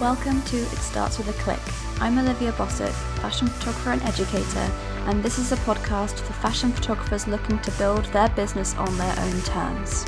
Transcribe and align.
Welcome 0.00 0.40
to 0.42 0.56
It 0.56 0.78
Starts 0.78 1.18
With 1.18 1.28
a 1.28 1.34
Click. 1.42 1.60
I'm 2.00 2.18
Olivia 2.18 2.50
Bossert, 2.52 2.94
fashion 3.20 3.46
photographer 3.46 3.92
and 3.92 4.02
educator, 4.04 4.72
and 5.06 5.22
this 5.22 5.38
is 5.38 5.52
a 5.52 5.56
podcast 5.56 6.18
for 6.18 6.32
fashion 6.32 6.72
photographers 6.72 7.26
looking 7.26 7.58
to 7.58 7.70
build 7.72 8.06
their 8.06 8.30
business 8.30 8.74
on 8.76 8.96
their 8.96 9.14
own 9.18 9.40
terms. 9.42 10.04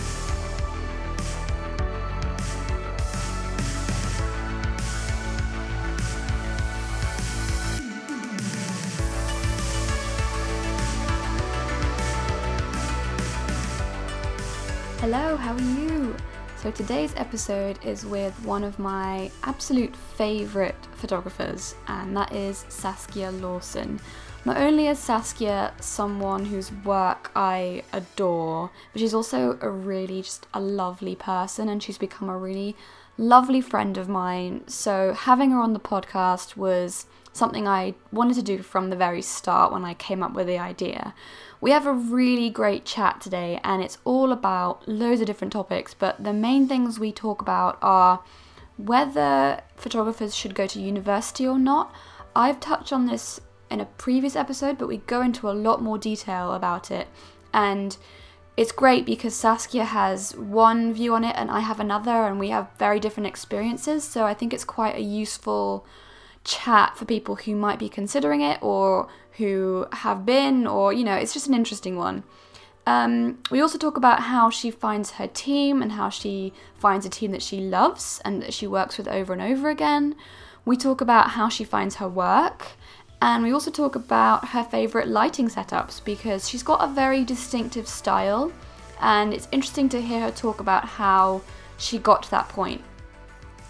Hello, 15.01 15.37
how 15.37 15.53
are 15.53 15.61
you? 15.61 16.17
So 16.57 16.71
today's 16.71 17.13
episode 17.17 17.79
is 17.85 18.07
with 18.07 18.35
one 18.45 18.65
of 18.65 18.79
my 18.79 19.31
absolute 19.43 19.95
favourite 19.95 20.75
photographers, 20.97 21.75
and 21.87 22.17
that 22.17 22.33
is 22.33 22.65
Saskia 22.71 23.31
Lawson. 23.31 24.01
Not 24.47 24.57
only 24.57 24.89
is 24.89 24.99
Saskia 24.99 25.75
someone 25.81 26.47
whose 26.47 26.73
work 26.73 27.31
I 27.37 27.83
adore, 27.93 28.71
but 28.93 29.01
she's 29.01 29.15
also 29.15 29.59
a 29.61 29.69
really 29.69 30.23
just 30.23 30.47
a 30.55 30.61
lovely 30.61 31.15
person, 31.15 31.69
and 31.69 31.83
she's 31.83 31.99
become 31.99 32.31
a 32.31 32.39
really 32.39 32.75
lovely 33.19 33.61
friend 33.61 33.97
of 33.97 34.09
mine. 34.09 34.67
So 34.69 35.13
having 35.13 35.51
her 35.51 35.61
on 35.61 35.73
the 35.73 35.81
podcast 35.81 36.57
was 36.57 37.07
something 37.33 37.69
I 37.69 37.95
wanted 38.11 38.35
to 38.35 38.43
do 38.43 38.63
from 38.63 38.91
the 38.91 38.97
very 38.97 39.23
start 39.23 39.73
when 39.73 39.85
I 39.85 39.95
came 39.95 40.23
up 40.23 40.33
with 40.33 40.47
the 40.47 40.59
idea. 40.59 41.15
We 41.61 41.71
have 41.71 41.87
a 41.87 41.93
really 41.93 42.51
great 42.51 42.85
chat 42.85 43.21
today, 43.21 43.61
and 43.63 43.83
it's 43.83 43.99
all 44.05 44.33
about 44.33 44.87
loads 44.89 45.21
of 45.21 45.27
different 45.27 45.53
topics. 45.53 45.95
But 45.95 46.23
the 46.23 46.33
main 46.33 46.69
things 46.69 46.99
we 46.99 47.13
talk 47.13 47.41
about 47.41 47.79
are 47.83 48.23
whether 48.77 49.63
photographers 49.77 50.35
should 50.35 50.55
go 50.55 50.67
to 50.67 50.81
university 50.81 51.47
or 51.47 51.59
not. 51.59 51.95
I've 52.35 52.61
touched 52.61 52.93
on 52.93 53.07
this 53.07 53.41
in 53.71 53.81
a 53.81 53.87
previous 53.87 54.37
episode, 54.37 54.79
but 54.79 54.89
we 54.89 54.99
go 54.99 55.23
into 55.23 55.49
a 55.49 55.53
lot 55.53 55.83
more 55.83 55.99
detail 55.99 56.53
about 56.53 56.91
it. 56.91 57.09
And 57.53 57.97
it's 58.57 58.73
great 58.73 59.05
because 59.05 59.35
Saskia 59.35 59.85
has 59.85 60.35
one 60.37 60.95
view 60.95 61.15
on 61.15 61.25
it 61.25 61.37
and 61.37 61.51
I 61.51 61.61
have 61.61 61.79
another, 61.79 62.27
and 62.27 62.39
we 62.39 62.49
have 62.49 62.71
very 62.79 62.99
different 62.99 63.27
experiences. 63.27 64.03
So 64.05 64.25
I 64.25 64.35
think 64.35 64.55
it's 64.55 64.65
quite 64.65 64.97
a 64.97 65.03
useful 65.03 65.87
chat 66.45 66.97
for 66.97 67.05
people 67.05 67.37
who 67.37 67.55
might 67.55 67.79
be 67.79 67.89
considering 67.89 68.41
it 68.41 68.59
or 68.63 69.09
who 69.33 69.87
have 69.93 70.25
been, 70.25 70.67
or 70.67 70.93
you 70.93 71.05
know, 71.05 71.15
it's 71.15 71.35
just 71.35 71.49
an 71.49 71.55
interesting 71.55 71.97
one. 71.97 72.25
Um, 72.87 73.39
we 73.51 73.61
also 73.61 73.79
talk 73.79 73.97
about 73.97 74.21
how 74.21 74.49
she 74.49 74.71
finds 74.71 75.13
her 75.13 75.27
team 75.27 75.83
and 75.83 75.93
how 75.93 76.09
she 76.09 76.53
finds 76.79 77.05
a 77.05 77.11
team 77.11 77.33
that 77.33 77.43
she 77.43 77.61
loves 77.61 78.21
and 78.25 78.41
that 78.43 78.55
she 78.55 78.67
works 78.67 78.97
with 78.97 79.09
over 79.09 79.33
and 79.33 79.43
over 79.43 79.69
again. 79.69 80.15
We 80.65 80.77
talk 80.77 81.01
about 81.01 81.31
how 81.31 81.49
she 81.49 81.65
finds 81.65 81.97
her 81.97 82.09
work. 82.09 82.69
And 83.23 83.43
we 83.43 83.53
also 83.53 83.71
talk 83.71 83.97
about 83.97 84.49
her 84.49 84.63
favourite 84.63 85.09
lighting 85.09 85.49
setups 85.49 86.05
because 86.05 86.49
she's 86.49 86.63
got 86.63 86.85
a 86.85 86.93
very 86.93 87.25
distinctive 87.25 87.89
style. 87.89 88.53
And 89.01 89.33
it's 89.33 89.49
interesting 89.53 89.89
to 89.91 90.01
hear 90.01 90.21
her 90.21 90.31
talk 90.31 90.61
about 90.61 90.85
how 90.85 91.43
she 91.79 91.99
got 91.99 92.23
to 92.25 92.31
that 92.31 92.49
point. 92.49 92.83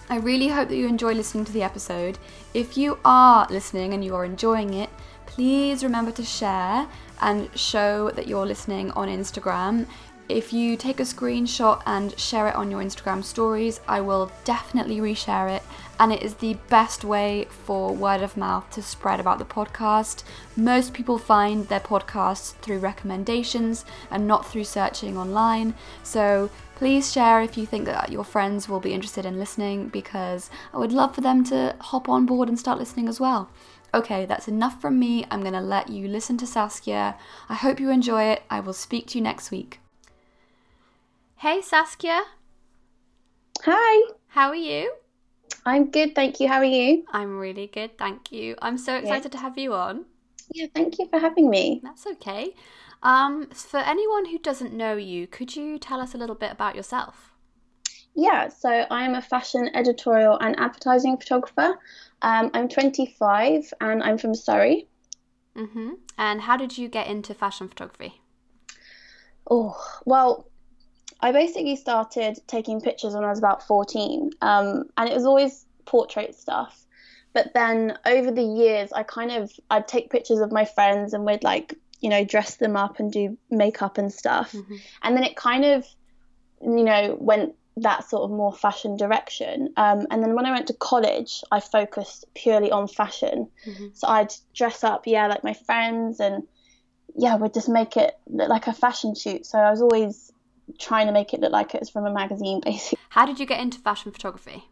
I 0.09 0.17
really 0.19 0.49
hope 0.49 0.69
that 0.69 0.77
you 0.77 0.87
enjoy 0.87 1.15
listening 1.15 1.45
to 1.47 1.53
the 1.53 1.63
episode. 1.63 2.19
If 2.55 2.77
you 2.77 2.99
are 3.05 3.47
listening 3.51 3.93
and 3.93 4.05
you 4.05 4.15
are 4.15 4.25
enjoying 4.25 4.75
it, 4.75 4.91
please 5.27 5.83
remember 5.83 6.13
to 6.13 6.25
share 6.25 6.87
and 7.21 7.51
show 7.59 8.11
that 8.11 8.29
you're 8.29 8.47
listening 8.47 8.91
on 8.93 9.09
Instagram. 9.09 9.87
If 10.29 10.53
you 10.53 10.77
take 10.77 10.99
a 10.99 11.05
screenshot 11.05 11.83
and 11.87 12.19
share 12.19 12.49
it 12.49 12.57
on 12.57 12.69
your 12.69 12.83
Instagram 12.83 13.23
stories, 13.23 13.81
I 13.87 14.01
will 14.01 14.33
definitely 14.43 14.99
reshare 14.99 15.55
it. 15.55 15.63
And 16.01 16.13
it 16.13 16.21
is 16.21 16.35
the 16.35 16.59
best 16.69 17.05
way 17.05 17.47
for 17.49 17.95
word 17.95 18.23
of 18.23 18.37
mouth 18.37 18.69
to 18.73 18.83
spread 18.83 19.21
about 19.21 19.39
the 19.39 19.45
podcast. 19.45 20.25
Most 20.57 20.93
people 20.93 21.17
find 21.17 21.69
their 21.69 21.81
podcasts 21.81 22.55
through 22.57 22.81
recommendations 22.81 23.85
and 24.11 24.27
not 24.27 24.45
through 24.45 24.65
searching 24.65 25.17
online. 25.17 25.75
So 26.03 26.51
please 26.75 27.13
share 27.13 27.41
if 27.41 27.57
you 27.57 27.65
think 27.65 27.85
that 27.85 28.11
your 28.11 28.25
friends 28.25 28.69
will 28.69 28.81
be 28.81 28.95
interested 28.95 29.25
in 29.25 29.39
listening 29.39 29.89
because 29.89 30.51
I 30.75 30.79
would 30.79 30.93
love 30.93 31.15
for 31.15 31.21
them 31.21 31.45
to 31.45 31.77
hop 31.81 32.09
on 32.09 32.27
board 32.27 32.49
and 32.49 32.59
start 32.59 32.81
listening 32.81 33.09
as 33.09 33.21
well. 33.21 33.49
Okay, 33.95 34.27
that's 34.27 34.49
enough 34.49 34.81
from 34.81 34.99
me. 34.99 35.25
I'm 35.31 35.43
going 35.43 35.53
to 35.53 35.61
let 35.61 35.89
you 35.89 36.09
listen 36.09 36.37
to 36.39 36.47
Saskia. 36.49 37.17
I 37.49 37.55
hope 37.55 37.79
you 37.79 37.91
enjoy 37.91 38.25
it. 38.25 38.43
I 38.51 38.59
will 38.59 38.73
speak 38.73 39.07
to 39.09 39.19
you 39.19 39.23
next 39.23 39.53
week. 39.53 39.79
Hey, 41.41 41.61
Saskia. 41.61 42.23
Hi. 43.65 44.11
How 44.29 44.49
are 44.49 44.55
you? 44.55 44.91
I'm 45.67 45.91
good, 45.91 46.15
thank 46.15 46.41
you. 46.41 46.49
How 46.49 46.61
are 46.61 46.65
you? 46.65 47.05
I'm 47.13 47.39
really 47.39 47.67
good, 47.67 47.99
thank 47.99 48.33
you. 48.33 48.57
I'm 48.63 48.79
so 48.79 48.97
excited 48.97 49.35
yeah. 49.35 49.39
to 49.39 49.39
have 49.39 49.59
you 49.59 49.75
on. 49.75 50.07
Yeah, 50.55 50.69
thank 50.75 50.99
you 50.99 51.07
for 51.11 51.19
having 51.19 51.51
me. 51.51 51.83
That's 51.85 52.07
okay. 52.07 52.55
Um, 53.03 53.49
for 53.51 53.81
anyone 53.81 54.25
who 54.25 54.39
doesn't 54.39 54.73
know 54.73 54.97
you, 54.97 55.27
could 55.27 55.55
you 55.55 55.79
tell 55.79 56.01
us 56.01 56.15
a 56.15 56.17
little 56.17 56.35
bit 56.35 56.53
about 56.53 56.75
yourself? 56.75 57.33
Yeah, 58.15 58.49
so 58.49 58.71
I 58.71 59.05
am 59.05 59.15
a 59.15 59.21
fashion 59.21 59.69
editorial 59.75 60.39
and 60.39 60.59
advertising 60.59 61.19
photographer. 61.19 61.79
Um, 62.23 62.51
I'm 62.55 62.67
25 62.67 63.75
and 63.83 64.03
I'm 64.03 64.17
from 64.17 64.35
Surrey. 64.35 64.89
Mm-hmm. 65.55 65.91
And 66.17 66.41
how 66.41 66.57
did 66.57 66.79
you 66.79 66.89
get 66.89 67.09
into 67.09 67.35
fashion 67.35 67.69
photography? 67.69 68.23
Oh, 69.51 69.77
well, 70.07 70.49
I 71.21 71.33
basically 71.33 71.77
started 71.77 72.39
taking 72.47 72.81
pictures 72.81 73.15
when 73.15 73.25
I 73.25 73.31
was 73.31 73.39
about 73.39 73.67
14, 73.67 74.31
um, 74.43 74.85
and 74.97 75.09
it 75.09 75.15
was 75.15 75.25
always 75.25 75.65
portrait 75.85 76.35
stuff. 76.35 76.85
But 77.33 77.53
then 77.55 77.99
over 78.07 78.31
the 78.31 78.43
years, 78.43 78.93
I 78.93 79.03
kind 79.03 79.31
of 79.31 79.53
I'd 79.71 79.89
take 79.89 80.11
pictures 80.11 80.41
of 80.41 80.53
my 80.53 80.65
friends 80.65 81.13
and 81.13 81.25
we'd 81.25 81.45
like 81.45 81.75
you 82.01 82.09
know 82.09 82.25
dress 82.25 82.57
them 82.57 82.77
up 82.77 82.99
and 82.99 83.13
do 83.13 83.37
makeup 83.51 83.99
and 83.99 84.13
stuff, 84.13 84.53
mm-hmm. 84.53 84.77
and 85.03 85.17
then 85.17 85.25
it 85.25 85.37
kind 85.37 85.65
of 85.65 85.87
you 86.63 86.85
know 86.85 87.17
went 87.21 87.55
that 87.79 88.09
sort 88.09 88.23
of 88.23 88.31
more 88.31 88.53
fashion 88.53 88.97
direction. 88.97 89.73
Um, 89.77 90.07
and 90.11 90.23
then 90.23 90.35
when 90.35 90.47
I 90.47 90.53
went 90.53 90.67
to 90.69 90.75
college, 90.75 91.43
I 91.53 91.61
focused 91.61 92.25
purely 92.35 92.71
on 92.71 92.89
fashion. 92.89 93.49
Mm-hmm. 93.67 93.89
So 93.93 94.09
I'd 94.09 94.33
dress 94.55 94.83
up, 94.83 95.07
yeah, 95.07 95.27
like 95.27 95.45
my 95.45 95.53
friends, 95.53 96.21
and 96.21 96.45
yeah, 97.15 97.37
we'd 97.37 97.53
just 97.53 97.69
make 97.69 97.97
it 97.99 98.19
look 98.29 98.49
like 98.49 98.67
a 98.67 98.73
fashion 98.73 99.15
shoot. 99.15 99.45
So 99.45 99.59
I 99.59 99.71
was 99.71 99.83
always 99.83 100.33
trying 100.79 101.07
to 101.07 101.13
make 101.13 101.33
it 101.33 101.41
look 101.41 101.53
like 101.53 101.75
it 101.75 101.81
was 101.81 101.91
from 101.91 102.07
a 102.07 102.13
magazine, 102.13 102.61
basically. 102.65 102.99
How 103.11 103.27
did 103.27 103.41
you 103.41 103.47
get 103.47 103.61
into 103.61 103.79
fashion 103.79 104.13
photography? 104.13 104.65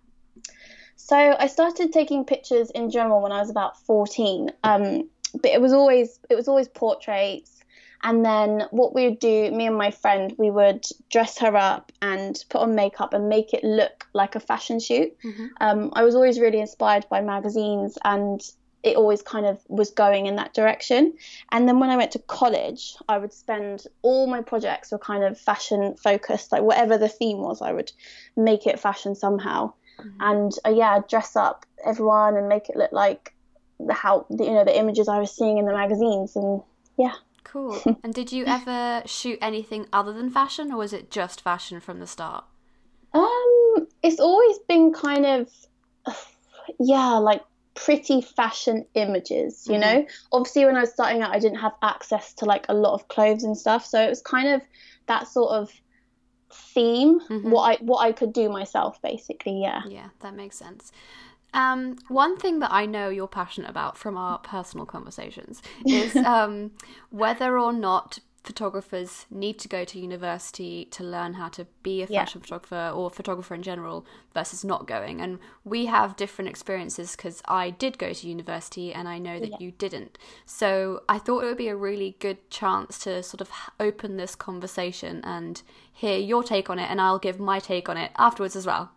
So 0.96 1.16
I 1.16 1.48
started 1.48 1.92
taking 1.92 2.24
pictures 2.24 2.70
in 2.70 2.90
general 2.90 3.20
when 3.22 3.32
I 3.32 3.40
was 3.40 3.50
about 3.50 3.78
14. 3.84 4.50
Um, 4.62 5.08
but 5.34 5.50
it 5.50 5.60
was 5.60 5.72
always 5.72 6.20
it 6.30 6.36
was 6.36 6.46
always 6.46 6.68
portraits 6.68 7.54
and 8.04 8.22
then 8.22 8.64
what 8.70 8.94
we 8.94 9.08
would 9.08 9.18
do, 9.18 9.50
me 9.50 9.66
and 9.66 9.76
my 9.76 9.90
friend, 9.90 10.34
we 10.36 10.50
would 10.50 10.84
dress 11.10 11.38
her 11.38 11.56
up 11.56 11.90
and 12.02 12.44
put 12.50 12.60
on 12.60 12.74
makeup 12.74 13.14
and 13.14 13.30
make 13.30 13.54
it 13.54 13.64
look 13.64 14.06
like 14.12 14.34
a 14.34 14.40
fashion 14.40 14.78
shoot. 14.78 15.18
Mm-hmm. 15.24 15.46
Um, 15.62 15.90
I 15.94 16.04
was 16.04 16.14
always 16.14 16.38
really 16.38 16.60
inspired 16.60 17.06
by 17.08 17.22
magazines 17.22 17.96
and 18.04 18.42
it 18.84 18.96
always 18.96 19.22
kind 19.22 19.46
of 19.46 19.58
was 19.68 19.90
going 19.90 20.26
in 20.26 20.36
that 20.36 20.52
direction. 20.52 21.14
And 21.50 21.66
then 21.66 21.80
when 21.80 21.88
I 21.88 21.96
went 21.96 22.12
to 22.12 22.18
college, 22.18 22.94
I 23.08 23.16
would 23.16 23.32
spend 23.32 23.86
all 24.02 24.26
my 24.26 24.42
projects 24.42 24.92
were 24.92 24.98
kind 24.98 25.24
of 25.24 25.40
fashion 25.40 25.96
focused, 25.96 26.52
like 26.52 26.62
whatever 26.62 26.98
the 26.98 27.08
theme 27.08 27.38
was, 27.38 27.62
I 27.62 27.72
would 27.72 27.90
make 28.36 28.66
it 28.66 28.78
fashion 28.78 29.14
somehow. 29.14 29.72
Mm-hmm. 29.98 30.20
And 30.20 30.52
uh, 30.66 30.70
yeah, 30.70 31.00
dress 31.08 31.34
up 31.34 31.64
everyone 31.84 32.36
and 32.36 32.46
make 32.46 32.68
it 32.68 32.76
look 32.76 32.92
like 32.92 33.34
the 33.80 33.94
how 33.94 34.26
you 34.30 34.52
know 34.52 34.64
the 34.64 34.78
images 34.78 35.08
I 35.08 35.18
was 35.18 35.34
seeing 35.34 35.58
in 35.58 35.66
the 35.66 35.72
magazines 35.72 36.36
and 36.36 36.62
yeah. 36.98 37.14
Cool. 37.42 37.80
and 38.02 38.12
did 38.12 38.32
you 38.32 38.44
ever 38.46 39.02
shoot 39.06 39.38
anything 39.40 39.86
other 39.92 40.12
than 40.12 40.28
fashion, 40.30 40.72
or 40.72 40.78
was 40.78 40.92
it 40.92 41.10
just 41.10 41.40
fashion 41.40 41.80
from 41.80 42.00
the 42.00 42.06
start? 42.06 42.44
Um, 43.14 43.86
it's 44.02 44.18
always 44.18 44.58
been 44.68 44.92
kind 44.92 45.24
of, 45.24 45.48
yeah, 46.80 47.12
like 47.12 47.42
pretty 47.74 48.20
fashion 48.20 48.86
images, 48.94 49.66
you 49.66 49.74
mm-hmm. 49.74 49.80
know? 49.80 50.06
Obviously, 50.32 50.64
when 50.64 50.76
I 50.76 50.80
was 50.80 50.90
starting 50.90 51.22
out, 51.22 51.34
I 51.34 51.38
didn't 51.38 51.58
have 51.58 51.72
access 51.82 52.32
to 52.34 52.44
like 52.44 52.66
a 52.68 52.74
lot 52.74 52.94
of 52.94 53.08
clothes 53.08 53.44
and 53.44 53.56
stuff. 53.56 53.84
So 53.84 54.00
it 54.00 54.08
was 54.08 54.22
kind 54.22 54.48
of 54.48 54.62
that 55.06 55.28
sort 55.28 55.52
of 55.52 55.72
theme, 56.52 57.20
mm-hmm. 57.20 57.50
what 57.50 57.62
I 57.62 57.82
what 57.82 57.98
I 57.98 58.12
could 58.12 58.32
do 58.32 58.48
myself 58.48 59.00
basically, 59.02 59.60
yeah. 59.60 59.82
Yeah, 59.86 60.08
that 60.20 60.34
makes 60.34 60.56
sense. 60.56 60.92
Um, 61.52 61.96
one 62.08 62.36
thing 62.36 62.58
that 62.58 62.72
I 62.72 62.84
know 62.84 63.08
you're 63.08 63.28
passionate 63.28 63.70
about 63.70 63.96
from 63.96 64.16
our 64.16 64.38
personal 64.38 64.86
conversations 64.86 65.62
is 65.86 66.16
um, 66.16 66.72
whether 67.10 67.58
or 67.58 67.72
not 67.72 68.18
photographers 68.44 69.26
need 69.30 69.58
to 69.58 69.68
go 69.68 69.84
to 69.84 69.98
university 69.98 70.84
to 70.92 71.02
learn 71.02 71.34
how 71.34 71.48
to 71.48 71.66
be 71.82 72.02
a 72.02 72.06
fashion 72.06 72.40
yeah. 72.40 72.42
photographer 72.42 72.92
or 72.94 73.10
photographer 73.10 73.54
in 73.54 73.62
general 73.62 74.06
versus 74.34 74.62
not 74.64 74.86
going. 74.86 75.20
And 75.20 75.38
we 75.64 75.86
have 75.86 76.14
different 76.14 76.50
experiences 76.50 77.16
because 77.16 77.42
I 77.48 77.70
did 77.70 77.98
go 77.98 78.12
to 78.12 78.28
university 78.28 78.92
and 78.92 79.08
I 79.08 79.18
know 79.18 79.40
that 79.40 79.52
yeah. 79.52 79.56
you 79.58 79.70
didn't. 79.72 80.18
So 80.44 81.02
I 81.08 81.18
thought 81.18 81.42
it 81.42 81.46
would 81.46 81.56
be 81.56 81.68
a 81.68 81.76
really 81.76 82.16
good 82.20 82.50
chance 82.50 82.98
to 83.00 83.22
sort 83.22 83.40
of 83.40 83.50
open 83.80 84.18
this 84.18 84.34
conversation 84.34 85.22
and 85.24 85.62
hear 85.92 86.18
your 86.18 86.42
take 86.42 86.68
on 86.68 86.78
it, 86.78 86.90
and 86.90 87.00
I'll 87.00 87.18
give 87.18 87.40
my 87.40 87.58
take 87.60 87.88
on 87.88 87.96
it 87.96 88.12
afterwards 88.18 88.56
as 88.56 88.66
well. 88.66 88.92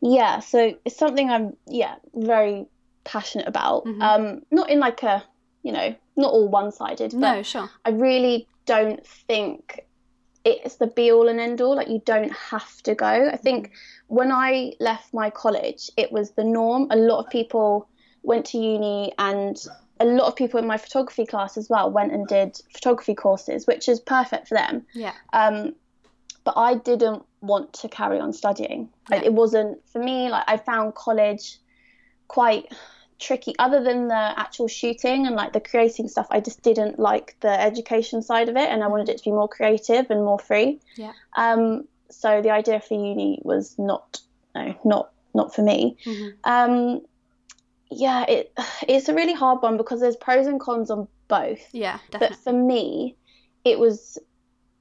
yeah, 0.00 0.40
so 0.40 0.76
it's 0.84 0.96
something 0.96 1.30
I'm 1.30 1.56
yeah 1.66 1.96
very 2.14 2.66
passionate 3.04 3.48
about. 3.48 3.84
Mhm. 3.86 4.02
Um, 4.02 4.42
not 4.50 4.70
in 4.70 4.78
like 4.78 5.02
a 5.02 5.24
you 5.62 5.72
know 5.72 5.94
not 6.16 6.32
all 6.32 6.48
one 6.48 6.70
sided, 6.72 7.10
but 7.12 7.18
No, 7.18 7.42
sure. 7.42 7.70
I 7.84 7.90
really 7.90 8.46
don't 8.66 9.04
think 9.06 9.80
it's 10.44 10.76
the 10.76 10.86
be 10.86 11.10
all 11.10 11.28
and 11.28 11.40
end 11.40 11.60
all. 11.60 11.74
Like 11.76 11.88
you 11.88 12.02
don't 12.04 12.32
have 12.32 12.82
to 12.82 12.94
go. 12.94 13.30
I 13.32 13.36
think 13.36 13.72
when 14.08 14.30
I 14.30 14.72
left 14.80 15.12
my 15.14 15.30
college, 15.30 15.90
it 15.96 16.12
was 16.12 16.32
the 16.32 16.44
norm. 16.44 16.86
A 16.90 16.96
lot 16.96 17.24
of 17.24 17.30
people 17.30 17.88
went 18.22 18.44
to 18.46 18.58
uni, 18.58 19.12
and 19.18 19.56
a 20.00 20.04
lot 20.04 20.26
of 20.28 20.36
people 20.36 20.58
in 20.60 20.66
my 20.66 20.76
photography 20.76 21.24
class 21.26 21.56
as 21.56 21.68
well 21.70 21.90
went 21.90 22.12
and 22.12 22.26
did 22.26 22.60
photography 22.72 23.14
courses, 23.14 23.66
which 23.66 23.88
is 23.88 24.00
perfect 24.00 24.48
for 24.48 24.54
them. 24.54 24.84
Yeah. 24.94 25.12
Um, 25.32 25.74
but 26.44 26.54
I 26.58 26.74
didn't 26.74 27.22
want 27.40 27.72
to 27.74 27.88
carry 27.88 28.18
on 28.20 28.32
studying. 28.34 28.90
Like, 29.10 29.22
Yeah. 29.22 29.28
it 29.28 29.32
wasn't 29.34 29.86
for 29.88 29.98
me. 30.02 30.28
Like 30.28 30.44
I 30.46 30.56
found 30.58 30.94
college 30.94 31.58
quite 32.28 32.70
tricky. 33.26 33.54
Other 33.58 33.82
than 33.82 34.08
the 34.08 34.24
actual 34.44 34.68
shooting 34.68 35.26
and 35.26 35.34
like 35.36 35.52
the 35.52 35.60
creating 35.60 36.08
stuff, 36.08 36.26
I 36.30 36.40
just 36.40 36.62
didn't 36.62 36.98
like 36.98 37.36
the 37.40 37.54
education 37.70 38.22
side 38.22 38.48
of 38.48 38.56
it, 38.56 38.68
and 38.68 38.82
I 38.84 38.88
wanted 38.88 39.08
it 39.08 39.18
to 39.18 39.24
be 39.24 39.30
more 39.32 39.48
creative 39.48 40.10
and 40.10 40.24
more 40.24 40.38
free. 40.38 40.80
Yeah. 40.96 41.12
Um, 41.36 41.88
so 42.10 42.42
the 42.42 42.50
idea 42.50 42.80
for 42.80 42.94
uni 42.94 43.40
was 43.42 43.74
not 43.78 44.20
no 44.54 44.74
not 44.84 45.10
not 45.34 45.54
for 45.54 45.62
me. 45.62 45.96
hmm 46.04 46.28
Um, 46.44 47.00
yeah, 47.90 48.24
it 48.28 48.52
it's 48.88 49.08
a 49.08 49.14
really 49.14 49.34
hard 49.34 49.62
one 49.62 49.76
because 49.76 50.00
there's 50.00 50.16
pros 50.16 50.46
and 50.46 50.60
cons 50.60 50.90
on 50.90 51.08
both. 51.28 51.62
Yeah, 51.72 51.98
definitely. 52.10 52.36
But 52.36 52.44
for 52.44 52.52
me, 52.52 53.16
it 53.64 53.78
was, 53.78 54.18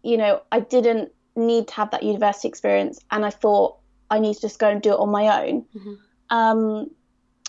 you 0.03 0.17
know, 0.17 0.41
I 0.51 0.59
didn't 0.59 1.11
need 1.35 1.67
to 1.69 1.73
have 1.75 1.91
that 1.91 2.03
university 2.03 2.47
experience, 2.47 2.99
and 3.09 3.25
I 3.25 3.29
thought 3.29 3.77
I 4.09 4.19
need 4.19 4.35
to 4.35 4.41
just 4.41 4.59
go 4.59 4.69
and 4.69 4.81
do 4.81 4.91
it 4.91 4.99
on 4.99 5.09
my 5.09 5.25
own. 5.41 5.65
Mhm. 5.75 5.97
Um, 6.29 6.89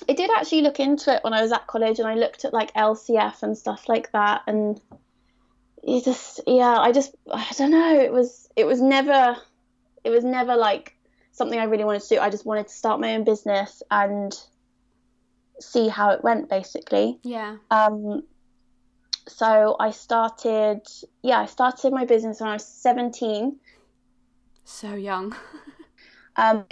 I 0.09 0.12
did 0.12 0.31
actually 0.31 0.62
look 0.62 0.81
into 0.81 1.15
it 1.15 1.25
when 1.25 1.33
I 1.33 1.43
was 1.43 1.53
at 1.53 1.67
college, 1.67 1.99
and 1.99 2.09
I 2.09 2.15
looked 2.15 2.45
at 2.45 2.53
like 2.53 2.73
LCF 2.75 3.43
and 3.43 3.56
stuff 3.56 3.89
like 3.89 4.12
that, 4.12 4.43
and 4.47 4.81
it 5.83 6.05
just, 6.05 6.41
yeah, 6.47 6.79
I 6.79 6.93
just, 6.93 7.15
I 7.33 7.47
don't 7.56 7.71
know, 7.71 8.01
it 8.01 8.12
was, 8.12 8.49
it 8.56 8.65
was 8.65 8.81
never, 8.81 9.37
it 10.03 10.11
was 10.11 10.25
never 10.25 10.56
like 10.56 10.97
something 11.33 11.59
I 11.59 11.65
really 11.65 11.85
wanted 11.85 12.03
to 12.03 12.09
do. 12.09 12.21
I 12.21 12.31
just 12.31 12.47
wanted 12.47 12.69
to 12.69 12.75
start 12.75 13.01
my 13.01 13.15
own 13.15 13.25
business 13.25 13.83
and 13.91 14.33
see 15.61 15.89
how 15.89 16.11
it 16.11 16.25
went, 16.25 16.49
basically. 16.49 17.19
Yeah. 17.23 17.56
Um, 17.71 18.23
so 19.27 19.77
I 19.79 19.91
started, 19.91 20.83
yeah, 21.23 21.41
I 21.41 21.47
started 21.47 21.93
my 21.93 22.05
business 22.05 22.41
when 22.41 22.51
I 22.51 22.55
was 22.55 22.67
17. 22.67 23.56
So 24.65 24.95
young. 24.95 25.35
Um, 26.37 26.65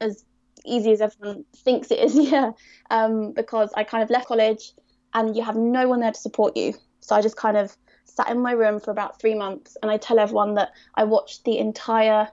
as 0.00 0.24
easy 0.64 0.92
as 0.92 1.00
everyone 1.00 1.44
thinks 1.56 1.90
it 1.90 1.98
is, 1.98 2.14
yeah. 2.30 2.52
Um, 2.90 3.32
because 3.32 3.70
I 3.76 3.84
kind 3.84 4.02
of 4.02 4.10
left 4.10 4.28
college 4.28 4.72
and 5.12 5.36
you 5.36 5.42
have 5.42 5.56
no 5.56 5.88
one 5.88 6.00
there 6.00 6.12
to 6.12 6.20
support 6.20 6.56
you. 6.56 6.74
So 7.00 7.14
I 7.14 7.20
just 7.20 7.36
kind 7.36 7.56
of 7.56 7.76
sat 8.04 8.30
in 8.30 8.40
my 8.40 8.52
room 8.52 8.80
for 8.80 8.90
about 8.90 9.20
three 9.20 9.34
months 9.34 9.76
and 9.82 9.90
I 9.90 9.96
tell 9.96 10.18
everyone 10.18 10.54
that 10.54 10.70
I 10.94 11.04
watched 11.04 11.44
the 11.44 11.58
entire 11.58 12.28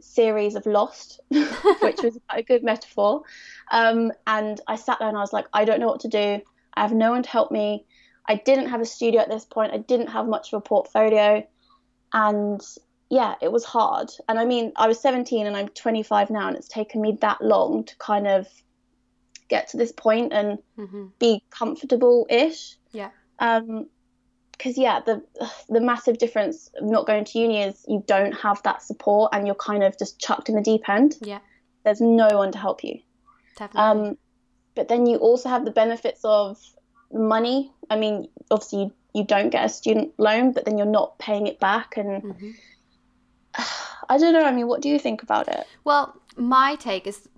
series 0.00 0.54
of 0.54 0.66
Lost, 0.66 1.20
which 1.28 2.02
was 2.02 2.18
a 2.30 2.42
good 2.42 2.62
metaphor. 2.62 3.22
Um, 3.70 4.12
and 4.26 4.60
I 4.66 4.76
sat 4.76 4.98
there 4.98 5.08
and 5.08 5.16
I 5.16 5.20
was 5.20 5.32
like, 5.32 5.46
I 5.52 5.64
don't 5.64 5.80
know 5.80 5.88
what 5.88 6.00
to 6.00 6.08
do. 6.08 6.40
I 6.74 6.82
have 6.82 6.92
no 6.92 7.10
one 7.10 7.22
to 7.22 7.28
help 7.28 7.50
me. 7.50 7.84
I 8.26 8.36
didn't 8.36 8.68
have 8.68 8.80
a 8.80 8.86
studio 8.86 9.20
at 9.20 9.30
this 9.30 9.44
point. 9.44 9.72
I 9.72 9.78
didn't 9.78 10.08
have 10.08 10.26
much 10.26 10.52
of 10.52 10.58
a 10.58 10.60
portfolio. 10.60 11.46
And 12.12 12.60
yeah, 13.10 13.34
it 13.40 13.50
was 13.50 13.64
hard. 13.64 14.10
And 14.28 14.38
I 14.38 14.44
mean, 14.44 14.72
I 14.76 14.86
was 14.86 15.00
17 15.00 15.46
and 15.46 15.56
I'm 15.56 15.68
25 15.68 16.30
now, 16.30 16.48
and 16.48 16.56
it's 16.56 16.68
taken 16.68 17.00
me 17.00 17.18
that 17.20 17.40
long 17.40 17.84
to 17.84 17.96
kind 17.96 18.26
of 18.26 18.46
get 19.48 19.68
to 19.68 19.76
this 19.78 19.92
point 19.92 20.32
and 20.32 20.58
hmm 20.76 21.06
be 21.18 21.42
comfortable 21.50 22.26
ish. 22.28 22.76
Yeah. 22.92 23.10
Um, 23.38 23.88
because 24.52 24.76
yeah, 24.76 25.00
the 25.06 25.22
the 25.68 25.80
massive 25.80 26.18
difference 26.18 26.68
of 26.80 26.88
not 26.88 27.06
going 27.06 27.24
to 27.24 27.38
uni 27.38 27.62
is 27.62 27.84
you 27.86 28.02
don't 28.06 28.32
have 28.32 28.60
that 28.64 28.82
support 28.82 29.30
and 29.32 29.46
you're 29.46 29.54
kind 29.54 29.84
of 29.84 29.96
just 29.96 30.18
chucked 30.18 30.48
in 30.48 30.56
the 30.56 30.60
deep 30.62 30.88
end. 30.88 31.16
Yeah. 31.20 31.38
There's 31.84 32.00
no 32.00 32.28
one 32.36 32.50
to 32.52 32.58
help 32.58 32.82
you. 32.82 32.98
Definitely. 33.56 34.08
Um, 34.08 34.18
but 34.74 34.88
then 34.88 35.06
you 35.06 35.16
also 35.16 35.48
have 35.48 35.64
the 35.64 35.70
benefits 35.70 36.20
of 36.24 36.58
money. 37.12 37.72
I 37.88 37.96
mean, 37.96 38.28
obviously 38.50 38.80
you, 38.80 38.92
you 39.14 39.24
don't 39.24 39.50
get 39.50 39.64
a 39.64 39.68
student 39.68 40.12
loan, 40.18 40.52
but 40.52 40.64
then 40.64 40.76
you're 40.76 40.86
not 40.86 41.18
paying 41.18 41.46
it 41.46 41.60
back. 41.60 41.96
And 41.96 42.22
Mhm. 42.22 42.54
I 44.08 44.16
don't 44.18 44.32
know. 44.32 44.44
I 44.44 44.52
mean, 44.52 44.68
what 44.68 44.80
do 44.80 44.88
you 44.88 44.98
think 44.98 45.22
about 45.22 45.48
it? 45.48 45.66
Well, 45.84 46.20
my 46.36 46.76
take 46.76 47.06
is 47.06 47.28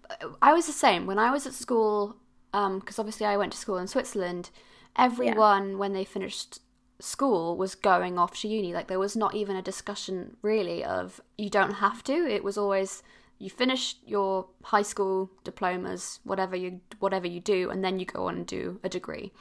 I 0.43 0.53
was 0.53 0.67
the 0.67 0.73
same 0.73 1.07
when 1.07 1.19
I 1.19 1.31
was 1.31 1.47
at 1.47 1.55
school 1.55 2.17
because 2.53 2.99
obviously 2.99 3.27
I 3.27 3.37
went 3.37 3.53
to 3.53 3.59
school 3.59 3.79
in 3.79 3.87
Switzerland. 3.87 4.51
Everyone 4.97 5.79
when 5.79 5.93
they 5.93 6.05
finished 6.05 6.61
school 7.01 7.57
was 7.57 7.75
going 7.75 8.19
off 8.19 8.41
to 8.41 8.49
uni. 8.49 8.73
Like 8.73 8.89
there 8.89 8.99
was 8.99 9.17
not 9.17 9.35
even 9.35 9.57
a 9.57 9.63
discussion 9.63 10.37
really 10.43 10.85
of 10.85 11.21
you 11.39 11.51
don't 11.51 11.75
have 11.75 12.05
to. 12.05 12.13
It 12.13 12.45
was 12.45 12.59
always 12.59 13.03
you 13.39 13.49
finish 13.49 13.97
your 14.05 14.47
high 14.65 14.83
school 14.83 15.31
diplomas, 15.45 16.21
whatever 16.25 16.55
you 16.57 16.81
whatever 16.99 17.27
you 17.27 17.41
do, 17.41 17.71
and 17.71 17.83
then 17.83 17.99
you 17.99 18.05
go 18.05 18.27
on 18.27 18.37
and 18.37 18.47
do 18.47 18.79
a 18.85 18.89
degree. 18.89 19.33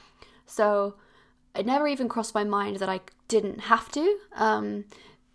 So 0.46 0.96
it 1.56 1.66
never 1.66 1.88
even 1.88 2.10
crossed 2.10 2.34
my 2.34 2.44
mind 2.44 2.78
that 2.78 2.90
I 2.90 3.02
didn't 3.28 3.62
have 3.62 3.92
to. 3.92 4.18
Um, 4.36 4.86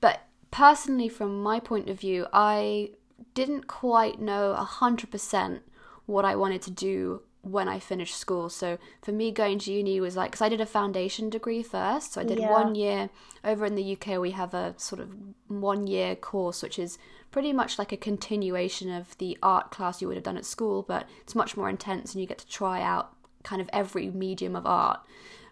but 0.00 0.23
personally, 0.54 1.08
from 1.08 1.42
my 1.42 1.58
point 1.58 1.90
of 1.90 1.98
view, 1.98 2.28
I 2.32 2.90
didn't 3.34 3.66
quite 3.66 4.20
know 4.20 4.52
a 4.52 4.62
hundred 4.62 5.10
percent 5.10 5.62
what 6.06 6.24
I 6.24 6.36
wanted 6.36 6.62
to 6.62 6.70
do 6.70 7.22
when 7.42 7.68
I 7.68 7.80
finished 7.80 8.16
school. 8.16 8.48
So 8.48 8.78
for 9.02 9.10
me, 9.10 9.32
going 9.32 9.58
to 9.58 9.72
uni 9.72 10.00
was 10.00 10.16
like 10.16 10.30
because 10.30 10.42
I 10.42 10.48
did 10.48 10.60
a 10.60 10.66
foundation 10.66 11.28
degree 11.28 11.64
first. 11.64 12.12
So 12.12 12.20
I 12.20 12.24
did 12.24 12.38
Yeah. 12.38 12.52
one 12.52 12.76
year 12.76 13.10
over 13.42 13.66
in 13.66 13.74
the 13.74 13.96
UK. 13.96 14.20
We 14.20 14.30
have 14.30 14.54
a 14.54 14.74
sort 14.76 15.00
of 15.00 15.08
one 15.48 15.88
year 15.88 16.14
course, 16.14 16.62
which 16.62 16.78
is 16.78 16.98
pretty 17.32 17.52
much 17.52 17.76
like 17.76 17.90
a 17.90 17.96
continuation 17.96 18.92
of 18.92 19.18
the 19.18 19.36
art 19.42 19.72
class 19.72 20.00
you 20.00 20.06
would 20.06 20.16
have 20.16 20.22
done 20.24 20.36
at 20.36 20.44
school, 20.44 20.84
but 20.86 21.08
it's 21.22 21.34
much 21.34 21.56
more 21.56 21.68
intense 21.68 22.14
and 22.14 22.20
you 22.20 22.28
get 22.28 22.38
to 22.38 22.46
try 22.46 22.80
out 22.80 23.12
kind 23.42 23.60
of 23.60 23.68
every 23.72 24.08
medium 24.08 24.54
of 24.54 24.66
art. 24.66 25.00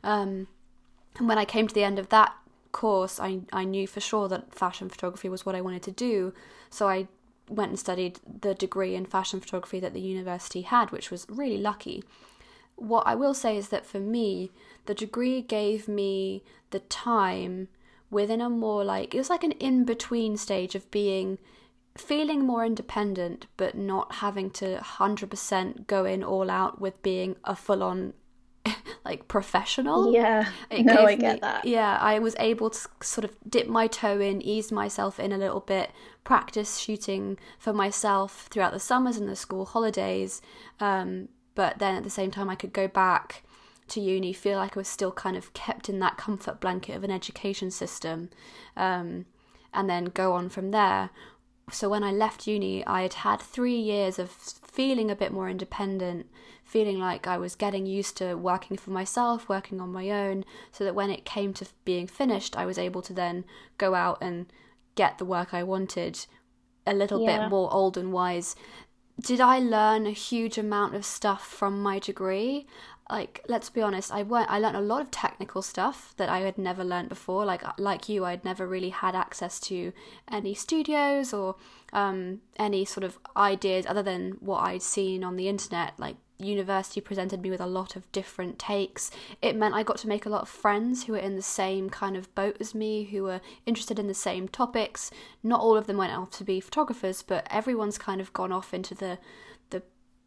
Um, 0.04 0.46
and 1.18 1.26
when 1.28 1.38
I 1.38 1.44
came 1.44 1.66
to 1.66 1.74
the 1.74 1.82
end 1.82 1.98
of 1.98 2.08
that 2.10 2.34
course, 2.72 3.20
I, 3.20 3.40
I 3.52 3.64
knew 3.64 3.86
for 3.86 4.00
sure 4.00 4.28
that 4.28 4.54
fashion 4.54 4.88
photography 4.88 5.28
was 5.28 5.46
what 5.46 5.54
I 5.54 5.60
wanted 5.60 5.82
to 5.82 5.90
do. 5.90 6.34
So 6.70 6.88
I 6.88 7.08
went 7.48 7.70
and 7.70 7.78
studied 7.78 8.18
the 8.40 8.54
degree 8.54 8.94
in 8.94 9.06
fashion 9.06 9.40
photography 9.40 9.80
that 9.80 9.92
the 9.92 10.00
university 10.00 10.62
had, 10.62 10.90
which 10.90 11.10
was 11.10 11.26
really 11.28 11.58
lucky. 11.58 12.02
What 12.76 13.06
I 13.06 13.14
will 13.14 13.34
say 13.34 13.56
is 13.56 13.68
that 13.68 13.86
for 13.86 14.00
me, 14.00 14.50
the 14.86 14.94
degree 14.94 15.42
gave 15.42 15.86
me 15.86 16.42
the 16.70 16.80
time 16.80 17.68
within 18.10 18.40
a 18.40 18.50
more 18.50 18.84
like, 18.84 19.14
it 19.14 19.18
was 19.18 19.30
like 19.30 19.44
an 19.44 19.52
in 19.52 19.84
between 19.84 20.36
stage 20.36 20.74
of 20.74 20.90
being 20.90 21.38
feeling 21.96 22.44
more 22.44 22.64
independent 22.64 23.46
but 23.56 23.76
not 23.76 24.14
having 24.16 24.50
to 24.50 24.78
100% 24.78 25.86
go 25.86 26.04
in 26.04 26.24
all 26.24 26.50
out 26.50 26.80
with 26.80 27.02
being 27.02 27.36
a 27.44 27.54
full 27.54 27.82
on 27.82 28.14
like 29.04 29.26
professional 29.28 30.12
Yeah. 30.12 30.48
it 30.70 30.84
no, 30.86 31.04
I 31.06 31.16
get 31.16 31.34
me- 31.34 31.40
that. 31.40 31.64
Yeah, 31.64 31.98
I 32.00 32.18
was 32.18 32.36
able 32.38 32.70
to 32.70 32.88
sort 33.02 33.24
of 33.24 33.36
dip 33.48 33.66
my 33.66 33.86
toe 33.86 34.20
in, 34.20 34.40
ease 34.42 34.70
myself 34.70 35.18
in 35.18 35.32
a 35.32 35.38
little 35.38 35.60
bit, 35.60 35.90
practice 36.24 36.78
shooting 36.78 37.38
for 37.58 37.72
myself 37.72 38.46
throughout 38.50 38.72
the 38.72 38.78
summers 38.80 39.16
and 39.16 39.28
the 39.28 39.36
school 39.36 39.64
holidays. 39.64 40.40
Um, 40.80 41.28
but 41.54 41.78
then 41.78 41.96
at 41.96 42.04
the 42.04 42.10
same 42.10 42.30
time, 42.30 42.48
I 42.48 42.54
could 42.54 42.72
go 42.72 42.86
back 42.88 43.42
to 43.88 44.00
uni, 44.00 44.32
feel 44.32 44.58
like 44.58 44.76
I 44.76 44.80
was 44.80 44.88
still 44.88 45.12
kind 45.12 45.36
of 45.36 45.52
kept 45.52 45.88
in 45.88 45.98
that 45.98 46.16
comfort 46.16 46.60
blanket 46.60 46.96
of 46.96 47.04
an 47.04 47.10
education 47.10 47.70
system, 47.70 48.30
um, 48.76 49.26
and 49.74 49.90
then 49.90 50.04
go 50.06 50.32
on 50.32 50.48
from 50.48 50.70
there. 50.70 51.10
So 51.70 51.88
when 51.88 52.02
I 52.02 52.10
left 52.12 52.46
uni, 52.46 52.86
I 52.86 53.02
had 53.02 53.14
had 53.14 53.40
three 53.40 53.78
years 53.78 54.18
of 54.18 54.30
feeling 54.30 55.10
a 55.10 55.16
bit 55.16 55.32
more 55.32 55.48
independent, 55.48 56.26
feeling 56.72 56.98
like 56.98 57.26
I 57.26 57.36
was 57.36 57.54
getting 57.54 57.84
used 57.84 58.16
to 58.16 58.34
working 58.34 58.78
for 58.78 58.90
myself, 58.90 59.46
working 59.46 59.78
on 59.78 59.92
my 59.92 60.10
own, 60.10 60.44
so 60.72 60.84
that 60.84 60.94
when 60.94 61.10
it 61.10 61.26
came 61.26 61.52
to 61.54 61.66
being 61.84 62.06
finished, 62.06 62.56
I 62.56 62.64
was 62.64 62.78
able 62.78 63.02
to 63.02 63.12
then 63.12 63.44
go 63.76 63.94
out 63.94 64.18
and 64.22 64.46
get 64.94 65.18
the 65.18 65.26
work 65.26 65.52
I 65.52 65.62
wanted 65.62 66.14
a 66.86 66.94
little 66.94 67.20
Yeah. 67.20 67.30
bit 67.32 67.50
more 67.50 67.70
old 67.72 67.98
and 67.98 68.10
wise. 68.10 68.56
Did 69.20 69.40
I 69.40 69.58
learn 69.58 70.06
a 70.06 70.10
huge 70.28 70.56
amount 70.56 70.94
of 70.94 71.04
stuff 71.04 71.46
from 71.46 71.82
my 71.82 71.98
degree? 71.98 72.66
Like, 73.10 73.44
let's 73.46 73.68
be 73.68 73.82
honest, 73.82 74.10
I 74.10 74.22
went, 74.22 74.50
I 74.50 74.58
learned 74.58 74.76
a 74.76 74.80
lot 74.92 75.02
of 75.02 75.10
technical 75.10 75.60
stuff 75.60 76.14
that 76.16 76.30
I 76.30 76.38
had 76.40 76.56
never 76.56 76.82
learned 76.82 77.10
before. 77.10 77.44
Like, 77.44 77.62
like 77.78 78.08
you, 78.08 78.24
I'd 78.24 78.44
never 78.46 78.66
really 78.66 78.88
had 78.88 79.14
access 79.14 79.60
to 79.68 79.92
any 80.30 80.54
studios 80.54 81.34
or 81.34 81.56
um, 81.92 82.40
any 82.56 82.86
sort 82.86 83.04
of 83.04 83.18
ideas 83.36 83.84
other 83.86 84.02
than 84.02 84.22
what 84.40 84.60
I'd 84.68 84.82
seen 84.82 85.22
on 85.22 85.36
the 85.36 85.48
internet. 85.48 85.92
Like, 85.98 86.16
university 86.44 87.00
presented 87.00 87.42
me 87.42 87.50
with 87.50 87.60
a 87.60 87.66
lot 87.66 87.96
of 87.96 88.10
different 88.12 88.58
takes. 88.58 89.10
It 89.40 89.56
meant 89.56 89.74
I 89.74 89.82
got 89.82 89.98
to 89.98 90.08
make 90.08 90.26
a 90.26 90.28
lot 90.28 90.42
of 90.42 90.48
friends 90.48 91.04
who 91.04 91.12
were 91.12 91.18
in 91.18 91.36
the 91.36 91.42
same 91.42 91.90
kind 91.90 92.16
of 92.16 92.34
boat 92.34 92.56
as 92.60 92.74
me, 92.74 93.04
who 93.04 93.24
were 93.24 93.40
interested 93.66 93.98
in 93.98 94.08
the 94.08 94.14
same 94.14 94.48
topics. 94.48 95.10
Not 95.42 95.60
all 95.60 95.76
of 95.76 95.86
them 95.86 95.96
went 95.96 96.12
off 96.12 96.30
to 96.32 96.44
be 96.44 96.60
photographers, 96.60 97.22
but 97.22 97.46
everyone's 97.50 97.98
kind 97.98 98.20
of 98.20 98.32
gone 98.32 98.52
off 98.52 98.74
into 98.74 98.94
the 98.94 99.18
the 99.70 99.82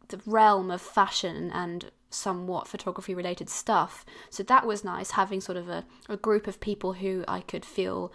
the 0.08 0.20
realm 0.26 0.70
of 0.70 0.80
fashion 0.80 1.50
and 1.52 1.90
somewhat 2.10 2.68
photography 2.68 3.14
related 3.14 3.48
stuff. 3.48 4.04
So 4.30 4.42
that 4.44 4.66
was 4.66 4.84
nice 4.84 5.12
having 5.12 5.40
sort 5.40 5.58
of 5.58 5.68
a, 5.68 5.84
a 6.08 6.16
group 6.16 6.46
of 6.46 6.60
people 6.60 6.94
who 6.94 7.24
I 7.28 7.40
could 7.40 7.64
feel 7.64 8.12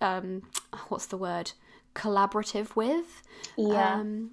um, 0.00 0.42
what's 0.88 1.06
the 1.06 1.16
word 1.16 1.52
collaborative 1.94 2.76
with. 2.76 3.22
Yeah. 3.56 3.94
Um, 3.94 4.30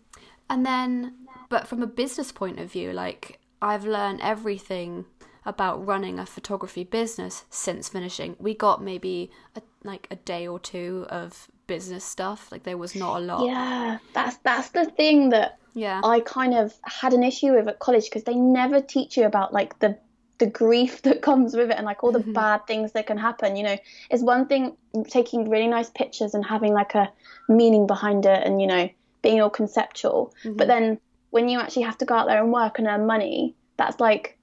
and 0.49 0.65
then, 0.65 1.13
but 1.49 1.67
from 1.67 1.81
a 1.83 1.87
business 1.87 2.31
point 2.31 2.59
of 2.59 2.71
view, 2.71 2.93
like 2.93 3.39
I've 3.61 3.85
learned 3.85 4.21
everything 4.21 5.05
about 5.45 5.85
running 5.85 6.19
a 6.19 6.25
photography 6.25 6.83
business 6.83 7.45
since 7.49 7.87
finishing. 7.89 8.35
We 8.37 8.53
got 8.53 8.83
maybe 8.83 9.31
a, 9.55 9.61
like 9.83 10.07
a 10.11 10.17
day 10.17 10.45
or 10.47 10.59
two 10.59 11.05
of 11.09 11.47
business 11.67 12.03
stuff. 12.03 12.51
Like 12.51 12.63
there 12.63 12.77
was 12.77 12.95
not 12.95 13.17
a 13.17 13.19
lot. 13.21 13.45
Yeah, 13.45 13.97
that's 14.13 14.37
that's 14.37 14.69
the 14.69 14.85
thing 14.85 15.29
that 15.29 15.57
Yeah. 15.73 16.01
I 16.03 16.19
kind 16.21 16.53
of 16.53 16.73
had 16.83 17.13
an 17.13 17.23
issue 17.23 17.53
with 17.53 17.67
at 17.67 17.79
college 17.79 18.05
because 18.05 18.23
they 18.23 18.35
never 18.35 18.81
teach 18.81 19.15
you 19.17 19.25
about 19.25 19.53
like 19.53 19.79
the 19.79 19.97
the 20.39 20.47
grief 20.47 21.01
that 21.07 21.21
comes 21.21 21.55
with 21.55 21.71
it 21.71 21.77
and 21.77 21.85
like 21.85 22.03
all 22.03 22.11
the 22.11 22.19
Mhm. 22.19 22.33
bad 22.33 22.67
things 22.67 22.91
that 22.91 23.07
can 23.07 23.17
happen. 23.17 23.55
You 23.55 23.63
know, 23.63 23.77
it's 24.11 24.21
one 24.23 24.47
thing 24.47 24.75
taking 25.07 25.49
really 25.49 25.67
nice 25.67 25.89
pictures 25.89 26.33
and 26.33 26.45
having 26.45 26.73
like 26.73 26.93
a 26.93 27.09
meaning 27.47 27.87
behind 27.87 28.25
it 28.25 28.43
and 28.45 28.59
you 28.61 28.67
know 28.67 28.89
being 29.21 29.41
all 29.41 29.49
conceptual, 29.49 30.33
Mhm. 30.43 30.57
but 30.57 30.67
then 30.67 30.99
when 31.29 31.49
you 31.49 31.59
actually 31.59 31.83
have 31.83 31.97
to 31.99 32.05
go 32.05 32.15
out 32.15 32.27
there 32.27 32.41
and 32.41 32.51
work 32.51 32.79
and 32.79 32.87
earn 32.87 33.05
money, 33.05 33.55
that's 33.77 33.99
like 33.99 34.37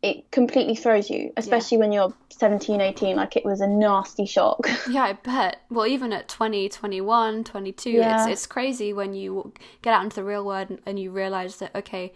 it 0.00 0.30
completely 0.30 0.76
throws 0.76 1.10
you, 1.10 1.32
especially 1.36 1.76
when 1.78 1.90
you're 1.90 2.14
17, 2.30 2.80
18. 2.80 3.16
Like 3.16 3.36
it 3.36 3.44
was 3.44 3.60
a 3.60 3.66
nasty 3.66 4.26
shock. 4.26 4.68
Yeah, 4.88 5.02
I 5.02 5.12
bet. 5.14 5.56
Well, 5.70 5.86
even 5.86 6.12
at 6.12 6.28
20, 6.28 6.68
21, 6.68 7.42
22, 7.44 7.90
Yeah. 7.90 8.12
it's 8.14 8.26
it's 8.26 8.46
crazy 8.46 8.92
when 8.92 9.12
you 9.14 9.52
get 9.82 9.92
out 9.94 10.04
into 10.04 10.16
the 10.16 10.24
real 10.24 10.44
world 10.44 10.70
and, 10.70 10.80
and 10.86 10.98
you 11.00 11.10
realize 11.10 11.56
that 11.56 11.74
okay, 11.74 12.12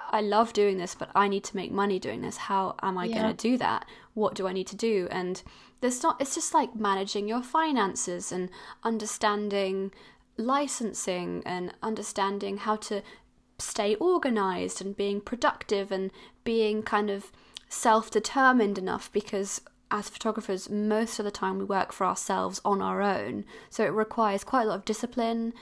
I 0.00 0.22
love 0.22 0.52
doing 0.54 0.78
this, 0.78 0.94
but 0.94 1.10
I 1.14 1.28
need 1.28 1.44
to 1.44 1.56
make 1.56 1.70
money 1.72 1.98
doing 1.98 2.22
this. 2.22 2.36
How 2.36 2.76
am 2.82 2.96
I 2.96 3.04
Yeah. 3.06 3.16
going 3.22 3.36
to 3.36 3.48
do 3.50 3.58
that? 3.58 3.84
What 4.14 4.34
do 4.34 4.46
I 4.48 4.52
need 4.52 4.68
to 4.68 4.76
do? 4.76 5.06
And 5.10 5.42
there's 5.82 6.02
not 6.02 6.18
it's 6.20 6.34
just 6.34 6.54
like 6.54 6.74
managing 6.74 7.28
your 7.28 7.42
finances 7.42 8.32
and 8.32 8.48
understanding 8.82 9.92
licensing 10.38 11.42
and 11.44 11.74
understanding 11.82 12.58
how 12.58 12.76
to 12.76 13.02
stay 13.58 13.94
organized 13.96 14.80
and 14.80 14.96
being 14.96 15.20
productive 15.20 15.90
and 15.90 16.10
being 16.44 16.82
kind 16.82 17.10
of 17.10 17.32
self 17.68 18.10
determined 18.10 18.78
enough 18.78 19.10
because 19.12 19.60
as 19.90 20.08
photographers, 20.08 20.68
most 20.68 21.18
of 21.18 21.24
the 21.24 21.30
time 21.30 21.58
we 21.58 21.64
work 21.64 21.92
for 21.92 22.06
ourselves 22.06 22.60
on 22.64 22.82
our 22.82 23.00
own. 23.00 23.44
So 23.70 23.84
it 23.84 23.88
requires 23.92 24.42
quite 24.44 24.62
a 24.62 24.66
lot 24.66 24.76
of 24.76 24.84
discipline. 24.84 25.52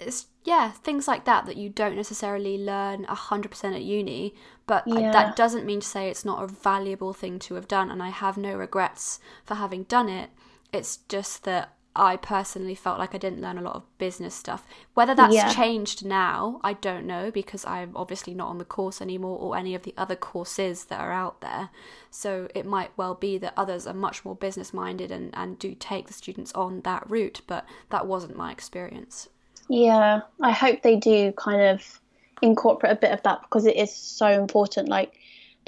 It's, 0.00 0.26
yeah, 0.44 0.72
things 0.72 1.06
like 1.06 1.24
that 1.26 1.46
that 1.46 1.56
you 1.56 1.68
don't 1.68 1.96
necessarily 1.96 2.58
learn 2.58 3.04
100% 3.06 3.74
at 3.74 3.82
uni. 3.82 4.34
But 4.66 4.86
Yeah. 4.86 5.12
that 5.12 5.36
doesn't 5.36 5.64
mean 5.64 5.80
to 5.80 5.86
say 5.86 6.08
it's 6.08 6.24
not 6.24 6.42
a 6.42 6.46
valuable 6.48 7.12
thing 7.12 7.38
to 7.40 7.54
have 7.54 7.68
done. 7.68 7.90
And 7.90 8.02
I 8.02 8.08
have 8.08 8.36
no 8.36 8.56
regrets 8.56 9.20
for 9.44 9.54
having 9.54 9.84
done 9.84 10.08
it. 10.08 10.30
It's 10.72 10.98
just 11.08 11.44
that 11.44 11.74
I 11.98 12.16
personally 12.16 12.74
felt 12.74 12.98
like 12.98 13.14
I 13.14 13.18
didn't 13.18 13.40
learn 13.42 13.58
a 13.58 13.62
lot 13.62 13.76
of 13.76 13.98
business 13.98 14.34
stuff. 14.34 14.66
Whether 14.94 15.14
that's 15.14 15.34
Yeah. 15.34 15.52
changed 15.54 16.04
now, 16.04 16.60
I 16.62 16.74
don't 16.74 17.06
know 17.06 17.30
because 17.30 17.64
I'm 17.66 17.96
obviously 17.96 18.34
not 18.34 18.48
on 18.48 18.58
the 18.58 18.64
course 18.64 19.02
anymore 19.02 19.38
or 19.38 19.56
any 19.56 19.74
of 19.74 19.82
the 19.82 19.94
other 19.96 20.16
courses 20.16 20.84
that 20.86 21.00
are 21.00 21.12
out 21.12 21.40
there. 21.40 21.70
So 22.10 22.48
it 22.54 22.66
might 22.66 22.92
well 22.96 23.14
be 23.14 23.38
that 23.38 23.54
others 23.56 23.86
are 23.86 23.94
much 23.94 24.24
more 24.24 24.36
business 24.36 24.72
minded 24.72 25.10
and, 25.10 25.30
and 25.34 25.58
do 25.58 25.74
take 25.74 26.06
the 26.06 26.14
students 26.14 26.52
on 26.54 26.82
that 26.82 27.08
route, 27.10 27.42
but 27.46 27.66
that 27.90 28.06
wasn't 28.06 28.36
my 28.36 28.52
experience. 28.52 29.28
Yeah, 29.68 30.22
I 30.40 30.52
hope 30.52 30.82
they 30.82 30.96
do 30.96 31.32
kind 31.32 31.60
of 31.62 32.00
incorporate 32.42 32.92
a 32.92 32.96
bit 32.96 33.12
of 33.12 33.22
that 33.24 33.42
because 33.42 33.66
it 33.66 33.76
is 33.76 33.94
so 33.94 34.26
important. 34.28 34.88
Like 34.88 35.12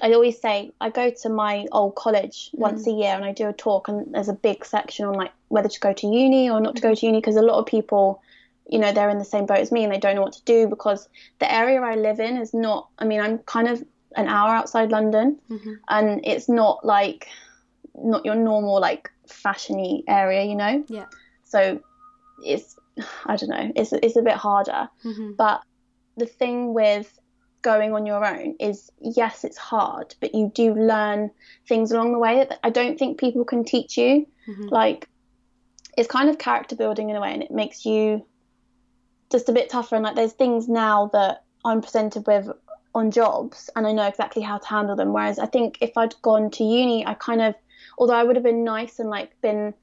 I 0.03 0.13
always 0.13 0.41
say, 0.41 0.73
I 0.81 0.91
go 0.91 1.11
to 1.11 1.29
my 1.29 1.67
old 1.73 1.95
college 1.95 2.51
once 2.55 2.87
a 2.87 2.91
year 2.91 3.15
and 3.15 3.25
I 3.25 3.33
do 3.33 3.49
a 3.49 3.53
talk, 3.53 3.89
and 3.89 4.15
there's 4.15 4.29
a 4.29 4.33
big 4.35 4.65
section 4.65 5.05
on 5.05 5.15
like 5.15 5.33
whether 5.49 5.69
to 5.69 5.81
go 5.81 5.93
to 5.93 6.07
uni 6.07 6.49
or 6.49 6.61
not 6.61 6.77
to 6.77 6.83
go 6.83 6.95
to 6.95 7.07
uni 7.07 7.19
because 7.19 7.37
a 7.37 7.43
lot 7.43 7.59
of 7.59 7.67
people, 7.67 8.23
you 8.69 8.79
know, 8.79 8.93
they're 8.93 9.11
in 9.11 9.19
the 9.19 9.25
same 9.25 9.47
boat 9.47 9.59
as 9.59 9.71
me 9.73 9.85
and 9.85 9.93
they 9.93 9.99
don't 9.99 10.15
know 10.17 10.23
what 10.23 10.33
to 10.35 10.45
do 10.45 10.67
because 10.69 11.09
the 11.39 11.53
area 11.53 11.81
I 11.83 11.97
live 11.97 12.19
in 12.21 12.39
is 12.39 12.55
not. 12.55 12.89
I 12.99 13.05
mean, 13.05 13.21
I'm 13.21 13.39
kind 13.41 13.69
of 13.69 13.83
an 14.17 14.27
hour 14.27 14.51
outside 14.55 14.91
London, 14.91 15.39
Mhm. 15.51 15.79
and 15.89 16.21
it's 16.25 16.49
not 16.49 16.85
like 16.85 17.29
not 17.95 18.25
your 18.25 18.37
normal 18.37 18.81
like 18.81 19.11
fashiony 19.29 20.03
area, 20.09 20.45
you 20.45 20.57
know. 20.57 20.83
Yeah. 20.89 21.07
So 21.45 21.81
it's 22.45 22.77
I 23.27 23.37
don't 23.37 23.51
know. 23.51 23.71
It's 23.77 23.93
it's 23.93 24.17
a 24.17 24.23
bit 24.23 24.35
harder. 24.35 24.89
hmm 25.03 25.33
But 25.37 25.63
the 26.17 26.27
thing 26.27 26.73
with 26.75 27.20
going 27.63 27.93
on 27.93 28.07
your 28.07 28.25
own 28.25 28.57
is 28.59 28.91
yes, 29.01 29.45
it's 29.45 29.59
hard, 29.59 30.15
but 30.21 30.35
you 30.35 30.51
do 30.55 30.75
learn 30.75 31.31
things 31.69 31.93
along 31.93 32.13
the 32.13 32.19
way 32.19 32.47
that 32.49 32.59
I 32.63 32.71
don't 32.71 32.99
think 32.99 33.19
people 33.19 33.45
can 33.45 33.65
teach 33.65 33.97
you. 33.97 34.27
hmm 34.47 34.69
Like 34.69 35.09
it's 35.97 36.09
kind 36.09 36.31
of 36.31 36.39
character 36.39 36.77
building 36.77 37.11
in 37.11 37.17
a 37.17 37.21
way, 37.21 37.33
and 37.33 37.43
it 37.43 37.51
makes 37.51 37.85
you 37.85 38.25
just 39.31 39.49
a 39.49 39.53
bit 39.53 39.71
tougher. 39.71 39.97
And 39.97 40.05
like 40.05 40.17
there's 40.17 40.33
things 40.33 40.69
now 40.69 41.11
that 41.13 41.45
I'm 41.65 41.83
presented 41.83 42.27
with 42.27 42.49
on 42.95 43.11
jobs, 43.11 43.71
and 43.77 43.87
I 43.87 43.93
know 43.93 44.07
exactly 44.07 44.43
how 44.43 44.59
to 44.59 44.67
handle 44.67 44.97
them. 44.97 45.13
Whereas 45.13 45.39
I 45.39 45.47
think 45.47 45.79
if 45.81 45.97
I'd 45.97 46.21
gone 46.23 46.51
to 46.53 46.65
uni, 46.65 47.07
I 47.07 47.15
kind 47.15 47.43
of, 47.43 47.55
although 47.99 48.15
I 48.15 48.25
would 48.25 48.37
have 48.37 48.45
been 48.45 48.65
nice 48.65 48.99
and 48.99 49.11
like 49.11 49.41
been 49.41 49.75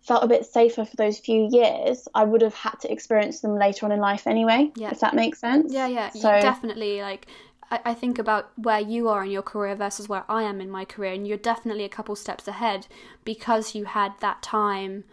felt 0.00 0.24
a 0.24 0.26
bit 0.26 0.46
safer 0.46 0.84
for 0.84 0.96
those 0.96 1.18
few 1.18 1.48
years, 1.50 2.08
I 2.14 2.24
would 2.24 2.40
have 2.42 2.54
had 2.54 2.80
to 2.80 2.92
experience 2.92 3.40
them 3.40 3.56
later 3.56 3.86
on 3.86 3.92
in 3.92 4.00
life 4.00 4.26
anyway. 4.26 4.72
Yeah. 4.76 4.90
If 4.90 5.00
that 5.00 5.14
makes 5.14 5.38
sense. 5.38 5.72
Yeah, 5.72 5.86
yeah, 5.86 6.10
you 6.14 6.20
So- 6.20 6.40
definitely. 6.40 7.02
Like, 7.02 7.26
I, 7.70 7.80
I 7.84 7.94
think 7.94 8.18
about 8.18 8.50
where 8.56 8.80
you 8.80 9.08
are 9.08 9.24
in 9.24 9.30
your 9.30 9.42
career 9.42 9.74
versus 9.76 10.08
where 10.08 10.24
I 10.28 10.42
am 10.42 10.60
in 10.60 10.70
my 10.70 10.84
career, 10.84 11.12
and 11.12 11.26
you're 11.26 11.36
definitely 11.36 11.84
a 11.84 11.88
couple 11.88 12.16
steps 12.16 12.48
ahead 12.48 12.86
because 13.24 13.74
you 13.74 13.84
had 13.84 14.12
that 14.20 14.42
time 14.42 15.04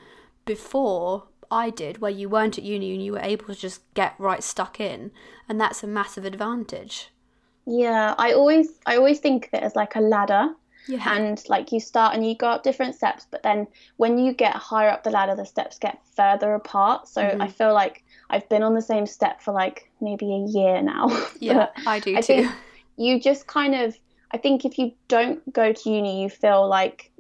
before 0.46 1.24
I 1.52 1.70
did, 1.70 2.00
where 2.00 2.12
you 2.12 2.30
weren't 2.30 2.58
at 2.58 2.64
uni 2.64 2.94
and 2.94 3.04
you 3.04 3.14
were 3.14 3.20
able 3.20 3.46
to 3.46 3.56
just 3.56 3.82
get 3.94 4.16
right 4.18 4.44
stuck 4.44 4.80
in, 4.80 5.12
and 5.48 5.60
that's 5.60 5.84
a 5.84 5.88
massive 5.88 6.26
advantage. 6.26 7.10
Yeah, 7.66 8.16
I 8.18 8.32
always 8.34 8.70
I 8.86 8.96
always 8.96 9.20
think 9.20 9.48
of 9.48 9.54
it 9.56 9.64
as 9.64 9.76
like 9.76 9.96
a 9.96 10.02
ladder. 10.02 10.50
Yeah, 10.88 11.04
and 11.16 11.44
like 11.50 11.72
you 11.74 11.80
start 11.80 12.16
and 12.16 12.26
you 12.26 12.36
go 12.36 12.48
up 12.48 12.64
different 12.64 12.96
steps 12.96 13.28
but 13.30 13.44
then 13.44 13.68
when 13.98 14.18
you 14.18 14.32
get 14.34 14.56
higher 14.56 14.90
up 14.90 15.04
the 15.04 15.10
ladder 15.10 15.36
the 15.36 15.46
steps 15.46 15.78
get 15.80 16.00
further 16.16 16.54
apart 16.54 17.08
so 17.10 17.22
Mhm. 17.22 17.42
i 17.42 17.48
feel 17.50 17.74
like 17.74 18.04
i've 18.30 18.48
been 18.48 18.64
on 18.64 18.74
the 18.74 18.82
same 18.82 19.06
step 19.06 19.42
for 19.42 19.54
like 19.54 19.92
maybe 20.00 20.32
a 20.34 20.46
year 20.58 20.82
now 20.82 21.08
yeah, 21.40 21.68
I 21.86 22.00
do 22.00 22.16
I 22.18 22.22
too. 22.22 22.48
you 22.96 23.20
just 23.20 23.48
kind 23.48 23.76
of 23.76 23.98
i 24.32 24.38
think 24.38 24.64
if 24.64 24.78
you 24.78 24.94
don't 25.10 25.42
go 25.52 25.74
to 25.74 25.90
uni 25.90 26.22
you 26.24 26.30
feel 26.30 26.68
like 26.68 27.12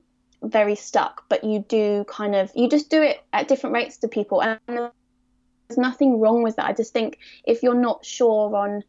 very 0.43 0.75
stuck 0.75 1.25
but 1.27 1.43
you 1.43 1.59
do 1.67 2.05
kind 2.07 2.35
of 2.35 2.51
you 2.55 2.69
just 2.69 2.89
do 2.89 3.01
it 3.01 3.17
at 3.33 3.47
different 3.47 3.73
rates 3.73 3.97
to 3.97 4.07
people 4.07 4.41
and 4.41 4.59
there's 4.67 5.77
nothing 5.77 6.19
wrong 6.21 6.41
with 6.43 6.55
that 6.55 6.65
i 6.65 6.73
just 6.73 6.93
think 6.93 7.17
if 7.45 7.63
you're 7.63 7.73
not 7.89 8.05
sure 8.05 8.55
on 8.55 8.83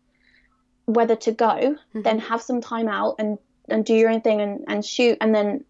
whether 0.87 1.17
to 1.17 1.33
go 1.33 1.77
Mhm. 1.95 2.05
then 2.05 2.19
have 2.21 2.43
some 2.43 2.61
time 2.61 2.87
out 2.89 3.17
and 3.19 3.39
and 3.69 3.85
do 3.85 3.95
your 3.95 4.11
own 4.11 4.21
thing 4.21 4.41
and, 4.41 4.65
and 4.69 4.85
shoot 4.85 5.19
and 5.21 5.35
then 5.35 5.65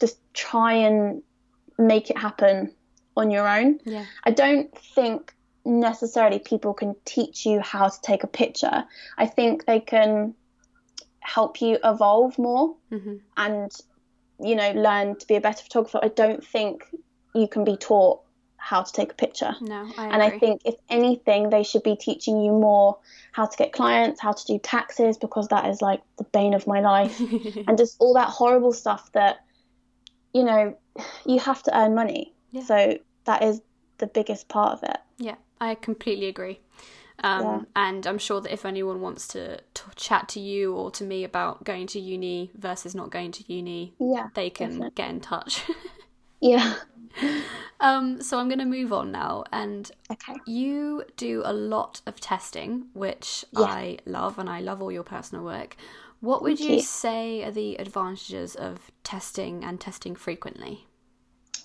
just 0.00 0.18
try 0.32 0.72
and 0.74 1.22
make 1.78 2.10
it 2.10 2.18
happen 2.18 2.72
on 3.16 3.30
your 3.30 3.48
own. 3.48 3.80
Yeah, 3.84 4.04
i 4.24 4.30
don't 4.30 4.76
think 4.94 5.34
necessarily 5.64 6.38
people 6.38 6.74
can 6.74 6.94
teach 7.04 7.46
you 7.46 7.60
how 7.60 7.88
to 7.88 8.00
take 8.02 8.22
a 8.22 8.26
picture. 8.26 8.84
I 9.16 9.26
think 9.26 9.64
they 9.64 9.80
can 9.80 10.34
help 11.20 11.62
you 11.62 11.78
evolve 11.82 12.38
more 12.38 12.76
hmm 12.90 13.16
and 13.36 13.72
you 14.40 14.54
know 14.54 14.72
learn 14.72 15.16
to 15.16 15.26
be 15.26 15.36
a 15.36 15.40
better 15.40 15.62
photographer. 15.62 16.00
I 16.02 16.08
don't 16.08 16.44
think 16.44 16.86
you 17.34 17.48
can 17.48 17.64
be 17.64 17.76
taught 17.76 18.20
how 18.64 18.82
to 18.82 18.92
take 18.92 19.12
a 19.12 19.14
picture 19.14 19.54
no, 19.60 19.86
I 19.98 20.06
and 20.06 20.22
I 20.22 20.38
think, 20.38 20.62
if 20.64 20.74
anything, 20.88 21.50
they 21.50 21.62
should 21.62 21.82
be 21.82 21.96
teaching 21.96 22.40
you 22.40 22.50
more 22.50 22.96
how 23.32 23.44
to 23.44 23.56
get 23.58 23.72
clients, 23.74 24.22
how 24.22 24.32
to 24.32 24.44
do 24.46 24.58
taxes, 24.58 25.18
because 25.18 25.48
that 25.48 25.66
is 25.68 25.82
like 25.82 26.00
the 26.16 26.24
bane 26.24 26.54
of 26.54 26.66
my 26.66 26.80
life. 26.80 27.20
and 27.68 27.76
just 27.76 27.96
all 27.98 28.14
that 28.14 28.28
horrible 28.28 28.72
stuff 28.72 29.12
that, 29.12 29.44
you 30.32 30.44
know, 30.44 30.78
you 31.26 31.38
have 31.40 31.62
to 31.64 31.78
earn 31.78 31.94
money. 31.94 32.32
Yeah. 32.52 32.62
So 32.62 32.98
that 33.24 33.42
is 33.42 33.60
the 33.98 34.06
biggest 34.06 34.48
part 34.48 34.72
of 34.72 34.88
it. 34.88 34.96
Yeah, 35.18 35.34
I 35.60 35.74
completely 35.74 36.28
agree. 36.28 36.60
Um, 37.22 37.42
Yeah. 37.42 37.60
And 37.76 38.06
I'm 38.06 38.18
sure 38.18 38.40
that 38.40 38.52
if 38.52 38.64
anyone 38.64 39.02
wants 39.02 39.28
to, 39.28 39.58
to 39.58 39.82
chat 39.94 40.26
to 40.30 40.40
you 40.40 40.74
or 40.74 40.90
to 40.92 41.04
me 41.04 41.22
about 41.22 41.64
going 41.64 41.86
to 41.88 42.00
uni 42.00 42.50
versus 42.54 42.94
not 42.94 43.10
going 43.10 43.32
to 43.32 43.52
uni, 43.52 43.92
Yeah. 43.98 44.28
they 44.34 44.48
can 44.48 44.70
definitely. 44.70 44.94
get 44.94 45.10
in 45.10 45.20
touch. 45.20 45.64
Yeah. 46.40 46.74
um, 47.80 48.20
so 48.20 48.38
I'm 48.38 48.48
going 48.48 48.58
to 48.58 48.64
move 48.64 48.92
on 48.92 49.12
now. 49.12 49.44
And 49.52 49.90
Okay. 50.10 50.34
you 50.46 51.04
do 51.16 51.42
a 51.44 51.52
lot 51.52 52.00
of 52.06 52.20
testing, 52.20 52.86
which 52.92 53.44
Yeah. 53.52 53.62
I 53.64 53.98
love, 54.06 54.38
and 54.38 54.48
I 54.48 54.60
love 54.60 54.82
all 54.82 54.92
your 54.92 55.02
personal 55.04 55.44
work. 55.44 55.76
What 56.20 56.42
would 56.42 56.58
you 56.60 56.76
you. 56.76 56.80
say 56.80 57.42
are 57.44 57.50
the 57.50 57.76
advantages 57.76 58.54
of 58.54 58.90
testing 59.02 59.62
and 59.62 59.80
testing 59.80 60.14
frequently? 60.16 60.86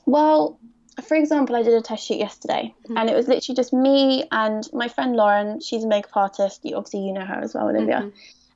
Well, 0.05 0.59
for 1.07 1.15
example, 1.15 1.55
I 1.55 1.63
did 1.63 1.73
a 1.73 1.81
test 1.81 2.05
shoot 2.05 2.17
yesterday, 2.17 2.73
mm-hmm. 2.83 2.97
and 2.97 3.09
it 3.09 3.15
was 3.15 3.27
literally 3.27 3.55
just 3.55 3.71
me 3.71 4.25
and 4.31 4.67
my 4.73 4.87
friend 4.89 5.15
Lauren. 5.15 5.61
She's 5.61 5.83
a 5.83 5.87
makeup 5.87 6.17
artist. 6.17 6.61
You, 6.63 6.75
obviously, 6.75 7.05
you 7.05 7.13
know 7.13 7.25
her 7.25 7.39
as 7.41 7.53
well, 7.53 7.69
Olivia. 7.69 8.01
Mm-hmm. 8.01 8.09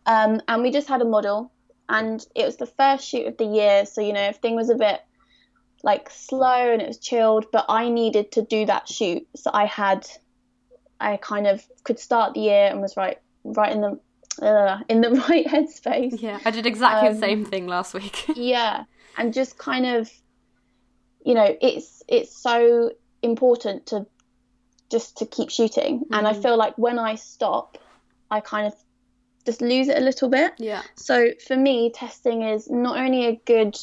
Um, 0.06 0.42
and 0.50 0.62
we 0.62 0.72
just 0.72 0.90
had 0.90 1.02
a 1.02 1.06
model, 1.06 1.52
and 1.88 2.26
it 2.36 2.46
was 2.46 2.58
the 2.58 2.66
first 2.66 3.08
shoot 3.08 3.28
of 3.28 3.38
the 3.38 3.46
year. 3.46 3.86
So 3.86 4.02
you 4.02 4.12
know, 4.12 4.20
everything 4.20 4.56
was 4.56 4.70
a 4.70 4.76
bit 4.76 5.02
like 5.84 6.10
slow 6.10 6.72
and 6.72 6.82
it 6.82 6.88
was 6.88 6.98
chilled, 6.98 7.46
but 7.52 7.66
I 7.70 7.90
needed 7.90 8.32
to 8.34 8.42
do 8.42 8.66
that 8.66 8.88
shoot, 8.88 9.28
so 9.36 9.52
I 9.54 9.66
had, 9.66 10.08
I 11.00 11.18
kind 11.18 11.48
of 11.48 11.64
could 11.84 12.00
start 12.00 12.34
the 12.34 12.42
year 12.42 12.68
and 12.68 12.82
was 12.82 12.98
right, 12.98 13.20
right 13.44 13.72
in 13.72 13.82
the. 13.82 14.00
Uh, 14.42 14.80
in 14.90 15.02
the 15.02 15.12
right 15.30 15.46
headspace. 15.46 16.20
Yeah, 16.20 16.40
I 16.44 16.50
did 16.50 16.66
exactly 16.66 17.08
um, 17.08 17.14
the 17.14 17.20
same 17.20 17.46
thing 17.46 17.68
last 17.68 17.94
week. 17.94 18.26
yeah, 18.36 18.86
and 19.16 19.32
just 19.32 19.60
kind 19.60 19.86
of 19.86 20.10
you 21.26 21.34
know 21.34 21.56
it's 21.62 22.04
it's 22.08 22.36
so 22.36 22.92
important 23.22 23.86
to 23.88 24.06
just 24.92 25.18
to 25.18 25.26
keep 25.26 25.50
shooting 25.50 26.00
mm-hmm. 26.00 26.14
and 26.14 26.28
i 26.28 26.34
mm. 26.34 26.42
feel 26.42 26.58
like 26.58 26.78
when 26.78 27.00
i 27.00 27.16
stop 27.16 27.78
i 28.30 28.40
kind 28.40 28.68
of 28.68 28.74
just 29.46 29.62
lose 29.62 29.88
it 29.88 29.98
a 29.98 30.02
little 30.02 30.30
bit 30.30 30.54
yeah 30.58 30.82
so 30.96 31.30
for 31.48 31.56
me 31.56 31.92
testing 31.92 32.44
is 32.44 32.70
not 32.70 32.98
only 32.98 33.26
a 33.26 33.42
good 33.46 33.76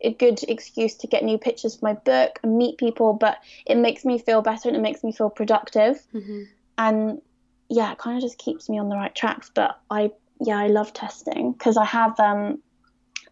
a 0.00 0.12
good 0.12 0.42
excuse 0.48 0.94
to 0.94 1.06
get 1.06 1.24
new 1.24 1.38
pictures 1.38 1.76
for 1.76 1.86
my 1.86 1.94
book 1.94 2.38
and 2.42 2.58
meet 2.58 2.78
people 2.78 3.12
but 3.12 3.38
it 3.64 3.76
makes 3.76 4.04
me 4.04 4.18
feel 4.18 4.42
better 4.42 4.68
and 4.68 4.76
it 4.76 4.82
makes 4.82 5.02
me 5.02 5.12
feel 5.12 5.30
productive 5.30 6.00
mm-hmm. 6.14 6.42
and 6.78 7.20
yeah 7.68 7.92
it 7.92 7.98
kind 7.98 8.16
of 8.16 8.22
just 8.22 8.38
keeps 8.38 8.68
me 8.68 8.78
on 8.78 8.88
the 8.88 8.96
right 8.96 9.14
tracks 9.14 9.50
but 9.54 9.80
i 9.90 10.10
yeah 10.40 10.58
i 10.58 10.66
love 10.66 10.92
testing 10.92 11.52
because 11.52 11.76
i 11.76 11.84
have 11.84 12.18
um 12.20 12.58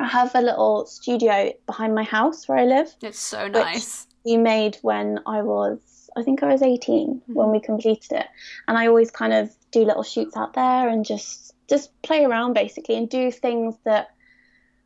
I 0.00 0.06
have 0.06 0.34
a 0.34 0.40
little 0.40 0.86
studio 0.86 1.52
behind 1.66 1.94
my 1.94 2.02
house 2.02 2.48
where 2.48 2.58
I 2.58 2.64
live. 2.64 2.94
It's 3.02 3.18
so 3.18 3.48
nice. 3.48 4.06
We 4.24 4.36
made 4.36 4.76
when 4.82 5.20
I 5.26 5.42
was, 5.42 6.10
I 6.16 6.22
think 6.22 6.42
I 6.42 6.46
was 6.46 6.62
18 6.62 7.08
mm-hmm. 7.08 7.32
when 7.32 7.50
we 7.50 7.60
completed 7.60 8.12
it, 8.12 8.26
and 8.66 8.76
I 8.76 8.86
always 8.86 9.10
kind 9.10 9.32
of 9.32 9.54
do 9.70 9.84
little 9.84 10.02
shoots 10.02 10.36
out 10.36 10.54
there 10.54 10.88
and 10.88 11.04
just 11.04 11.52
just 11.68 11.90
play 12.02 12.24
around 12.24 12.52
basically 12.52 12.96
and 12.96 13.08
do 13.08 13.30
things 13.30 13.74
that 13.84 14.08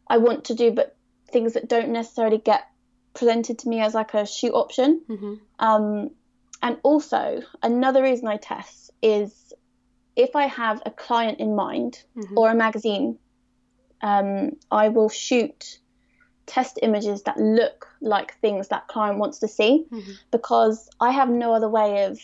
I 0.09 0.19
want 0.19 0.45
to 0.45 0.55
do, 0.55 0.71
but 0.71 0.97
things 1.31 1.55
that 1.55 1.69
don't 1.69 1.91
necessarily 1.91 2.39
get 2.39 2.65
presented 3.15 3.59
to 3.61 3.69
me 3.69 3.81
as 3.81 3.95
like 3.95 4.15
a 4.15 4.27
shoot 4.27 4.53
option. 4.53 5.03
Mm-hmm. 5.09 5.35
Um, 5.59 6.11
and 6.63 6.79
also 6.83 7.43
another 7.63 8.03
reason 8.03 8.29
I 8.29 8.37
test 8.37 8.91
is 9.03 9.53
if 10.17 10.35
I 10.35 10.47
have 10.47 10.83
a 10.85 10.91
client 10.91 11.39
in 11.39 11.55
mind 11.55 12.03
mm-hmm. 12.17 12.37
or 12.37 12.51
a 12.51 12.55
magazine 12.55 13.19
um, 14.01 14.53
I 14.71 14.89
will 14.89 15.09
shoot 15.09 15.79
test 16.47 16.79
images 16.83 17.23
that 17.25 17.37
look 17.37 17.87
like 18.01 18.39
things 18.41 18.69
that 18.69 18.89
client 18.89 19.19
wants 19.19 19.41
to 19.41 19.49
see 19.49 19.85
mm-hmm. 19.91 20.13
because 20.31 20.89
I 21.01 21.11
have 21.11 21.29
no 21.29 21.55
other 21.55 21.69
way 21.69 22.05
of 22.05 22.19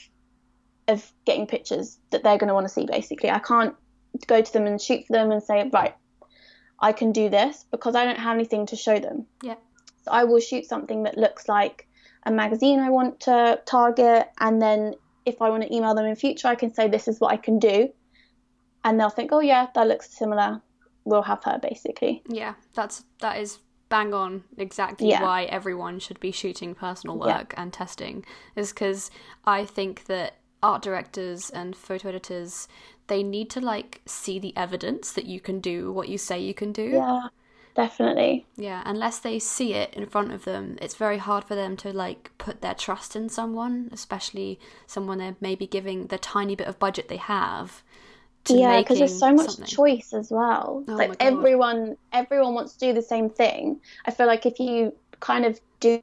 of 0.86 1.10
getting 1.24 1.46
pictures 1.46 1.98
that 2.10 2.22
they're 2.22 2.36
going 2.36 2.48
to 2.48 2.54
want 2.54 2.66
to 2.66 2.72
see 2.72 2.86
basically 2.86 3.30
I 3.30 3.38
can't 3.38 3.74
go 4.26 4.42
to 4.42 4.52
them 4.52 4.66
and 4.66 4.80
shoot 4.80 5.06
for 5.06 5.14
them 5.14 5.30
and 5.30 5.42
say 5.42 5.68
right 5.72 5.94
I 6.84 6.92
can 6.92 7.12
do 7.12 7.28
this 7.28 7.64
because 7.70 7.94
I 7.94 8.04
don't 8.04 8.18
have 8.18 8.34
anything 8.34 8.66
to 8.66 8.76
show 8.76 8.98
them 8.98 9.26
yeah 9.42 9.56
so 10.04 10.10
I 10.10 10.24
will 10.24 10.40
shoot 10.40 10.66
something 10.66 11.04
that 11.04 11.16
looks 11.18 11.48
like 11.48 11.88
a 12.24 12.32
magazine 12.32 12.78
I 12.80 12.90
want 12.90 13.20
to 13.20 13.60
target 13.66 14.28
and 14.38 14.60
then 14.60 14.94
if 15.24 15.40
I 15.40 15.50
want 15.50 15.62
to 15.64 15.74
email 15.74 15.94
them 15.94 16.06
in 16.06 16.16
future 16.16 16.48
I 16.48 16.54
can 16.54 16.72
say 16.74 16.88
this 16.88 17.08
is 17.08 17.20
what 17.20 17.32
I 17.32 17.36
can 17.36 17.58
do 17.58 17.88
and 18.84 19.00
they'll 19.00 19.16
think 19.18 19.30
oh 19.32 19.40
yeah 19.40 19.68
that 19.74 19.88
looks 19.88 20.10
similar 20.10 20.60
we'll 21.04 21.22
have 21.22 21.44
her 21.44 21.58
basically. 21.62 22.22
Yeah, 22.28 22.54
that's 22.74 23.04
that 23.20 23.38
is 23.38 23.58
bang 23.88 24.14
on 24.14 24.44
exactly 24.56 25.08
yeah. 25.08 25.22
why 25.22 25.44
everyone 25.44 25.98
should 26.00 26.18
be 26.18 26.32
shooting 26.32 26.74
personal 26.74 27.18
work 27.18 27.52
yeah. 27.52 27.62
and 27.62 27.72
testing 27.72 28.24
is 28.56 28.72
because 28.72 29.10
I 29.44 29.64
think 29.64 30.06
that 30.06 30.38
art 30.62 30.82
directors 30.82 31.50
and 31.50 31.76
photo 31.76 32.08
editors 32.08 32.66
they 33.06 33.22
need 33.22 33.50
to 33.50 33.60
like 33.60 34.00
see 34.06 34.38
the 34.38 34.56
evidence 34.56 35.12
that 35.12 35.26
you 35.26 35.40
can 35.40 35.60
do 35.60 35.92
what 35.92 36.08
you 36.08 36.18
say 36.18 36.40
you 36.40 36.54
can 36.54 36.72
do. 36.72 36.82
Yeah. 36.84 37.28
Definitely. 37.74 38.46
Yeah, 38.56 38.82
unless 38.86 39.18
they 39.18 39.40
see 39.40 39.74
it 39.74 39.94
in 39.94 40.06
front 40.06 40.32
of 40.32 40.44
them, 40.44 40.78
it's 40.80 40.94
very 40.94 41.18
hard 41.18 41.42
for 41.42 41.56
them 41.56 41.76
to 41.78 41.92
like 41.92 42.30
put 42.38 42.60
their 42.60 42.74
trust 42.74 43.16
in 43.16 43.28
someone, 43.28 43.90
especially 43.92 44.60
someone 44.86 45.18
they're 45.18 45.34
maybe 45.40 45.66
giving 45.66 46.06
the 46.06 46.16
tiny 46.18 46.54
bit 46.54 46.68
of 46.68 46.78
budget 46.78 47.08
they 47.08 47.16
have 47.16 47.82
to 48.44 48.52
do. 48.52 48.58
yeah 48.60 48.80
because 48.80 48.98
there's 48.98 49.18
so 49.18 49.32
much 49.32 49.46
something. 49.46 49.66
choice 49.66 50.12
as 50.12 50.30
well 50.30 50.84
oh 50.86 50.92
like 50.92 51.16
everyone 51.20 51.96
everyone 52.12 52.54
wants 52.54 52.74
to 52.74 52.78
do 52.86 52.92
the 52.92 53.02
same 53.02 53.30
thing 53.30 53.80
i 54.06 54.10
feel 54.10 54.26
like 54.26 54.46
if 54.46 54.58
you 54.58 54.94
kind 55.20 55.44
of 55.44 55.58
do 55.80 56.02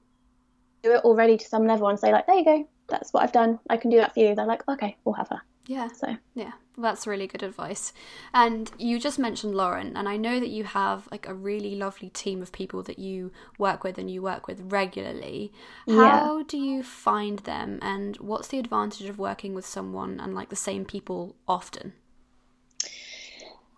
do 0.83 0.93
it 0.93 1.03
already 1.03 1.37
to 1.37 1.45
some 1.45 1.67
level 1.67 1.87
and 1.87 1.99
say 1.99 2.11
like 2.11 2.25
there 2.25 2.35
you 2.35 2.45
go 2.45 2.67
that's 2.89 3.13
what 3.13 3.23
i've 3.23 3.31
done 3.31 3.59
i 3.69 3.77
can 3.77 3.91
do 3.91 3.97
that 3.97 4.13
for 4.13 4.19
you 4.19 4.33
they're 4.35 4.45
like 4.45 4.67
okay 4.67 4.97
we'll 5.05 5.13
have 5.13 5.29
her 5.29 5.41
yeah. 5.67 5.87
So. 5.93 6.17
Yeah. 6.35 6.51
That's 6.77 7.05
really 7.05 7.27
good 7.27 7.43
advice. 7.43 7.93
And 8.33 8.71
you 8.77 8.99
just 8.99 9.19
mentioned 9.19 9.53
lauren 9.55 9.95
and 9.95 10.07
i 10.07 10.17
know 10.17 10.39
that 10.39 10.49
you 10.49 10.63
have 10.63 11.07
like 11.11 11.27
a 11.27 11.33
really 11.33 11.75
lovely 11.75 12.09
team 12.09 12.41
of 12.41 12.51
people 12.51 12.81
that 12.83 12.97
you 12.97 13.31
work 13.57 13.83
with 13.83 13.97
and 13.97 14.09
you 14.09 14.21
work 14.21 14.47
with 14.47 14.71
regularly. 14.71 15.51
How 15.87 16.37
yeah. 16.37 16.43
do 16.47 16.57
you 16.57 16.83
find 16.83 17.39
them 17.39 17.79
and 17.81 18.17
what's 18.17 18.47
the 18.47 18.59
advantage 18.59 19.07
of 19.07 19.19
working 19.19 19.53
with 19.53 19.65
someone 19.65 20.19
and 20.19 20.33
like 20.33 20.49
the 20.49 20.55
same 20.55 20.85
people 20.85 21.35
often? 21.47 21.93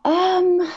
Um, 0.05 0.69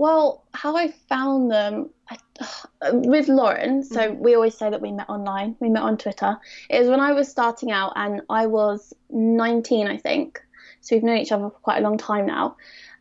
well, 0.00 0.46
how 0.54 0.78
I 0.78 0.92
found 1.10 1.50
them 1.50 1.90
I, 2.08 2.16
uh, 2.40 2.92
with 2.94 3.28
Lauren. 3.28 3.84
So 3.84 4.00
mm-hmm. 4.00 4.22
we 4.22 4.34
always 4.34 4.56
say 4.56 4.70
that 4.70 4.80
we 4.80 4.92
met 4.92 5.10
online. 5.10 5.56
We 5.60 5.68
met 5.68 5.82
on 5.82 5.98
Twitter. 5.98 6.38
It 6.70 6.78
was 6.78 6.88
when 6.88 7.00
I 7.00 7.12
was 7.12 7.28
starting 7.28 7.70
out, 7.70 7.92
and 7.96 8.22
I 8.30 8.46
was 8.46 8.94
19, 9.10 9.88
I 9.88 9.98
think. 9.98 10.40
So 10.80 10.96
we've 10.96 11.02
known 11.02 11.18
each 11.18 11.32
other 11.32 11.50
for 11.50 11.50
quite 11.50 11.80
a 11.80 11.82
long 11.82 11.98
time 11.98 12.24
now. 12.24 12.56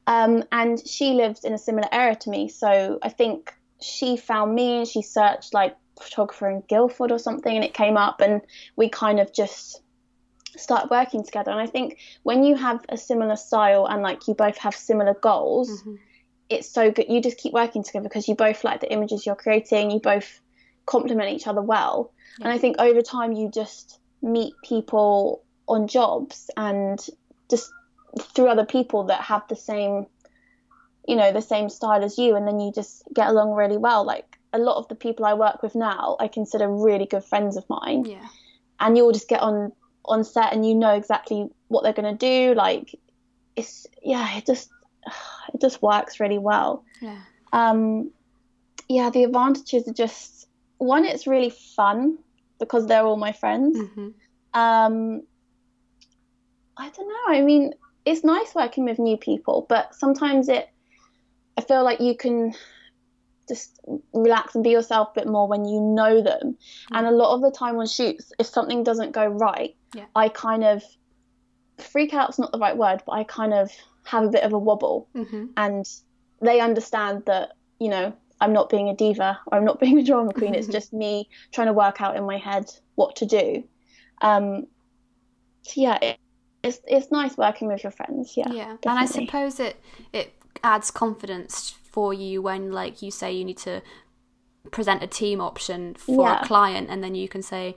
Um, 0.07 0.43
and 0.51 0.77
she 0.85 1.13
lives 1.13 1.45
in 1.45 1.53
a 1.53 1.57
similar 1.57 1.87
area 1.89 2.17
to 2.17 2.29
me. 2.29 2.49
So 2.49 2.99
I 3.01 3.07
think 3.07 3.53
she 3.79 4.17
found 4.17 4.53
me 4.53 4.79
and 4.79 4.87
she 4.87 5.01
searched 5.01 5.53
like 5.53 5.77
photographer 6.01 6.49
in 6.49 6.63
Guildford 6.67 7.13
or 7.13 7.19
something, 7.19 7.55
and 7.55 7.63
it 7.63 7.73
came 7.73 7.95
up, 7.95 8.19
and 8.19 8.41
we 8.75 8.89
kind 8.89 9.21
of 9.21 9.31
just 9.31 9.81
start 10.57 10.91
working 10.91 11.23
together. 11.23 11.51
And 11.51 11.61
I 11.61 11.67
think 11.67 11.97
when 12.23 12.43
you 12.43 12.55
have 12.55 12.83
a 12.89 12.97
similar 12.97 13.37
style 13.37 13.85
and 13.85 14.01
like 14.01 14.27
you 14.27 14.33
both 14.33 14.57
have 14.57 14.75
similar 14.75 15.13
goals, 15.13 15.69
mm-hmm. 15.79 15.95
It's 16.49 16.69
so 16.69 16.91
good. 16.91 17.05
You 17.09 17.21
just 17.21 17.37
keep 17.37 17.53
working 17.53 17.83
together 17.83 18.03
because 18.03 18.27
you 18.27 18.35
both 18.35 18.63
like 18.63 18.81
the 18.81 18.91
images 18.91 19.25
you're 19.25 19.35
creating, 19.35 19.91
you 19.91 19.99
both 19.99 20.41
complement 20.85 21.31
each 21.31 21.47
other 21.47 21.61
well. 21.61 22.11
Yeah. 22.39 22.45
And 22.45 22.53
I 22.53 22.57
think 22.57 22.77
over 22.79 23.01
time 23.01 23.33
you 23.33 23.49
just 23.49 23.99
meet 24.21 24.53
people 24.63 25.43
on 25.67 25.87
jobs 25.87 26.49
and 26.57 26.99
just 27.49 27.71
through 28.19 28.47
other 28.47 28.65
people 28.65 29.05
that 29.05 29.21
have 29.21 29.47
the 29.47 29.55
same 29.55 30.07
you 31.07 31.15
know 31.15 31.31
the 31.31 31.41
same 31.41 31.69
style 31.69 32.03
as 32.03 32.17
you 32.17 32.35
and 32.35 32.47
then 32.47 32.59
you 32.59 32.71
just 32.71 33.03
get 33.13 33.27
along 33.27 33.53
really 33.53 33.77
well 33.77 34.03
like 34.03 34.37
a 34.51 34.57
lot 34.57 34.77
of 34.77 34.87
the 34.89 34.95
people 34.95 35.25
i 35.25 35.33
work 35.33 35.61
with 35.63 35.75
now 35.75 36.17
i 36.19 36.27
consider 36.27 36.67
really 36.67 37.05
good 37.05 37.23
friends 37.23 37.55
of 37.55 37.63
mine 37.69 38.03
yeah 38.05 38.27
and 38.79 38.97
you 38.97 39.03
all 39.03 39.11
just 39.11 39.29
get 39.29 39.41
on 39.41 39.71
on 40.05 40.23
set 40.23 40.53
and 40.53 40.67
you 40.67 40.75
know 40.75 40.93
exactly 40.93 41.47
what 41.67 41.83
they're 41.83 41.93
going 41.93 42.17
to 42.17 42.25
do 42.25 42.53
like 42.55 42.95
it's 43.55 43.87
yeah 44.03 44.37
it 44.37 44.45
just 44.45 44.69
it 45.53 45.61
just 45.61 45.81
works 45.81 46.19
really 46.19 46.37
well 46.37 46.83
yeah 47.01 47.19
um 47.53 48.11
yeah 48.87 49.09
the 49.09 49.23
advantages 49.23 49.87
are 49.87 49.93
just 49.93 50.47
one 50.77 51.05
it's 51.05 51.27
really 51.27 51.49
fun 51.49 52.17
because 52.59 52.87
they're 52.87 53.05
all 53.05 53.17
my 53.17 53.31
friends 53.31 53.77
mm-hmm. 53.77 54.09
um 54.53 55.21
i 56.77 56.89
don't 56.89 57.07
know 57.07 57.33
i 57.33 57.41
mean 57.41 57.73
it's 58.05 58.23
nice 58.23 58.55
working 58.55 58.85
with 58.85 58.99
new 58.99 59.17
people 59.17 59.65
but 59.67 59.93
sometimes 59.93 60.49
it 60.49 60.69
i 61.57 61.61
feel 61.61 61.83
like 61.83 61.99
you 61.99 62.15
can 62.15 62.53
just 63.49 63.81
relax 64.13 64.55
and 64.55 64.63
be 64.63 64.69
yourself 64.69 65.09
a 65.09 65.21
bit 65.21 65.27
more 65.27 65.47
when 65.47 65.65
you 65.65 65.81
know 65.81 66.21
them. 66.21 66.53
Mm-hmm. 66.53 66.95
And 66.95 67.07
a 67.07 67.11
lot 67.11 67.35
of 67.35 67.41
the 67.41 67.51
time 67.51 67.77
on 67.77 67.87
shoots, 67.87 68.31
if 68.39 68.45
something 68.45 68.83
doesn't 68.83 69.11
go 69.11 69.25
right, 69.25 69.75
yeah. 69.93 70.05
I 70.15 70.29
kind 70.29 70.63
of 70.63 70.83
freak 71.77 72.13
out's 72.13 72.39
not 72.39 72.53
the 72.53 72.59
right 72.59 72.77
word, 72.77 73.01
but 73.05 73.13
I 73.13 73.23
kind 73.25 73.53
of 73.53 73.71
have 74.09 74.23
a 74.23 74.29
bit 74.29 74.43
of 74.43 74.53
a 74.53 74.59
wobble. 74.59 75.07
Mm-hmm. 75.15 75.45
And 75.57 75.85
they 76.41 76.59
understand 76.59 77.23
that, 77.25 77.51
you 77.79 77.89
know, 77.89 78.13
I'm 78.41 78.53
not 78.53 78.69
being 78.69 78.89
a 78.89 78.95
diva 78.95 79.39
or 79.47 79.57
I'm 79.57 79.65
not 79.65 79.79
being 79.79 79.99
a 79.99 80.03
drama 80.03 80.33
queen. 80.33 80.55
it's 80.55 80.67
just 80.67 80.93
me 80.93 81.29
trying 81.51 81.67
to 81.67 81.73
work 81.73 82.01
out 82.01 82.15
in 82.15 82.25
my 82.25 82.37
head 82.37 82.71
what 82.95 83.15
to 83.17 83.25
do. 83.25 83.63
Um, 84.21 84.67
so 85.61 85.81
yeah, 85.81 85.97
it, 86.01 86.19
it's 86.63 86.79
it's 86.87 87.11
nice 87.11 87.37
working 87.37 87.67
with 87.67 87.83
your 87.83 87.91
friends. 87.91 88.35
Yeah, 88.35 88.51
yeah, 88.51 88.75
definitely. 88.81 88.89
and 88.89 88.99
I 88.99 89.05
suppose 89.05 89.59
it 89.59 89.81
it 90.11 90.33
adds 90.63 90.91
confidence 90.91 91.75
for 91.91 92.13
you 92.13 92.41
when 92.41 92.71
like 92.71 93.01
you 93.01 93.11
say 93.11 93.31
you 93.31 93.45
need 93.45 93.57
to 93.57 93.81
present 94.71 95.01
a 95.01 95.07
team 95.07 95.39
option 95.39 95.95
for 95.95 96.27
yeah. 96.27 96.41
a 96.41 96.45
client 96.45 96.89
and 96.89 97.01
then 97.01 97.15
you 97.15 97.29
can 97.29 97.41
say 97.41 97.75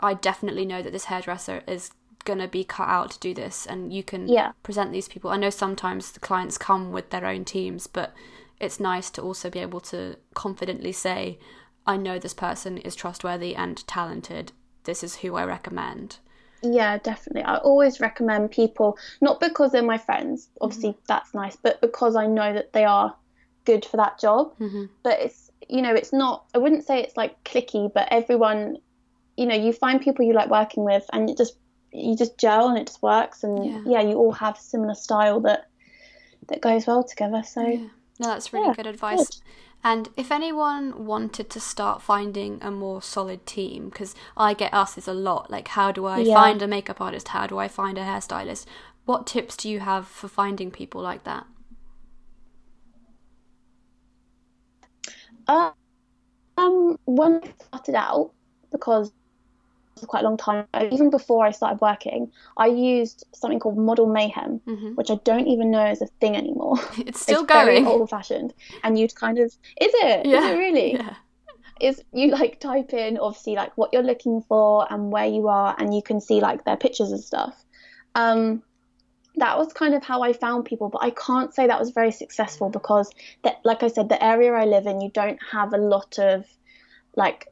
I 0.00 0.14
definitely 0.14 0.64
know 0.64 0.82
that 0.82 0.92
this 0.92 1.04
hairdresser 1.04 1.62
is 1.68 1.92
going 2.24 2.38
to 2.38 2.48
be 2.48 2.64
cut 2.64 2.88
out 2.88 3.10
to 3.12 3.18
do 3.20 3.34
this 3.34 3.66
and 3.66 3.92
you 3.92 4.02
can 4.02 4.28
yeah. 4.28 4.52
present 4.62 4.92
these 4.92 5.08
people. 5.08 5.30
I 5.30 5.36
know 5.36 5.50
sometimes 5.50 6.12
the 6.12 6.20
clients 6.20 6.58
come 6.58 6.92
with 6.92 7.10
their 7.10 7.26
own 7.26 7.44
teams, 7.44 7.86
but 7.86 8.12
it's 8.60 8.80
nice 8.80 9.10
to 9.10 9.22
also 9.22 9.50
be 9.50 9.58
able 9.58 9.80
to 9.80 10.16
confidently 10.34 10.92
say 10.92 11.38
I 11.86 11.96
know 11.96 12.18
this 12.18 12.34
person 12.34 12.78
is 12.78 12.94
trustworthy 12.94 13.54
and 13.54 13.86
talented 13.86 14.52
this 14.84 15.02
is 15.02 15.16
who 15.16 15.34
I 15.34 15.44
recommend. 15.44 16.18
Yeah, 16.62 16.98
definitely. 16.98 17.42
I 17.42 17.56
always 17.56 18.00
recommend 18.00 18.50
people, 18.50 18.96
not 19.20 19.40
because 19.40 19.72
they're 19.72 19.82
my 19.82 19.98
friends, 19.98 20.48
obviously 20.60 20.90
mm-hmm. 20.90 21.04
that's 21.06 21.34
nice, 21.34 21.56
but 21.56 21.80
because 21.80 22.16
I 22.16 22.26
know 22.26 22.52
that 22.54 22.72
they 22.72 22.84
are 22.84 23.14
good 23.64 23.84
for 23.84 23.96
that 23.98 24.18
job. 24.18 24.56
Mm-hmm. 24.58 24.84
But 25.02 25.20
it's, 25.20 25.50
you 25.68 25.82
know, 25.82 25.94
it's 25.94 26.12
not, 26.12 26.44
I 26.54 26.58
wouldn't 26.58 26.86
say 26.86 27.00
it's 27.02 27.16
like 27.16 27.42
clicky, 27.44 27.92
but 27.92 28.08
everyone, 28.10 28.78
you 29.36 29.46
know, 29.46 29.54
you 29.54 29.72
find 29.72 30.00
people 30.00 30.24
you 30.24 30.32
like 30.32 30.48
working 30.48 30.84
with 30.84 31.04
and 31.12 31.28
it 31.28 31.36
just, 31.36 31.56
you 31.94 32.16
just 32.16 32.36
gel 32.38 32.68
and 32.68 32.78
it 32.78 32.88
just 32.88 33.02
works. 33.02 33.44
And 33.44 33.64
yeah, 33.64 33.80
yeah 33.86 34.08
you 34.08 34.16
all 34.16 34.32
have 34.32 34.58
similar 34.58 34.94
style 34.94 35.40
that, 35.40 35.68
that 36.48 36.60
goes 36.60 36.86
well 36.86 37.04
together. 37.04 37.42
So, 37.42 37.66
yeah. 37.66 37.76
no, 38.18 38.28
that's 38.28 38.52
really 38.52 38.68
yeah, 38.68 38.74
good 38.74 38.86
advice. 38.86 39.28
Good. 39.28 39.36
And 39.86 40.08
if 40.16 40.32
anyone 40.32 41.04
wanted 41.04 41.50
to 41.50 41.60
start 41.60 42.00
finding 42.00 42.58
a 42.62 42.70
more 42.70 43.02
solid 43.02 43.46
team, 43.46 43.90
because 43.90 44.14
I 44.34 44.54
get 44.54 44.72
asked 44.72 44.96
this 44.96 45.06
a 45.06 45.12
lot, 45.12 45.50
like 45.50 45.68
how 45.68 45.92
do 45.92 46.06
I 46.06 46.24
find 46.24 46.62
a 46.62 46.66
makeup 46.66 47.02
artist? 47.02 47.28
How 47.28 47.46
do 47.46 47.58
I 47.58 47.68
find 47.68 47.98
a 47.98 48.02
hairstylist? 48.02 48.64
What 49.04 49.26
tips 49.26 49.56
do 49.58 49.68
you 49.68 49.80
have 49.80 50.08
for 50.08 50.28
finding 50.28 50.70
people 50.70 51.02
like 51.02 51.24
that? 51.24 51.46
Uh, 55.46 55.72
um, 56.56 56.98
when 57.04 57.40
I 57.44 57.52
started 57.66 57.94
out, 57.94 58.30
because 58.72 59.12
for 59.98 60.06
quite 60.06 60.20
a 60.20 60.24
long 60.24 60.36
time. 60.36 60.66
Even 60.92 61.10
before 61.10 61.44
I 61.44 61.50
started 61.50 61.80
working, 61.80 62.30
I 62.56 62.66
used 62.66 63.26
something 63.32 63.58
called 63.58 63.78
Model 63.78 64.06
Mayhem, 64.06 64.60
mm-hmm. 64.66 64.94
which 64.94 65.10
I 65.10 65.16
don't 65.24 65.46
even 65.46 65.70
know 65.70 65.86
is 65.86 66.02
a 66.02 66.06
thing 66.20 66.36
anymore. 66.36 66.76
It's 66.98 67.20
still 67.20 67.42
it's 67.42 67.52
going. 67.52 67.86
old 67.86 68.10
fashioned, 68.10 68.54
and 68.82 68.98
you'd 68.98 69.14
kind 69.14 69.38
of 69.38 69.46
is 69.46 69.54
it? 69.80 70.26
Yeah. 70.26 70.38
Is 70.38 70.44
it 70.44 70.58
really? 70.58 70.92
Yeah. 70.94 71.14
Is 71.80 72.02
you 72.12 72.28
like 72.28 72.60
type 72.60 72.92
in 72.92 73.18
obviously 73.18 73.54
like 73.54 73.76
what 73.76 73.92
you're 73.92 74.02
looking 74.02 74.42
for 74.48 74.86
and 74.92 75.10
where 75.10 75.26
you 75.26 75.48
are, 75.48 75.74
and 75.78 75.94
you 75.94 76.02
can 76.02 76.20
see 76.20 76.40
like 76.40 76.64
their 76.64 76.76
pictures 76.76 77.12
and 77.12 77.20
stuff. 77.20 77.64
Um, 78.14 78.62
that 79.36 79.58
was 79.58 79.72
kind 79.72 79.94
of 79.94 80.04
how 80.04 80.22
I 80.22 80.32
found 80.32 80.64
people, 80.64 80.88
but 80.88 81.02
I 81.02 81.10
can't 81.10 81.52
say 81.52 81.66
that 81.66 81.80
was 81.80 81.90
very 81.90 82.12
successful 82.12 82.68
because 82.68 83.10
that, 83.42 83.56
like 83.64 83.82
I 83.82 83.88
said, 83.88 84.08
the 84.08 84.22
area 84.22 84.52
I 84.52 84.64
live 84.64 84.86
in, 84.86 85.00
you 85.00 85.10
don't 85.10 85.40
have 85.50 85.72
a 85.72 85.78
lot 85.78 86.18
of 86.20 86.44
like 87.16 87.48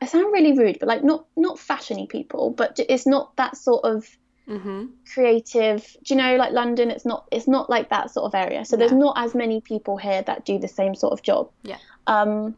I 0.00 0.06
sound 0.06 0.32
really 0.32 0.56
rude, 0.56 0.78
but 0.78 0.88
like 0.88 1.02
not 1.02 1.26
not 1.36 1.56
fashiony 1.56 2.08
people, 2.08 2.50
but 2.50 2.78
it's 2.88 3.06
not 3.06 3.36
that 3.36 3.56
sort 3.56 3.84
of 3.84 4.06
mm-hmm. 4.48 4.86
creative. 5.12 5.84
Do 6.04 6.14
you 6.14 6.16
know, 6.16 6.36
like 6.36 6.52
London? 6.52 6.90
It's 6.90 7.04
not 7.04 7.26
it's 7.32 7.48
not 7.48 7.68
like 7.68 7.90
that 7.90 8.10
sort 8.10 8.26
of 8.26 8.34
area. 8.34 8.64
So 8.64 8.76
there's 8.76 8.92
not 8.92 9.18
as 9.18 9.34
many 9.34 9.60
people 9.60 9.96
here 9.96 10.22
that 10.22 10.44
do 10.44 10.58
the 10.58 10.68
same 10.68 10.94
sort 10.94 11.12
of 11.12 11.22
job. 11.22 11.50
Yeah. 11.62 11.78
Um. 12.06 12.56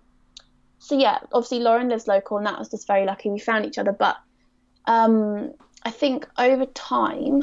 So 0.79 0.99
yeah, 0.99 1.19
obviously 1.33 1.61
Lauren 1.61 1.89
lives 1.89 2.07
local, 2.07 2.37
and 2.37 2.47
that 2.47 2.59
was 2.59 2.69
just 2.69 2.87
very 2.87 3.05
lucky 3.05 3.31
we 3.31 3.39
found 3.39 3.65
each 3.65 3.79
other. 3.79 3.93
But 3.93 4.17
um, 4.87 5.53
I 5.83 5.91
think 5.91 6.29
over 6.39 6.67
time, 6.67 7.43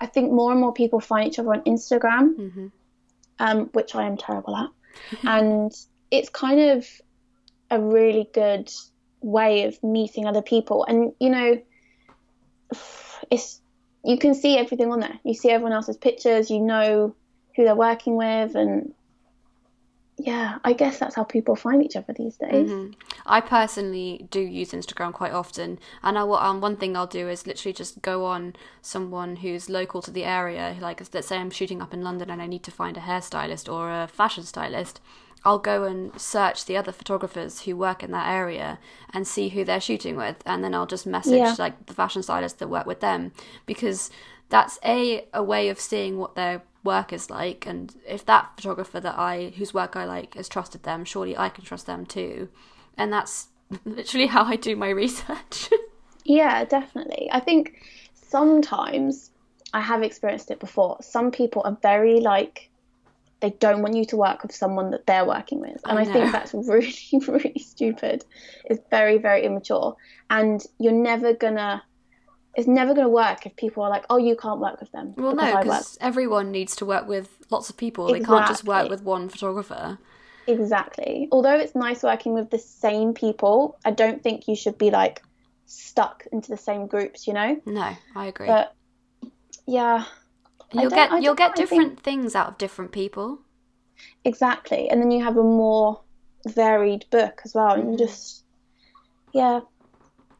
I 0.00 0.06
think 0.06 0.30
more 0.30 0.50
and 0.52 0.60
more 0.60 0.72
people 0.72 1.00
find 1.00 1.28
each 1.28 1.38
other 1.38 1.52
on 1.52 1.62
Instagram, 1.62 2.36
mm-hmm. 2.36 2.66
um, 3.38 3.66
which 3.72 3.94
I 3.94 4.04
am 4.04 4.16
terrible 4.16 4.56
at, 4.56 4.70
and 5.24 5.72
it's 6.10 6.28
kind 6.28 6.60
of 6.60 6.86
a 7.70 7.80
really 7.80 8.28
good 8.32 8.70
way 9.20 9.64
of 9.64 9.82
meeting 9.82 10.26
other 10.26 10.42
people. 10.42 10.84
And 10.84 11.12
you 11.20 11.30
know, 11.30 11.62
it's 13.30 13.60
you 14.04 14.18
can 14.18 14.34
see 14.34 14.56
everything 14.56 14.92
on 14.92 15.00
there. 15.00 15.18
You 15.24 15.34
see 15.34 15.50
everyone 15.50 15.72
else's 15.72 15.96
pictures. 15.96 16.50
You 16.50 16.60
know 16.60 17.14
who 17.54 17.64
they're 17.64 17.74
working 17.74 18.16
with, 18.16 18.54
and 18.54 18.94
yeah, 20.18 20.58
I 20.64 20.72
guess 20.72 20.98
that's 20.98 21.14
how 21.14 21.24
people 21.24 21.56
find 21.56 21.82
each 21.82 21.94
other 21.94 22.14
these 22.14 22.36
days. 22.36 22.70
Mm-hmm. 22.70 22.92
I 23.26 23.40
personally 23.40 24.26
do 24.30 24.40
use 24.40 24.72
Instagram 24.72 25.12
quite 25.12 25.32
often, 25.32 25.78
and 26.02 26.16
I 26.16 26.22
um, 26.22 26.60
one 26.60 26.76
thing 26.76 26.96
I'll 26.96 27.06
do 27.06 27.28
is 27.28 27.46
literally 27.46 27.74
just 27.74 28.00
go 28.00 28.24
on 28.24 28.56
someone 28.80 29.36
who's 29.36 29.68
local 29.68 30.00
to 30.02 30.10
the 30.10 30.24
area. 30.24 30.76
Like 30.80 31.02
let's 31.12 31.28
say 31.28 31.36
I'm 31.36 31.50
shooting 31.50 31.82
up 31.82 31.92
in 31.92 32.02
London 32.02 32.30
and 32.30 32.40
I 32.40 32.46
need 32.46 32.62
to 32.62 32.70
find 32.70 32.96
a 32.96 33.00
hairstylist 33.00 33.70
or 33.70 33.90
a 33.90 34.08
fashion 34.08 34.44
stylist. 34.44 35.00
I'll 35.44 35.58
go 35.58 35.84
and 35.84 36.18
search 36.20 36.64
the 36.64 36.76
other 36.76 36.92
photographers 36.92 37.62
who 37.62 37.76
work 37.76 38.02
in 38.02 38.10
that 38.10 38.28
area 38.28 38.78
and 39.12 39.26
see 39.26 39.50
who 39.50 39.64
they're 39.64 39.80
shooting 39.80 40.16
with, 40.16 40.36
and 40.44 40.64
then 40.64 40.74
I'll 40.74 40.86
just 40.86 41.06
message 41.06 41.38
yeah. 41.38 41.54
like 41.58 41.86
the 41.86 41.94
fashion 41.94 42.22
stylists 42.22 42.58
that 42.58 42.68
work 42.68 42.86
with 42.86 43.00
them 43.00 43.32
because 43.64 44.10
that's 44.48 44.78
a 44.84 45.26
a 45.32 45.42
way 45.42 45.68
of 45.68 45.80
seeing 45.80 46.18
what 46.18 46.34
their 46.34 46.62
work 46.82 47.12
is 47.12 47.30
like, 47.30 47.66
and 47.66 47.94
if 48.06 48.24
that 48.26 48.56
photographer 48.56 49.00
that 49.00 49.18
I 49.18 49.52
whose 49.56 49.74
work 49.74 49.96
I 49.96 50.04
like 50.04 50.34
has 50.34 50.48
trusted 50.48 50.82
them, 50.82 51.04
surely 51.04 51.36
I 51.36 51.48
can 51.48 51.64
trust 51.64 51.86
them 51.86 52.06
too, 52.06 52.48
and 52.96 53.12
that's 53.12 53.48
literally 53.84 54.26
how 54.26 54.44
I 54.44 54.56
do 54.56 54.74
my 54.76 54.88
research. 54.90 55.70
yeah, 56.24 56.64
definitely. 56.64 57.28
I 57.30 57.40
think 57.40 57.82
sometimes 58.14 59.30
I 59.72 59.80
have 59.80 60.02
experienced 60.02 60.50
it 60.50 60.60
before. 60.60 60.98
Some 61.00 61.30
people 61.30 61.62
are 61.64 61.76
very 61.82 62.20
like 62.20 62.70
they 63.40 63.50
don't 63.50 63.82
want 63.82 63.94
you 63.94 64.04
to 64.06 64.16
work 64.16 64.42
with 64.42 64.54
someone 64.54 64.90
that 64.90 65.06
they're 65.06 65.26
working 65.26 65.60
with. 65.60 65.80
And 65.84 65.98
I, 65.98 66.02
I 66.02 66.04
think 66.04 66.32
that's 66.32 66.54
really, 66.54 66.94
really 67.26 67.58
stupid. 67.58 68.24
It's 68.64 68.80
very, 68.90 69.18
very 69.18 69.44
immature. 69.44 69.96
And 70.30 70.64
you're 70.78 70.92
never 70.92 71.34
gonna 71.34 71.82
it's 72.56 72.66
never 72.66 72.94
going 72.94 73.04
to 73.04 73.10
work 73.10 73.44
if 73.44 73.54
people 73.56 73.82
are 73.82 73.90
like, 73.90 74.06
"Oh, 74.08 74.16
you 74.16 74.34
can't 74.34 74.60
work 74.60 74.80
with 74.80 74.90
them." 74.90 75.14
Well, 75.16 75.34
no, 75.34 75.58
because 75.58 75.98
everyone 76.00 76.50
needs 76.50 76.74
to 76.76 76.86
work 76.86 77.06
with 77.06 77.28
lots 77.50 77.68
of 77.68 77.76
people. 77.76 78.08
Exactly. 78.08 78.20
They 78.20 78.26
can't 78.26 78.48
just 78.48 78.64
work 78.64 78.88
with 78.88 79.02
one 79.02 79.28
photographer. 79.28 79.98
Exactly. 80.46 81.28
Although 81.30 81.56
it's 81.56 81.74
nice 81.74 82.02
working 82.02 82.32
with 82.32 82.50
the 82.50 82.58
same 82.58 83.12
people, 83.12 83.78
I 83.84 83.90
don't 83.90 84.22
think 84.22 84.48
you 84.48 84.56
should 84.56 84.78
be 84.78 84.90
like 84.90 85.22
stuck 85.66 86.26
into 86.32 86.48
the 86.48 86.56
same 86.56 86.86
groups. 86.86 87.26
You 87.26 87.34
know? 87.34 87.60
No, 87.66 87.94
I 88.14 88.26
agree. 88.26 88.46
But 88.46 88.74
yeah, 89.66 90.04
you'll 90.72 90.90
get 90.90 91.22
you'll 91.22 91.34
get 91.34 91.54
different 91.54 92.00
things 92.00 92.34
out 92.34 92.48
of 92.48 92.58
different 92.58 92.92
people. 92.92 93.40
Exactly, 94.24 94.88
and 94.88 95.00
then 95.00 95.10
you 95.10 95.24
have 95.24 95.36
a 95.36 95.42
more 95.42 96.00
varied 96.46 97.06
book 97.10 97.40
as 97.44 97.54
well, 97.54 97.72
and 97.72 97.84
you 97.84 97.88
mm-hmm. 97.90 98.04
just 98.04 98.44
yeah. 99.32 99.60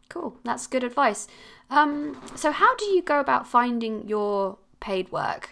Cool, 0.08 0.36
that's 0.44 0.66
good 0.66 0.84
advice. 0.84 1.26
Um, 1.68 2.20
so 2.36 2.52
how 2.52 2.76
do 2.76 2.84
you 2.84 3.02
go 3.02 3.18
about 3.18 3.46
finding 3.46 4.06
your 4.06 4.58
paid 4.78 5.10
work? 5.10 5.50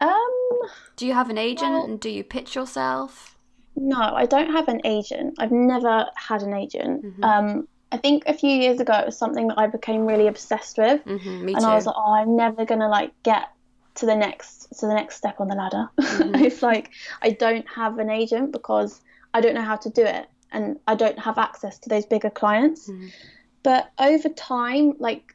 Um, 0.00 0.30
do 0.96 1.06
you 1.06 1.12
have 1.12 1.28
an 1.28 1.36
agent 1.36 1.72
well, 1.72 1.84
and 1.84 2.00
do 2.00 2.08
you 2.08 2.24
pitch 2.24 2.54
yourself? 2.54 3.36
No, 3.76 4.00
I 4.00 4.26
don't 4.26 4.50
have 4.50 4.68
an 4.68 4.80
agent. 4.84 5.34
I've 5.38 5.52
never 5.52 6.06
had 6.14 6.42
an 6.42 6.54
agent. 6.54 7.04
Mm-hmm. 7.04 7.24
Um, 7.24 7.68
I 7.92 7.96
think 7.96 8.24
a 8.26 8.34
few 8.34 8.50
years 8.50 8.80
ago 8.80 8.92
it 8.94 9.06
was 9.06 9.18
something 9.18 9.48
that 9.48 9.58
I 9.58 9.66
became 9.66 10.06
really 10.06 10.26
obsessed 10.28 10.78
with, 10.78 11.04
mm-hmm, 11.04 11.48
and 11.48 11.56
I 11.56 11.74
was 11.74 11.86
like, 11.86 11.96
oh, 11.98 12.12
I'm 12.14 12.36
never 12.36 12.64
gonna 12.64 12.88
like 12.88 13.12
get 13.22 13.50
to 13.96 14.06
the 14.06 14.14
next 14.14 14.68
to 14.78 14.86
the 14.86 14.94
next 14.94 15.16
step 15.16 15.40
on 15.40 15.48
the 15.48 15.54
ladder. 15.54 15.88
Mm-hmm. 16.20 16.44
it's 16.44 16.62
like 16.62 16.90
I 17.22 17.30
don't 17.30 17.66
have 17.68 17.98
an 17.98 18.10
agent 18.10 18.52
because 18.52 19.00
I 19.34 19.40
don't 19.40 19.54
know 19.54 19.62
how 19.62 19.76
to 19.76 19.90
do 19.90 20.04
it, 20.04 20.28
and 20.52 20.78
I 20.86 20.94
don't 20.94 21.18
have 21.18 21.38
access 21.38 21.78
to 21.80 21.88
those 21.88 22.06
bigger 22.06 22.30
clients. 22.30 22.88
Mm-hmm. 22.88 23.08
But 23.62 23.90
over 23.98 24.28
time, 24.28 24.94
like 24.98 25.34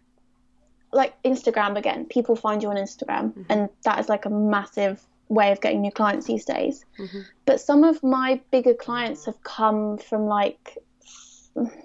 like 0.91 1.21
Instagram 1.23 1.77
again, 1.77 2.05
people 2.05 2.35
find 2.35 2.63
you 2.63 2.69
on 2.69 2.77
Instagram, 2.77 3.33
mm-hmm. 3.33 3.43
and 3.49 3.69
that 3.83 3.99
is 3.99 4.07
like 4.09 4.25
a 4.25 4.29
massive 4.29 5.05
way 5.27 5.51
of 5.51 5.59
getting 5.59 5.81
new 5.81 5.91
clients 5.91 6.27
these 6.27 6.45
days. 6.45 6.85
Mm-hmm. 6.99 7.21
But 7.45 7.59
some 7.59 7.83
of 7.83 8.01
my 8.03 8.39
bigger 8.51 8.73
clients 8.73 9.25
have 9.25 9.41
come 9.43 9.97
from 9.97 10.25
like 10.25 10.77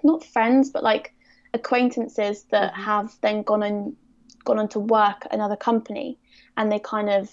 not 0.02 0.24
friends, 0.24 0.70
but 0.70 0.82
like 0.82 1.14
acquaintances 1.54 2.44
that 2.50 2.72
mm-hmm. 2.72 2.82
have 2.82 3.14
then 3.20 3.42
gone 3.42 3.62
and 3.62 3.96
gone 4.44 4.58
on 4.58 4.68
to 4.68 4.80
work 4.80 5.26
at 5.26 5.34
another 5.34 5.56
company, 5.56 6.18
and 6.56 6.70
they 6.70 6.78
kind 6.78 7.10
of 7.10 7.30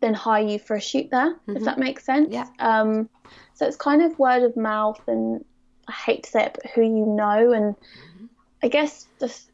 then 0.00 0.14
hire 0.14 0.46
you 0.46 0.58
for 0.58 0.76
a 0.76 0.80
shoot 0.80 1.10
there, 1.10 1.34
mm-hmm. 1.34 1.56
if 1.56 1.64
that 1.64 1.78
makes 1.78 2.04
sense. 2.04 2.28
Yeah. 2.30 2.46
Um, 2.58 3.08
so 3.54 3.66
it's 3.66 3.76
kind 3.76 4.02
of 4.02 4.18
word 4.18 4.42
of 4.42 4.56
mouth, 4.56 5.00
and 5.08 5.44
I 5.86 5.92
hate 5.92 6.24
to 6.24 6.30
say 6.30 6.44
it, 6.44 6.58
but 6.60 6.70
who 6.72 6.82
you 6.82 7.06
know, 7.06 7.52
and 7.52 7.74
mm-hmm. 7.74 8.26
I 8.62 8.68
guess 8.68 9.06
just 9.20 9.50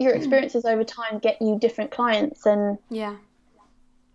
your 0.00 0.12
experiences 0.12 0.64
over 0.64 0.82
time 0.82 1.18
get 1.20 1.40
you 1.40 1.58
different 1.58 1.90
clients, 1.90 2.46
and 2.46 2.78
yeah, 2.90 3.16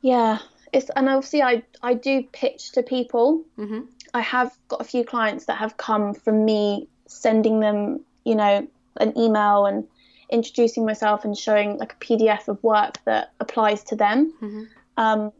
yeah. 0.01 0.39
It's, 0.73 0.89
and 0.95 1.07
obviously 1.07 1.43
I, 1.43 1.61
I 1.83 1.93
do 1.93 2.23
pitch 2.33 2.71
to 2.71 2.81
people. 2.81 3.45
Mm-hmm. 3.59 3.81
I 4.15 4.21
have 4.21 4.57
got 4.69 4.81
a 4.81 4.83
few 4.83 5.05
clients 5.05 5.45
that 5.45 5.57
have 5.57 5.77
come 5.77 6.15
from 6.15 6.45
me 6.45 6.87
sending 7.07 7.59
them, 7.59 8.01
you 8.23 8.35
know, 8.35 8.67
an 8.97 9.17
email 9.17 9.65
and 9.65 9.87
introducing 10.29 10.85
myself 10.85 11.25
and 11.25 11.37
showing 11.37 11.77
like 11.77 11.93
a 11.93 11.95
PDF 11.97 12.47
of 12.47 12.61
work 12.63 12.97
that 13.05 13.31
applies 13.39 13.83
to 13.85 13.95
them. 13.95 14.33
Mm-hmm. 14.41 14.63
Um, 14.97 15.31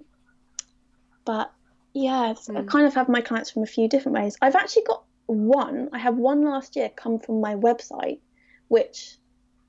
but 1.25 1.51
yeah, 1.93 2.33
mm. 2.35 2.57
I 2.57 2.63
kind 2.63 2.85
of 2.85 2.93
have 2.95 3.09
my 3.09 3.21
clients 3.21 3.51
from 3.51 3.63
a 3.63 3.67
few 3.67 3.87
different 3.87 4.17
ways. 4.17 4.37
I've 4.41 4.55
actually 4.55 4.83
got 4.83 5.03
one. 5.25 5.89
I 5.93 5.99
had 5.99 6.17
one 6.17 6.43
last 6.43 6.75
year 6.75 6.89
come 6.89 7.19
from 7.19 7.41
my 7.41 7.55
website, 7.55 8.19
which 8.67 9.17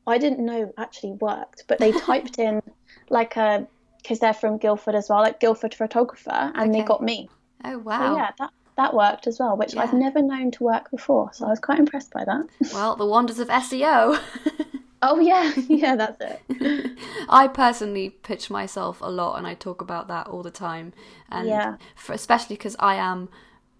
I 0.06 0.18
didn't 0.18 0.44
know 0.44 0.72
actually 0.76 1.12
worked, 1.12 1.64
but 1.68 1.78
they 1.78 1.92
typed 2.00 2.38
in 2.38 2.62
like 3.08 3.36
a 3.36 3.66
because 4.02 4.18
they're 4.18 4.34
from 4.34 4.58
Guildford 4.58 4.94
as 4.94 5.08
well, 5.08 5.20
like 5.20 5.40
Guildford 5.40 5.74
photographer, 5.74 6.30
and 6.30 6.70
okay. 6.70 6.80
they 6.80 6.86
got 6.86 7.02
me. 7.02 7.28
Oh 7.64 7.78
wow! 7.78 8.14
So, 8.14 8.16
yeah, 8.16 8.30
that 8.38 8.50
that 8.76 8.94
worked 8.94 9.26
as 9.26 9.38
well, 9.38 9.56
which 9.56 9.74
Yeah. 9.74 9.82
I've 9.82 9.92
never 9.92 10.20
known 10.20 10.50
to 10.52 10.64
work 10.64 10.90
before. 10.90 11.30
So 11.32 11.46
I 11.46 11.50
was 11.50 11.60
quite 11.60 11.78
impressed 11.78 12.12
by 12.12 12.24
that. 12.24 12.46
Well, 12.72 12.96
the 12.96 13.06
wonders 13.06 13.38
of 13.38 13.48
SEO. 13.48 14.18
oh 15.02 15.20
yeah, 15.20 15.52
yeah, 15.68 15.96
that's 15.96 16.20
it. 16.20 16.98
I 17.28 17.48
personally 17.48 18.10
pitch 18.10 18.50
myself 18.50 19.00
a 19.00 19.10
lot 19.10 19.36
and 19.38 19.46
I 19.46 19.54
talk 19.54 19.80
about 19.80 20.08
that 20.08 20.26
all 20.26 20.42
the 20.42 20.50
time. 20.50 20.92
And 21.28 21.48
Yeah. 21.48 21.76
for, 21.94 22.12
especially 22.14 22.56
because 22.56 22.76
I 22.78 22.96
am 22.96 23.28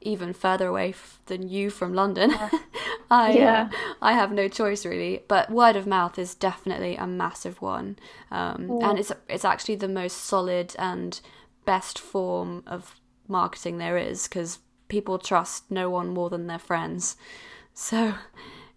even 0.01 0.33
further 0.35 0.69
away 0.69 0.91
f- 0.91 1.19
than 1.27 1.49
you 1.49 1.71
from 1.71 1.95
London. 1.95 2.33
I, 3.11 3.33
Yeah. 3.33 3.69
uh, 3.73 3.77
I 4.03 4.13
have 4.13 4.31
no 4.33 4.49
choice 4.49 4.85
really. 4.85 5.23
But 5.29 5.51
word 5.51 5.77
of 5.77 5.87
mouth 5.87 6.19
is 6.19 6.35
definitely 6.35 6.95
a 6.97 7.07
massive 7.07 7.61
one. 7.63 7.97
Um, 8.31 8.79
and 8.83 8.99
it's, 8.99 9.11
it's 9.29 9.45
actually 9.47 9.77
the 9.77 9.89
most 9.89 10.19
solid 10.19 10.77
and 10.79 11.21
best 11.65 11.99
form 11.99 12.63
of 12.67 13.01
marketing 13.27 13.79
there 13.79 13.97
is 13.97 14.29
because 14.29 14.59
people 14.89 15.19
trust 15.19 15.71
no 15.71 15.89
one 15.91 16.09
more 16.09 16.31
than 16.31 16.47
their 16.47 16.59
friends. 16.59 17.17
So 17.73 18.15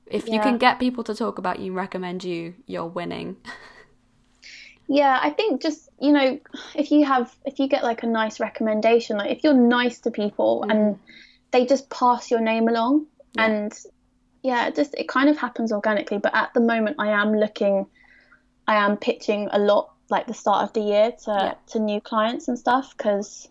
if 0.05 0.27
you 0.27 0.39
can 0.39 0.57
get 0.57 0.79
people 0.79 1.03
to 1.03 1.13
talk 1.13 1.37
about 1.37 1.59
you 1.59 1.67
and 1.67 1.75
recommend 1.75 2.23
you, 2.23 2.55
you're 2.65 2.85
winning. 2.85 3.37
Yeah, 4.87 5.19
I 5.21 5.31
think 5.31 5.61
just 5.61 5.89
you 5.99 6.11
know, 6.11 6.39
if 6.75 6.91
you 6.91 7.05
have 7.05 7.35
if 7.45 7.59
you 7.59 7.67
get 7.67 7.83
like 7.83 8.03
a 8.03 8.07
nice 8.07 8.39
recommendation, 8.39 9.17
like 9.17 9.31
if 9.31 9.43
you're 9.43 9.53
nice 9.53 9.99
to 9.99 10.11
people 10.11 10.63
mm. 10.65 10.71
and 10.71 10.99
they 11.51 11.65
just 11.65 11.89
pass 11.89 12.31
your 12.31 12.39
name 12.39 12.67
along, 12.67 13.07
Yeah. 13.35 13.45
and 13.45 13.73
yeah, 14.43 14.67
it 14.67 14.75
just 14.75 14.93
it 14.95 15.07
kind 15.09 15.29
of 15.29 15.37
happens 15.37 15.71
organically. 15.73 16.19
But 16.19 16.33
at 16.35 16.53
the 16.53 16.61
moment, 16.61 16.95
I 16.99 17.09
am 17.09 17.35
looking, 17.35 17.85
I 18.67 18.75
am 18.75 18.95
pitching 18.97 19.49
a 19.51 19.59
lot 19.59 19.91
like 20.09 20.25
the 20.25 20.33
start 20.33 20.63
of 20.63 20.71
the 20.71 20.81
year 20.81 21.11
to 21.25 21.31
Yeah. 21.31 21.53
to 21.73 21.79
new 21.79 21.99
clients 21.99 22.47
and 22.47 22.57
stuff 22.57 22.95
because 22.97 23.49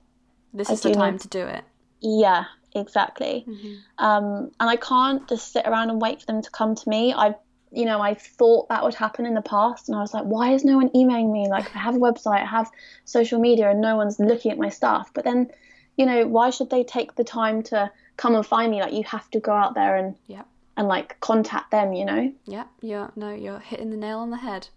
This 0.54 0.70
I 0.70 0.72
is 0.72 0.80
the 0.80 0.94
time 0.94 1.14
need- 1.14 1.20
to 1.20 1.28
do 1.28 1.44
it. 1.46 1.64
Yeah, 2.00 2.44
exactly. 2.74 3.44
Mm-hmm. 3.48 4.04
Um, 4.04 4.50
and 4.60 4.70
I 4.70 4.76
can't 4.76 5.26
just 5.28 5.52
sit 5.52 5.66
around 5.66 5.90
and 5.90 6.00
wait 6.00 6.20
for 6.20 6.26
them 6.26 6.42
to 6.42 6.50
come 6.50 6.74
to 6.74 6.88
me. 6.88 7.12
I, 7.12 7.34
you 7.72 7.84
know, 7.84 8.00
I 8.00 8.14
thought 8.14 8.68
that 8.68 8.82
would 8.82 8.94
happen 8.94 9.26
in 9.26 9.34
the 9.34 9.42
past, 9.42 9.88
and 9.88 9.96
I 9.96 10.00
was 10.00 10.14
like, 10.14 10.24
why 10.24 10.52
is 10.52 10.64
no 10.64 10.76
one 10.76 10.90
emailing 10.94 11.32
me? 11.32 11.48
Like, 11.48 11.74
I 11.74 11.78
have 11.80 11.96
a 11.96 11.98
website, 11.98 12.42
I 12.42 12.46
have 12.46 12.70
social 13.04 13.40
media, 13.40 13.70
and 13.70 13.80
no 13.80 13.96
one's 13.96 14.18
looking 14.18 14.52
at 14.52 14.58
my 14.58 14.68
stuff. 14.68 15.10
But 15.14 15.24
then, 15.24 15.50
you 15.96 16.06
know, 16.06 16.26
why 16.26 16.50
should 16.50 16.70
they 16.70 16.84
take 16.84 17.14
the 17.16 17.24
time 17.24 17.62
to 17.64 17.90
come 18.16 18.34
and 18.34 18.46
find 18.46 18.70
me? 18.70 18.80
Like, 18.80 18.92
you 18.92 19.04
have 19.04 19.30
to 19.32 19.40
go 19.40 19.52
out 19.52 19.74
there 19.74 19.96
and 19.96 20.14
Yeah. 20.26 20.42
and 20.76 20.88
like 20.88 21.18
contact 21.20 21.70
them. 21.70 21.92
You 21.92 22.04
know? 22.04 22.32
Yeah, 22.44 22.64
you're 22.80 23.10
no, 23.16 23.34
you're 23.34 23.58
hitting 23.60 23.90
the 23.90 23.96
nail 23.96 24.18
on 24.18 24.30
the 24.30 24.36
head. 24.36 24.68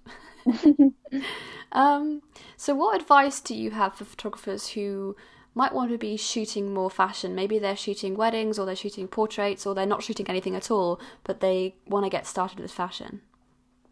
um, 1.71 2.21
so 2.57 2.73
what 2.75 2.99
advice 2.99 3.39
do 3.41 3.55
you 3.55 3.71
have 3.71 3.95
for 3.95 4.05
photographers 4.05 4.69
who 4.69 5.15
might 5.55 5.73
want 5.73 5.91
to 5.91 5.97
be 5.97 6.15
shooting 6.17 6.73
more 6.73 6.89
fashion? 6.89 7.35
Maybe 7.35 7.59
they're 7.59 7.75
shooting 7.75 8.15
weddings 8.15 8.57
or 8.57 8.65
they're 8.65 8.75
shooting 8.75 9.07
portraits 9.07 9.65
or 9.65 9.75
they're 9.75 9.85
not 9.85 10.03
shooting 10.03 10.27
anything 10.29 10.55
at 10.55 10.71
all, 10.71 10.99
but 11.23 11.39
they 11.39 11.75
want 11.87 12.05
to 12.05 12.09
get 12.09 12.27
started 12.27 12.59
with 12.59 12.71
fashion. 12.71 13.21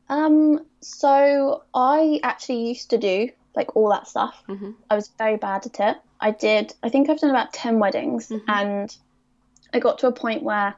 Um, 0.10 0.66
so 0.82 1.64
I 1.74 2.20
actually 2.24 2.70
used 2.70 2.90
to 2.92 2.98
do 2.98 3.30
like 3.56 3.76
all 3.76 3.90
that 3.90 4.08
stuff. 4.08 4.44
Mhm. 4.48 4.76
I 4.90 4.96
was 4.96 5.10
very 5.18 5.36
bad 5.36 5.66
at 5.66 5.80
it. 5.80 5.98
I 6.22 6.32
did, 6.32 6.74
I 6.84 6.90
think 6.90 7.10
I've 7.10 7.20
done 7.20 7.32
about 7.32 7.54
10 7.54 7.80
weddings, 7.80 8.32
and 8.48 8.96
I 9.74 9.80
got 9.80 10.00
to 10.00 10.08
a 10.08 10.12
point 10.12 10.44
where, 10.44 10.76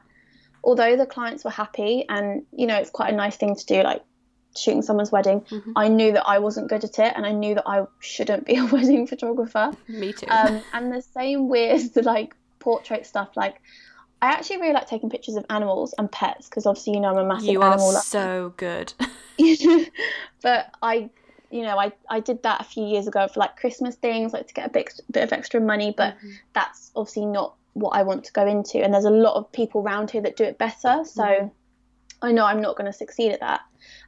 although 0.64 0.96
the 0.96 1.06
clients 1.06 1.44
were 1.44 1.52
happy, 1.52 2.06
and 2.10 2.46
you 2.52 2.68
know, 2.68 2.78
it's 2.78 2.90
quite 2.90 3.14
a 3.14 3.16
nice 3.16 3.36
thing 3.38 3.56
to 3.56 3.66
do, 3.66 3.84
like 3.84 4.02
shooting 4.56 4.82
someone's 4.82 5.12
wedding, 5.12 5.42
mm-hmm. 5.42 5.72
I 5.76 5.88
knew 5.88 6.12
that 6.14 6.28
I 6.28 6.40
wasn't 6.40 6.70
good 6.70 6.84
at 6.84 7.00
it, 7.00 7.14
and 7.16 7.26
I 7.26 7.32
knew 7.32 7.56
that 7.56 7.68
I 7.68 7.86
shouldn't 8.00 8.46
be 8.46 8.56
a 8.58 8.66
wedding 8.66 9.08
photographer. 9.08 9.72
Me 9.88 10.14
too. 10.14 10.28
Um, 10.30 10.62
and 10.74 10.92
the 10.92 11.02
same 11.02 11.50
with 11.50 11.94
the 11.94 12.04
like 12.14 12.36
portrait 12.60 13.06
stuff, 13.06 13.30
like. 13.36 13.62
I 14.22 14.32
actually 14.32 14.58
really 14.58 14.74
like 14.74 14.86
taking 14.86 15.10
pictures 15.10 15.38
of 15.38 15.46
animals 15.50 15.96
and 15.98 16.12
pets 16.12 16.50
because 16.50 16.66
obviously 16.66 16.92
you 16.92 17.00
know 17.00 17.08
I'm 17.08 17.20
a 17.20 17.26
massive 17.26 17.52
you 17.52 17.62
are 17.62 17.72
animal 17.72 17.94
lover 17.94 18.04
so 18.04 18.54
good. 18.58 18.92
but 20.42 20.74
I, 20.82 21.10
you 21.52 21.64
know, 21.64 21.78
I, 21.78 21.94
I 22.10 22.20
did 22.20 22.44
that 22.44 22.60
a 22.60 22.64
few 22.66 22.86
years 22.86 23.08
ago 23.08 23.30
for 23.30 23.40
like 23.40 23.56
Christmas 23.56 23.96
things, 23.96 24.34
like 24.34 24.48
to 24.48 24.54
get 24.54 24.68
a 24.68 24.70
bit, 24.70 25.00
bit 25.10 25.24
of 25.24 25.32
extra 25.32 25.62
money. 25.62 25.94
But 25.96 26.18
mm-hmm. 26.18 26.32
that's 26.54 26.92
obviously 26.98 27.28
not 27.28 27.56
what 27.74 27.92
I 27.92 28.04
want 28.04 28.24
to 28.26 28.34
go 28.34 28.46
into. 28.46 28.84
And 28.84 28.94
there's 28.94 29.06
a 29.06 29.10
lot 29.10 29.36
of 29.36 29.52
people 29.52 29.82
around 29.82 30.12
here 30.12 30.22
that 30.22 30.36
do 30.36 30.44
it 30.44 30.58
better. 30.58 31.04
So 31.06 31.24
mm-hmm. 31.24 31.48
I 32.22 32.32
know 32.32 32.46
I'm 32.46 32.62
not 32.62 32.76
going 32.76 32.92
to 32.92 32.98
succeed 32.98 33.32
at 33.32 33.40
that. 33.40 33.62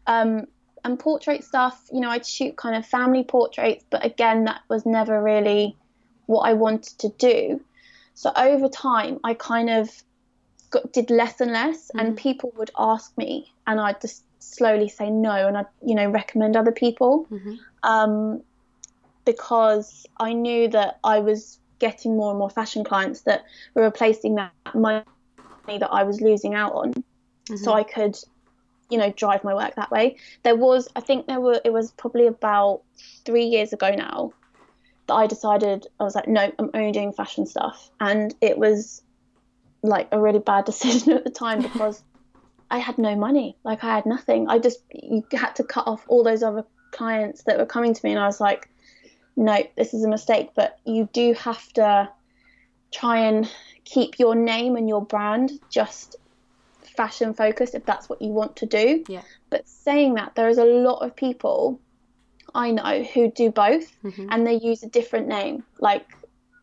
Um, 0.07 0.47
and 0.83 0.97
portrait 0.99 1.43
stuff, 1.43 1.79
you 1.93 1.99
know, 1.99 2.09
I'd 2.09 2.25
shoot 2.25 2.57
kind 2.57 2.75
of 2.75 2.85
family 2.85 3.23
portraits, 3.23 3.85
but 3.89 4.03
again, 4.03 4.45
that 4.45 4.61
was 4.69 4.85
never 4.85 5.21
really 5.21 5.75
what 6.25 6.41
I 6.41 6.53
wanted 6.53 6.97
to 6.99 7.09
do. 7.09 7.61
So 8.13 8.31
over 8.35 8.67
time, 8.67 9.19
I 9.23 9.33
kind 9.35 9.69
of 9.69 9.89
got, 10.69 10.91
did 10.91 11.09
less 11.11 11.39
and 11.39 11.51
less, 11.51 11.91
and 11.95 12.17
people 12.17 12.53
would 12.57 12.71
ask 12.77 13.15
me, 13.17 13.53
and 13.67 13.79
I'd 13.79 14.01
just 14.01 14.23
slowly 14.39 14.89
say 14.89 15.09
no, 15.09 15.47
and 15.47 15.57
I'd 15.57 15.67
you 15.85 15.95
know 15.95 16.09
recommend 16.09 16.55
other 16.55 16.71
people, 16.71 17.27
um, 17.83 18.41
because 19.25 20.05
I 20.17 20.33
knew 20.33 20.67
that 20.69 20.99
I 21.03 21.19
was 21.19 21.59
getting 21.79 22.15
more 22.15 22.31
and 22.31 22.39
more 22.39 22.49
fashion 22.49 22.83
clients 22.83 23.21
that 23.21 23.43
were 23.75 23.83
replacing 23.83 24.35
that 24.35 24.51
money 24.73 25.03
that 25.67 25.91
I 25.91 26.03
was 26.03 26.21
losing 26.21 26.53
out 26.53 26.73
on, 26.73 26.93
Mm-hmm. 27.49 27.63
so 27.63 27.73
I 27.73 27.83
could 27.83 28.15
you 28.91 28.97
know 28.97 29.11
drive 29.11 29.43
my 29.43 29.55
work 29.55 29.75
that 29.75 29.89
way. 29.89 30.17
There 30.43 30.55
was, 30.55 30.87
I 30.95 30.99
think 31.01 31.25
there 31.25 31.39
were, 31.39 31.59
it 31.63 31.73
was 31.73 31.91
probably 31.91 32.27
about 32.27 32.81
three 33.25 33.45
years 33.45 33.73
ago 33.73 33.89
now 33.91 34.33
that 35.07 35.13
I 35.13 35.27
decided 35.27 35.87
I 35.99 36.03
was 36.03 36.13
like, 36.13 36.27
no, 36.27 36.51
I'm 36.59 36.69
only 36.73 36.91
doing 36.91 37.13
fashion 37.13 37.45
stuff, 37.45 37.89
and 37.99 38.35
it 38.41 38.57
was 38.57 39.01
like 39.81 40.09
a 40.11 40.19
really 40.19 40.39
bad 40.39 40.65
decision 40.71 41.13
at 41.13 41.23
the 41.23 41.31
time 41.31 41.61
because 41.63 42.03
I 42.69 42.77
had 42.77 42.97
no 42.97 43.15
money, 43.15 43.57
like 43.63 43.83
I 43.83 43.95
had 43.95 44.05
nothing. 44.05 44.47
I 44.49 44.59
just 44.59 44.79
you 44.91 45.23
had 45.31 45.55
to 45.55 45.63
cut 45.63 45.87
off 45.87 46.05
all 46.07 46.23
those 46.23 46.43
other 46.43 46.65
clients 46.91 47.43
that 47.43 47.57
were 47.57 47.65
coming 47.65 47.93
to 47.93 48.05
me, 48.05 48.11
and 48.11 48.19
I 48.19 48.27
was 48.27 48.41
like, 48.41 48.69
no, 49.37 49.57
this 49.77 49.93
is 49.93 50.03
a 50.03 50.09
mistake. 50.09 50.49
But 50.53 50.77
you 50.85 51.09
do 51.13 51.33
have 51.33 51.65
to 51.73 52.09
try 52.91 53.19
and 53.19 53.49
keep 53.85 54.19
your 54.19 54.35
name 54.35 54.75
and 54.75 54.87
your 54.87 55.03
brand 55.03 55.51
just 55.69 56.17
fashion 56.95 57.33
focused 57.33 57.75
if 57.75 57.85
that's 57.85 58.09
what 58.09 58.21
you 58.21 58.29
want 58.29 58.55
to 58.57 58.65
do. 58.65 59.03
Yeah. 59.07 59.21
But 59.49 59.67
saying 59.67 60.15
that, 60.15 60.35
there 60.35 60.49
is 60.49 60.57
a 60.57 60.65
lot 60.65 61.05
of 61.05 61.15
people 61.15 61.79
I 62.53 62.71
know 62.71 63.03
who 63.03 63.31
do 63.31 63.51
both 63.51 63.95
mm-hmm. 64.03 64.27
and 64.29 64.45
they 64.45 64.55
use 64.55 64.83
a 64.83 64.87
different 64.87 65.27
name. 65.27 65.63
Like, 65.79 66.05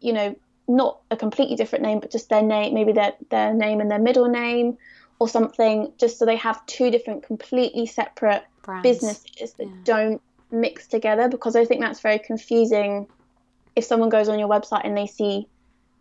you 0.01 0.13
know, 0.13 0.37
not 0.67 1.01
a 1.11 1.17
completely 1.17 1.57
different 1.57 1.83
name, 1.83 2.01
but 2.01 2.11
just 2.11 2.29
their 2.29 2.43
name, 2.43 2.75
maybe 2.75 2.93
their, 2.93 3.15
their 3.31 3.55
name 3.55 3.81
and 3.81 3.91
their 3.91 3.99
middle 3.99 4.29
name 4.29 4.77
or 5.19 5.29
something, 5.29 5.93
just 5.99 6.19
so 6.19 6.27
they 6.27 6.37
have 6.37 6.65
two 6.67 6.91
different 6.91 7.25
completely 7.25 7.87
separate 7.87 8.45
Brands. 8.63 8.83
businesses 8.83 9.53
that 9.55 9.85
don't 9.85 10.21
mix 10.51 10.87
together 10.87 11.29
because 11.29 11.57
I 11.57 11.65
think 11.65 11.81
that's 11.81 12.01
very 12.01 12.19
confusing 12.19 13.07
if 13.75 13.85
someone 13.85 14.09
goes 14.09 14.29
on 14.29 14.39
your 14.39 14.49
website 14.49 14.83
and 14.85 14.97
they 14.97 15.07
see 15.07 15.47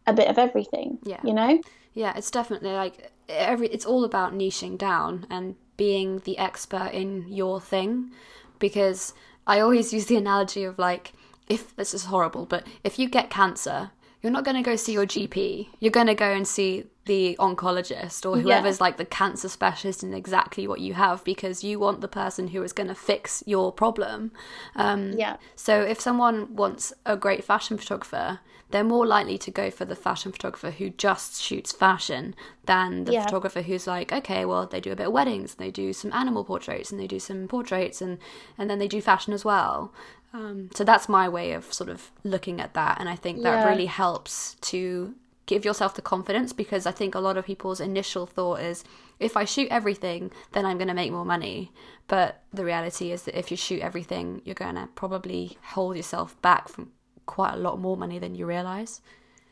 a 0.05 0.13
bit 0.13 0.27
of 0.27 0.37
everything. 0.37 0.99
Yeah. 1.03 1.19
You 1.23 1.33
know? 1.33 1.61
Yeah, 1.97 2.13
it's 2.15 2.29
definitely 2.29 2.73
like 2.73 3.12
every. 3.27 3.67
It's 3.69 3.86
all 3.86 4.03
about 4.03 4.31
niching 4.33 4.77
down 4.77 5.25
and 5.31 5.55
being 5.77 6.19
the 6.25 6.38
expert 6.38 6.91
in 6.93 7.27
your 7.27 7.60
thing, 7.60 8.12
because 8.60 9.13
I 9.47 9.60
always 9.60 9.91
use 9.97 10.05
the 10.05 10.17
analogy 10.17 10.63
of 10.63 10.77
like, 10.77 11.13
if 11.49 11.75
this 11.75 11.95
is 11.95 12.05
horrible, 12.05 12.45
but 12.45 12.67
if 12.83 12.99
you 12.99 13.10
get 13.10 13.31
cancer, 13.31 13.89
you're 14.21 14.31
not 14.31 14.45
going 14.45 14.57
to 14.57 14.62
go 14.63 14.75
see 14.75 14.93
your 14.93 15.07
GP. 15.07 15.69
You're 15.79 15.91
going 15.91 16.07
to 16.07 16.13
go 16.15 16.31
and 16.31 16.47
see 16.47 16.86
the 17.05 17.36
oncologist 17.39 18.29
or 18.29 18.38
whoever's 18.38 18.81
like 18.81 18.97
the 18.97 19.05
cancer 19.05 19.49
specialist 19.49 20.03
in 20.03 20.13
exactly 20.13 20.67
what 20.67 20.81
you 20.81 20.93
have 20.93 21.23
because 21.23 21.63
you 21.63 21.79
want 21.79 22.01
the 22.01 22.07
person 22.07 22.49
who 22.49 22.62
is 22.62 22.73
going 22.73 22.89
to 22.89 22.95
fix 22.95 23.41
your 23.47 23.71
problem. 23.71 24.31
Um, 24.75 25.13
Yeah. 25.13 25.38
so 25.55 25.81
if 25.81 25.99
someone 25.99 26.55
wants 26.55 26.93
a 27.05 27.15
great 27.15 27.43
fashion 27.43 27.77
photographer, 27.77 28.39
they're 28.71 28.84
more 28.84 29.06
likely 29.06 29.38
to 29.38 29.51
go 29.51 29.71
for 29.71 29.86
the 29.86 29.95
fashion 29.95 30.32
photographer 30.32 30.71
who 30.71 30.89
just 30.89 31.41
shoots 31.41 31.71
fashion 31.71 32.36
than 32.65 33.06
the 33.06 33.13
Yeah. 33.13 33.23
photographer 33.23 33.62
who's 33.62 33.88
like, 33.88 34.12
okay, 34.12 34.43
well, 34.45 34.65
they 34.67 34.82
do 34.82 34.91
a 34.91 34.95
bit 34.95 35.08
of 35.08 35.13
weddings, 35.13 35.53
and 35.56 35.60
they 35.65 35.71
do 35.71 35.93
some 35.93 36.12
animal 36.13 36.43
portraits, 36.43 36.91
and 36.91 36.99
they 36.99 37.08
do 37.08 37.19
some 37.19 37.47
portraits, 37.47 38.01
and 38.01 38.17
and 38.58 38.69
then 38.69 38.80
they 38.80 38.88
do 38.88 39.01
fashion 39.01 39.34
as 39.34 39.45
well. 39.45 39.93
Um, 40.34 40.69
so 40.75 40.84
that's 40.84 41.08
my 41.08 41.30
way 41.30 41.53
of 41.53 41.71
sort 41.73 41.89
of 41.89 42.12
looking 42.23 42.60
at 42.60 42.73
that, 42.73 42.99
and 42.99 43.08
I 43.10 43.15
think 43.15 43.41
that 43.43 43.60
Yeah. 43.60 43.65
really 43.65 43.86
helps 43.88 44.56
to 44.71 45.15
give 45.45 45.63
yourself 45.63 45.95
the 45.95 46.01
confidence 46.01 46.51
because 46.51 46.86
I 46.86 46.91
think 46.91 47.15
a 47.15 47.21
lot 47.21 47.38
of 47.38 47.45
people's 47.45 47.80
initial 47.80 48.25
thought 48.25 48.60
is 48.60 48.84
if 49.17 49.38
I 49.38 49.45
shoot 49.45 49.69
everything, 49.71 50.30
then 50.51 50.65
I'm 50.65 50.77
going 50.77 50.89
to 50.89 50.93
make 50.93 51.13
more 51.13 51.23
money. 51.23 51.71
But 52.10 52.43
the 52.53 52.65
reality 52.65 53.12
is 53.13 53.23
that 53.23 53.39
if 53.39 53.49
you 53.49 53.56
shoot 53.56 53.82
everything, 53.82 54.41
you're 54.43 54.56
going 54.56 54.75
to 54.75 54.89
probably 54.95 55.58
hold 55.73 55.95
yourself 55.95 56.39
back 56.41 56.67
from 56.67 56.91
quite 57.27 57.53
a 57.53 57.57
lot 57.57 57.79
more 57.79 57.95
money 57.95 58.17
than 58.17 58.33
you 58.33 58.47
realize. 58.47 59.01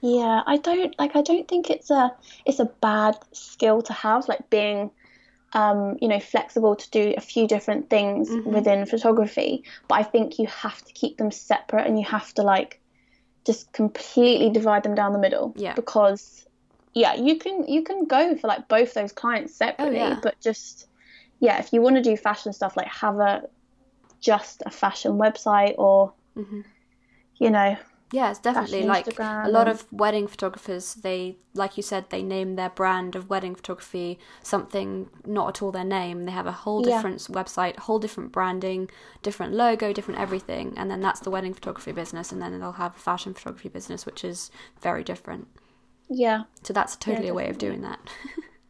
Yeah, 0.02 0.42
I 0.46 0.58
don't 0.58 0.98
like 0.98 1.16
I 1.16 1.22
don't 1.22 1.48
think 1.48 1.70
it's 1.70 1.92
a 1.92 2.12
it's 2.46 2.60
a 2.60 2.66
bad 2.66 3.18
skill 3.32 3.84
to 3.84 3.94
have, 3.94 4.28
like 4.28 4.50
being 4.50 4.90
um, 5.56 5.98
you 6.02 6.10
know, 6.10 6.20
flexible 6.20 6.76
to 6.76 6.90
do 6.90 7.14
a 7.16 7.22
few 7.22 7.48
different 7.48 7.90
things 7.90 8.30
within 8.46 8.86
photography. 8.86 9.64
But 9.88 10.00
I 10.00 10.04
think 10.04 10.38
you 10.38 10.48
have 10.48 10.84
to 10.84 10.94
keep 10.94 11.18
them 11.18 11.32
separate 11.32 11.88
and 11.88 11.98
you 11.98 12.06
have 12.06 12.34
to 12.34 12.42
like 12.42 12.82
just 13.46 13.72
completely 13.72 14.50
divide 14.50 14.84
them 14.84 14.96
down 14.96 15.14
the 15.14 15.20
middle. 15.20 15.54
Yeah. 15.56 15.74
Because 15.74 16.46
yeah, 16.94 17.16
you 17.16 17.38
can 17.38 17.68
you 17.68 17.84
can 17.84 18.06
go 18.06 18.36
for 18.36 18.48
like 18.48 18.68
both 18.68 18.94
those 18.94 19.14
clients 19.14 19.56
separately, 19.56 19.98
yeah. 19.98 20.20
but 20.22 20.40
just 20.42 20.88
yeah, 21.40 21.58
if 21.60 21.72
you 21.72 21.82
want 21.82 21.96
to 21.96 22.02
do 22.02 22.18
fashion 22.18 22.52
stuff, 22.52 22.76
like 22.76 22.88
have 22.88 23.20
a 23.20 23.44
just 24.20 24.62
a 24.66 24.72
fashion 24.72 25.14
website 25.14 25.76
or 25.78 26.14
you 27.38 27.50
know 27.50 27.78
Yeah, 28.12 28.30
it's 28.32 28.40
definitely 28.40 28.84
like 28.84 29.06
Instagram 29.08 29.46
a 29.46 29.50
lot 29.50 29.68
and- 29.68 29.80
of 29.80 29.92
wedding 29.92 30.28
photographers. 30.28 30.94
They, 30.96 31.38
like 31.54 31.76
you 31.76 31.84
said, 31.84 32.04
they 32.10 32.22
name 32.24 32.56
their 32.56 32.70
brand 32.70 33.16
of 33.16 33.30
wedding 33.30 33.56
photography 33.56 34.20
something 34.44 35.10
not 35.26 35.48
at 35.50 35.62
all 35.62 35.72
their 35.72 35.84
name. 36.00 36.26
They 36.26 36.32
have 36.32 36.48
a 36.48 36.52
whole 36.64 36.82
Yeah. 36.82 36.88
different 36.96 37.20
website, 37.40 37.76
whole 37.80 38.00
different 38.00 38.32
branding, 38.32 38.90
different 39.24 39.54
logo, 39.54 39.92
different 39.92 40.20
everything, 40.22 40.74
and 40.78 40.90
then 40.90 41.02
that's 41.02 41.20
the 41.22 41.32
wedding 41.32 41.54
photography 41.54 41.92
business. 41.92 42.32
And 42.32 42.40
then 42.42 42.58
they'll 42.60 42.74
have 42.86 42.96
a 42.96 43.00
fashion 43.00 43.34
photography 43.34 43.70
business, 43.70 44.06
which 44.06 44.24
is 44.24 44.52
very 44.82 45.04
different. 45.04 45.48
yeah 46.08 46.44
So 46.64 46.72
that's 46.74 46.96
totally 46.96 47.28
a 47.30 47.34
way 47.34 47.50
of 47.50 47.58
doing 47.58 47.82
that. 47.82 48.00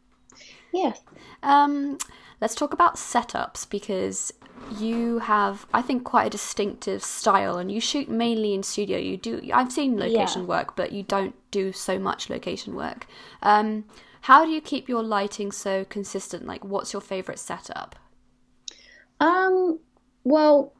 yes 0.72 1.00
Um, 1.42 1.98
let's 2.40 2.54
talk 2.54 2.72
about 2.72 2.96
setups 2.96 3.68
because 3.68 4.32
you 4.80 5.20
have, 5.20 5.66
I 5.72 5.82
think, 5.82 6.04
quite 6.04 6.26
a 6.26 6.30
distinctive 6.30 7.02
style, 7.02 7.56
and 7.56 7.70
you 7.70 7.80
shoot 7.80 8.08
mainly 8.08 8.54
in 8.54 8.62
studio. 8.62 8.98
You 8.98 9.16
do. 9.16 9.40
I've 9.52 9.72
seen 9.72 9.98
location 9.98 10.42
Yeah. 10.42 10.48
work, 10.48 10.76
but 10.76 10.92
you 10.92 11.02
don't 11.02 11.34
do 11.50 11.72
so 11.72 11.98
much 11.98 12.28
location 12.30 12.74
work. 12.74 13.06
Um, 13.42 13.84
how 14.22 14.44
do 14.44 14.50
you 14.50 14.60
keep 14.60 14.88
your 14.88 15.02
lighting 15.02 15.52
so 15.52 15.84
consistent? 15.84 16.46
Like, 16.46 16.64
what's 16.64 16.92
your 16.92 17.02
favorite 17.02 17.38
setup? 17.38 17.94
Um, 19.20 19.78
well, 20.24 20.72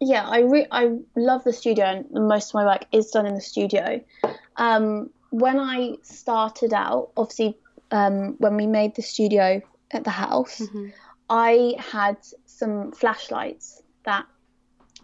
yeah, 0.00 0.26
I 0.28 0.40
re- 0.40 0.68
I 0.70 0.98
love 1.16 1.42
the 1.44 1.52
studio, 1.52 1.86
and 1.86 2.28
most 2.28 2.50
of 2.50 2.54
my 2.54 2.64
work 2.64 2.84
is 2.92 3.10
done 3.10 3.26
in 3.26 3.34
the 3.34 3.40
studio. 3.40 4.00
Um, 4.56 5.10
when 5.30 5.58
I 5.58 5.96
started 6.02 6.72
out, 6.72 7.10
obviously, 7.16 7.58
um, 7.90 8.36
when 8.38 8.56
we 8.56 8.66
made 8.66 8.94
the 8.94 9.02
studio 9.02 9.60
at 9.90 10.04
the 10.04 10.10
house, 10.10 10.60
I 11.30 11.74
had 11.78 12.16
some 12.46 12.92
flashlights 12.92 13.82
that 14.04 14.26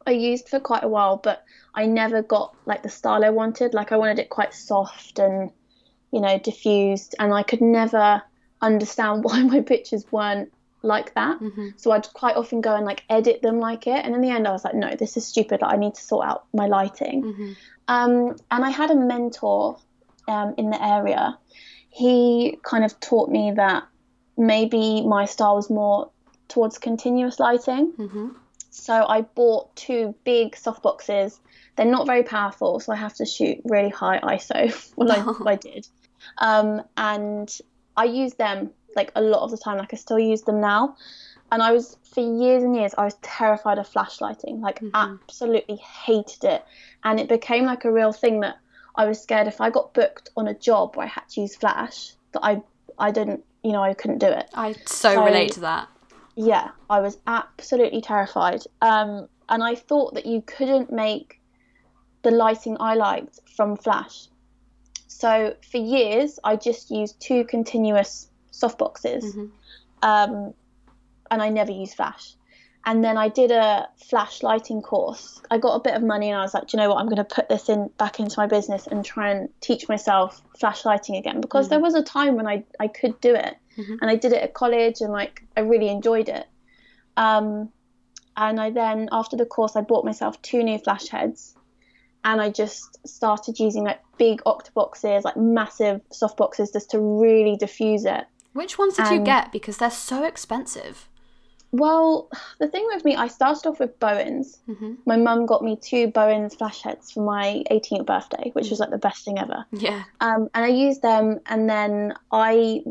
I 0.07 0.11
used 0.11 0.49
for 0.49 0.61
quite 0.61 0.85
a 0.85 0.89
while, 0.89 1.17
but 1.17 1.45
I 1.75 1.87
never 1.87 2.23
got 2.23 2.55
like 2.67 2.83
the 2.83 2.89
style 2.89 3.25
I 3.25 3.31
wanted. 3.31 3.75
Like 3.75 3.93
I 3.93 3.97
wanted 3.97 4.19
it 4.19 4.29
quite 4.31 4.55
soft 4.55 5.19
and 5.19 5.51
you 6.13 6.21
know 6.21 6.39
diffused, 6.39 7.15
and 7.19 7.33
I 7.33 7.43
could 7.43 7.61
never 7.61 8.23
understand 8.61 9.25
why 9.27 9.43
my 9.43 9.61
pictures 9.61 10.05
weren't 10.11 10.53
like 10.83 11.15
that. 11.15 11.41
So 11.77 11.93
I'd 11.93 12.07
quite 12.13 12.37
often 12.37 12.61
go 12.61 12.75
and 12.75 12.85
like 12.85 13.05
edit 13.09 13.41
them 13.43 13.59
like 13.59 13.87
it, 13.87 14.05
and 14.05 14.15
in 14.15 14.21
the 14.21 14.31
end, 14.31 14.47
I 14.47 14.53
was 14.53 14.65
like, 14.65 14.75
no, 14.75 14.95
this 14.95 15.17
is 15.17 15.27
stupid. 15.27 15.63
Like 15.63 15.73
I 15.75 15.77
need 15.77 15.95
to 15.95 16.03
sort 16.03 16.27
out 16.27 16.45
my 16.53 16.67
lighting. 16.67 17.25
Um, 17.89 18.37
and 18.51 18.65
I 18.65 18.71
had 18.71 18.91
a 18.91 18.95
mentor 18.95 19.79
um, 20.29 20.55
in 20.57 20.71
the 20.71 20.83
area. 20.83 21.39
He 21.91 22.59
kind 22.63 22.85
of 22.85 22.99
taught 23.01 23.31
me 23.31 23.53
that 23.57 23.85
maybe 24.37 25.03
my 25.03 25.25
style 25.25 25.57
was 25.57 25.71
more 25.71 26.11
towards 26.49 26.79
continuous 26.79 27.41
lighting. 27.41 27.93
Mm-hmm. 27.93 28.29
So 28.71 29.07
I 29.07 29.23
bought 29.23 29.75
two 29.77 30.15
big 30.25 30.57
soft 30.57 30.83
boxes. 30.83 31.41
They're 31.77 31.87
not 31.87 32.07
very 32.07 32.23
powerful, 32.23 32.81
so 32.81 32.93
I 32.93 32.97
have 32.97 33.15
to 33.15 33.27
shoot 33.27 33.61
really 33.65 33.89
high 33.89 34.21
ISO. 34.21 34.93
well, 34.97 35.13
I, 35.13 35.33
I 35.53 35.57
did, 35.57 35.87
um, 36.39 36.83
and 36.97 37.57
I 37.97 38.05
use 38.05 38.35
them 38.35 38.71
like 38.97 39.13
a 39.15 39.23
lot 39.23 39.43
of 39.43 39.51
the 39.51 39.57
time. 39.57 39.79
Like 39.79 39.93
I 39.93 39.97
still 39.97 40.19
use 40.19 40.43
them 40.43 40.61
now, 40.61 40.97
and 41.53 41.63
I 41.63 41.73
was 41.73 41.97
for 42.03 42.21
years 42.21 42.63
and 42.63 42.75
years 42.75 42.95
I 42.99 43.05
was 43.05 43.15
terrified 43.23 43.79
of 43.79 43.89
flashlighting. 43.89 44.61
Like 44.61 44.81
absolutely 44.93 45.77
hated 45.77 46.45
it, 46.45 46.65
and 47.05 47.21
it 47.21 47.29
became 47.29 47.65
like 47.65 47.85
a 47.85 47.93
real 47.93 48.13
thing 48.13 48.41
that 48.41 48.57
I 48.97 49.07
was 49.07 49.21
scared 49.21 49.47
if 49.47 49.61
I 49.61 49.71
got 49.71 49.95
booked 49.95 50.31
on 50.37 50.49
a 50.49 50.55
job 50.55 50.97
where 50.97 51.07
I 51.07 51.11
had 51.11 51.29
to 51.31 51.41
use 51.41 51.57
flash 51.57 52.15
that 52.33 52.45
I 52.45 52.63
I 52.99 53.11
didn't 53.11 53.45
you 53.65 53.73
know 53.73 53.83
I 53.83 53.95
couldn't 53.95 54.19
do 54.19 54.29
it 54.29 54.49
I 54.55 54.73
so, 54.87 55.15
So- 55.15 55.25
relate 55.25 55.53
to 55.53 55.61
that. 55.61 55.89
yeah, 56.37 56.71
I 56.91 57.01
was 57.01 57.17
absolutely 57.27 58.01
terrified. 58.01 58.63
Um, 58.83 59.29
and 59.49 59.63
I 59.63 59.75
thought 59.75 60.15
that 60.15 60.27
you 60.27 60.43
couldn't 60.43 60.93
make 60.93 61.41
the 62.23 62.31
lighting 62.31 62.77
I 62.81 62.95
liked 62.95 63.39
from 63.57 63.77
flash. 63.77 64.29
So 65.07 65.55
for 65.71 65.79
years, 65.79 66.39
I 66.43 66.57
just 66.57 66.91
used 66.91 67.21
two 67.21 67.45
continuous 67.45 68.29
softboxes, 68.53 69.23
um, 70.03 70.55
and 71.31 71.43
I 71.43 71.49
never 71.51 71.71
used 71.73 71.95
flash. 71.95 72.35
And 72.87 73.03
then 73.03 73.17
I 73.17 73.29
did 73.29 73.51
a 73.51 73.89
flash 73.97 74.43
lighting 74.43 74.83
course. 74.83 75.41
I 75.51 75.57
got 75.57 75.75
a 75.75 75.81
bit 75.81 75.95
of 75.95 76.03
money, 76.03 76.29
and 76.29 76.39
I 76.39 76.43
was 76.43 76.53
like, 76.53 76.67
Do 76.67 76.77
you 76.77 76.83
know 76.83 76.91
what? 76.91 76.99
I'm 76.99 77.07
going 77.07 77.17
to 77.17 77.25
put 77.25 77.49
this 77.49 77.69
in 77.69 77.89
back 77.99 78.21
into 78.21 78.35
my 78.39 78.47
business 78.47 78.87
and 78.87 79.05
try 79.05 79.31
and 79.31 79.49
teach 79.61 79.89
myself 79.89 80.43
flash 80.59 80.85
lighting 80.85 81.17
again 81.17 81.41
because 81.41 81.69
there 81.71 81.81
was 81.81 81.95
a 81.95 82.03
time 82.03 82.37
when 82.37 82.47
I 82.47 82.65
I 82.79 82.89
could 82.89 83.19
do 83.21 83.35
it, 83.35 83.57
and 84.01 84.11
I 84.11 84.17
did 84.17 84.33
it 84.33 84.43
at 84.43 84.53
college, 84.55 85.01
and 85.01 85.13
like 85.13 85.43
I 85.57 85.61
really 85.61 85.89
enjoyed 85.89 86.29
it. 86.29 86.47
Um, 87.17 87.71
and 88.37 88.61
I 88.61 88.71
then 88.71 89.09
after 89.13 89.37
the 89.37 89.47
course, 89.47 89.77
I 89.77 89.81
bought 89.81 90.05
myself 90.05 90.41
two 90.43 90.63
new 90.63 90.79
flash 90.79 91.09
heads, 91.09 91.55
and 92.25 92.41
I 92.41 92.51
just 92.51 93.07
started 93.09 93.59
using 93.59 93.85
like 93.85 94.01
big 94.19 94.43
octoboxes, 94.45 95.25
like 95.25 95.37
massive 95.37 96.03
soft 96.13 96.37
boxes, 96.37 96.71
just 96.71 96.91
to 96.91 96.99
really 96.99 97.57
diffuse 97.57 98.05
it. 98.05 98.25
Which 98.53 98.79
ones 98.79 98.97
did 98.97 99.11
you 99.11 99.21
get? 99.21 99.53
Because 99.53 99.79
they're 99.79 99.91
so 99.91 100.25
expensive. 100.25 101.09
Well, 101.75 102.31
the 102.61 102.69
thing 102.69 102.87
with 102.87 103.05
me, 103.05 103.17
I 103.17 103.27
started 103.27 103.67
off 103.67 103.81
with 103.81 103.99
Bowens. 103.99 104.61
Mm-hmm. 104.69 104.95
My 105.07 105.17
mum 105.17 105.45
got 105.45 105.65
me 105.65 105.77
two 105.77 106.07
Bowens 106.07 106.55
flash 106.55 106.83
heads 106.83 107.11
for 107.11 107.25
my 107.25 107.65
18th 107.69 108.07
birthday, 108.07 108.51
which 108.53 108.71
was 108.71 108.79
like 108.79 108.91
the 108.91 108.99
best 108.99 109.25
thing 109.25 109.41
ever. 109.41 109.67
Yeah. 109.73 110.05
Um, 110.21 110.49
and 110.55 110.65
I 110.65 110.69
used 110.69 111.03
them, 111.03 111.41
and 111.47 111.69
then 111.69 112.15
I 112.31 112.85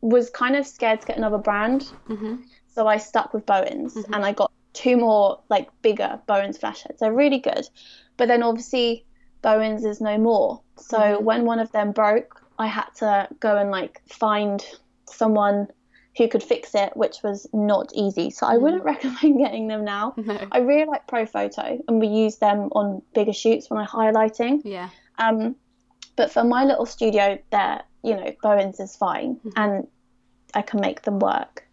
was 0.00 0.28
kind 0.28 0.56
of 0.56 0.66
scared 0.66 1.02
to 1.02 1.06
get 1.06 1.16
another 1.16 1.38
brand, 1.38 1.82
mm-hmm. 2.08 2.38
so 2.74 2.88
I 2.88 2.96
stuck 2.96 3.32
with 3.32 3.46
Bowens, 3.46 3.94
mm-hmm. 3.94 4.12
and 4.12 4.24
I 4.24 4.32
got 4.32 4.50
two 4.72 4.96
more 4.96 5.38
like 5.48 5.68
bigger 5.82 6.20
Bowens 6.26 6.58
flash 6.58 6.82
heads. 6.82 6.98
They're 6.98 7.12
really 7.12 7.38
good, 7.38 7.68
but 8.16 8.26
then 8.26 8.42
obviously 8.42 9.04
Bowens 9.40 9.84
is 9.84 10.00
no 10.00 10.18
more. 10.18 10.62
So 10.78 11.20
when 11.20 11.44
one 11.44 11.60
of 11.60 11.70
them 11.70 11.92
broke, 11.92 12.42
I 12.58 12.66
had 12.66 12.88
to 12.96 13.28
go 13.38 13.56
and 13.56 13.70
like 13.70 14.02
find 14.08 14.66
someone 15.04 15.68
who 16.16 16.28
could 16.28 16.42
fix 16.42 16.74
it, 16.74 16.96
which 16.96 17.22
was 17.22 17.46
not 17.52 17.92
easy. 17.94 18.30
So 18.30 18.46
I 18.46 18.56
wouldn't 18.56 18.84
recommend 18.84 19.38
getting 19.44 19.68
them 19.68 19.84
now. 19.84 20.14
No. 20.24 20.38
I 20.50 20.58
really 20.58 20.86
like 20.86 21.06
Profoto, 21.06 21.80
and 21.88 22.00
we 22.00 22.06
use 22.08 22.36
them 22.38 22.68
on 22.72 23.02
bigger 23.14 23.32
shoots 23.32 23.68
when 23.70 23.80
I'm 23.80 23.86
highlighting. 23.86 24.62
Yeah. 24.64 24.88
Um, 25.18 25.56
but 26.16 26.30
for 26.32 26.42
my 26.44 26.64
little 26.64 26.86
studio, 26.86 27.38
there, 27.50 27.82
you 28.02 28.14
know, 28.16 28.34
Bowens 28.42 28.80
is 28.80 28.96
fine, 28.96 29.38
and 29.56 29.86
I 30.54 30.62
can 30.62 30.80
make 30.80 31.02
them 31.02 31.18
work. 31.18 31.64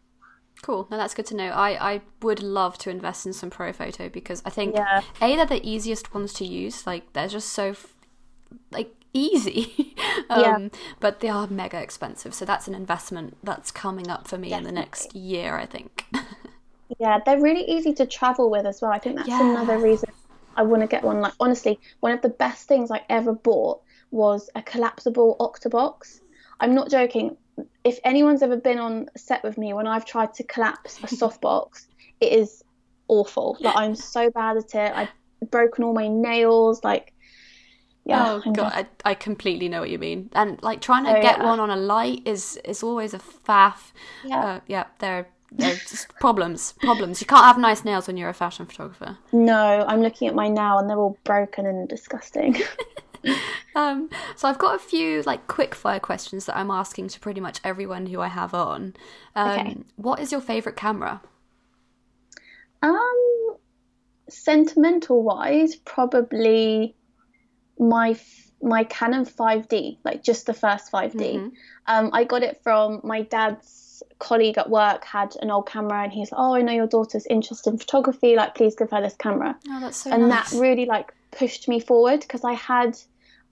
Cool. 0.62 0.88
No, 0.90 0.96
that's 0.98 1.14
good 1.14 1.26
to 1.28 1.36
know. 1.36 1.50
I, 1.50 1.94
I 1.96 2.02
would 2.22 2.42
love 2.42 2.78
to 2.80 2.90
invest 2.90 3.26
in 3.26 3.34
some 3.34 3.50
Profoto 3.50 4.10
because 4.12 4.42
I 4.46 4.50
think 4.50 4.76
Yeah. 4.76 5.02
a 5.22 5.36
they're 5.36 5.46
the 5.46 5.66
easiest 5.70 6.14
ones 6.14 6.32
to 6.34 6.46
use. 6.46 6.88
Like 6.88 7.12
they're 7.14 7.28
just 7.28 7.50
so 7.50 7.76
like 8.72 8.94
easy. 9.14 9.96
um, 10.30 10.42
Yeah. 10.42 10.70
But 11.00 11.20
they 11.20 11.30
are 11.30 11.48
mega 11.48 11.82
expensive, 11.82 12.34
so 12.34 12.46
that's 12.46 12.68
an 12.68 12.76
investment 12.76 13.38
that's 13.44 13.72
coming 13.72 14.10
up 14.10 14.28
for 14.28 14.38
me 14.38 14.54
in 14.54 14.64
the 14.64 14.72
next 14.72 15.16
year. 15.16 15.56
I 15.56 15.66
think. 15.66 16.06
Yeah, 17.00 17.20
they're 17.26 17.42
really 17.42 17.64
easy 17.64 17.94
to 17.94 18.06
travel 18.06 18.52
with 18.52 18.66
as 18.66 18.82
well. 18.82 18.92
I 18.92 19.00
think 19.00 19.16
that's 19.16 19.28
Yeah. 19.28 19.50
another 19.50 19.80
reason 19.80 20.10
I 20.56 20.64
want 20.64 20.82
to 20.82 20.88
get 20.88 21.04
one. 21.04 21.22
Like 21.22 21.34
honestly, 21.40 21.80
one 22.02 22.12
of 22.12 22.22
the 22.22 22.30
best 22.30 22.68
things 22.68 22.92
I 22.92 23.02
ever 23.10 23.34
bought 23.34 23.82
was 24.12 24.50
a 24.56 24.62
collapsible 24.62 25.36
octobox. 25.40 26.20
I'm 26.60 26.76
not 26.76 26.90
joking. 26.92 27.36
If 27.84 28.00
anyone's 28.04 28.44
ever 28.44 28.58
been 28.58 28.80
on 28.80 29.08
set 29.18 29.44
with 29.44 29.58
me 29.58 29.74
when 29.74 29.88
I've 29.88 30.06
tried 30.06 30.34
to 30.36 30.44
collapse 30.44 31.00
a 31.00 31.08
softbox, 31.08 31.88
it 32.20 32.34
is 32.34 32.64
awful. 33.08 33.58
Like 33.60 33.76
I'm 33.76 33.96
so 33.96 34.30
bad 34.30 34.58
at 34.58 34.76
it. 34.76 34.94
I've 34.96 35.50
broken 35.50 35.84
all 35.84 35.94
my 35.94 36.08
nails. 36.08 36.84
Like, 36.84 37.13
yeah. 38.06 38.40
oh 38.46 38.52
god, 38.52 38.72
I, 39.06 39.12
I 39.12 39.14
completely 39.14 39.70
know 39.70 39.80
what 39.82 39.90
you 39.90 40.00
mean. 40.00 40.30
And 40.34 40.62
like 40.64 40.82
trying 40.82 41.06
to 41.06 41.18
Oh, 41.18 41.22
get 41.22 41.38
yeah. 41.40 41.46
one 41.46 41.60
on 41.60 41.70
a 41.70 41.76
light 41.76 42.22
is 42.26 42.60
is 42.66 42.84
always 42.84 43.14
a 43.14 43.20
faff. 43.20 43.92
Yeah. 44.24 44.40
Uh, 44.46 44.60
yeah. 44.68 44.86
There. 45.00 45.18
Are 45.20 45.28
there's 45.56 45.86
just 45.88 46.10
problems. 46.20 46.74
Problems. 46.82 47.22
You 47.22 47.28
can't 47.28 47.46
have 47.46 47.60
nice 47.60 47.86
nails 47.86 48.08
when 48.08 48.18
you're 48.18 48.30
a 48.30 48.34
fashion 48.34 48.66
photographer. 48.66 49.20
No, 49.32 49.86
I'm 49.88 50.02
looking 50.02 50.28
at 50.28 50.34
mine 50.34 50.56
now 50.56 50.80
and 50.80 50.90
they're 50.90 50.98
all 50.98 51.16
broken 51.24 51.66
and 51.66 51.88
disgusting. 51.88 52.58
Um, 53.74 54.10
so 54.36 54.50
I've 54.50 54.58
got 54.58 54.76
a 54.76 54.80
few 54.80 55.22
like 55.22 55.48
quick 55.48 55.74
fire 55.74 56.00
questions 56.00 56.46
that 56.46 56.58
I'm 56.58 56.70
asking 56.70 57.08
to 57.08 57.22
pretty 57.22 57.40
much 57.40 57.62
everyone 57.64 58.08
who 58.08 58.20
I 58.20 58.28
have 58.28 58.54
on. 58.54 58.96
Um, 59.34 59.50
Okay. 59.60 59.78
What 59.96 60.20
is 60.20 60.30
your 60.34 60.42
favorite 60.42 60.76
camera? 60.76 61.22
Um, 62.82 63.56
sentimental 64.30 65.24
wise, 65.24 65.76
probably 65.78 66.96
my 67.80 68.12
f- 68.12 68.52
my 68.62 68.86
Canon 68.86 69.26
5D, 69.26 69.98
like 70.06 70.24
just 70.24 70.46
the 70.46 70.54
first 70.54 70.92
5D. 70.92 71.52
Um, 71.88 72.10
I 72.14 72.24
got 72.24 72.44
it 72.44 72.62
from 72.64 73.02
my 73.04 73.24
dad's 73.24 74.02
colleague 74.20 74.58
at 74.58 74.70
work 74.70 75.04
had 75.04 75.36
an 75.42 75.52
old 75.52 75.68
camera, 75.68 76.04
and 76.04 76.12
he's 76.12 76.32
like, 76.32 76.40
"Oh, 76.40 76.56
I 76.56 76.62
know 76.62 76.72
your 76.72 76.88
daughter's 76.88 77.26
interested 77.28 77.72
in 77.72 77.78
photography. 77.78 78.36
Like, 78.36 78.56
please 78.56 78.76
give 78.76 78.92
her 78.92 79.02
this 79.02 79.16
camera." 79.16 79.58
Oh, 79.70 79.80
that's 79.82 79.98
so 79.98 80.12
and 80.12 80.30
nice. 80.30 80.52
that 80.52 80.60
really 80.60 80.86
like 80.86 81.14
pushed 81.32 81.68
me 81.68 81.80
forward 81.80 82.22
because 82.22 82.44
I 82.44 82.54
had 82.54 82.98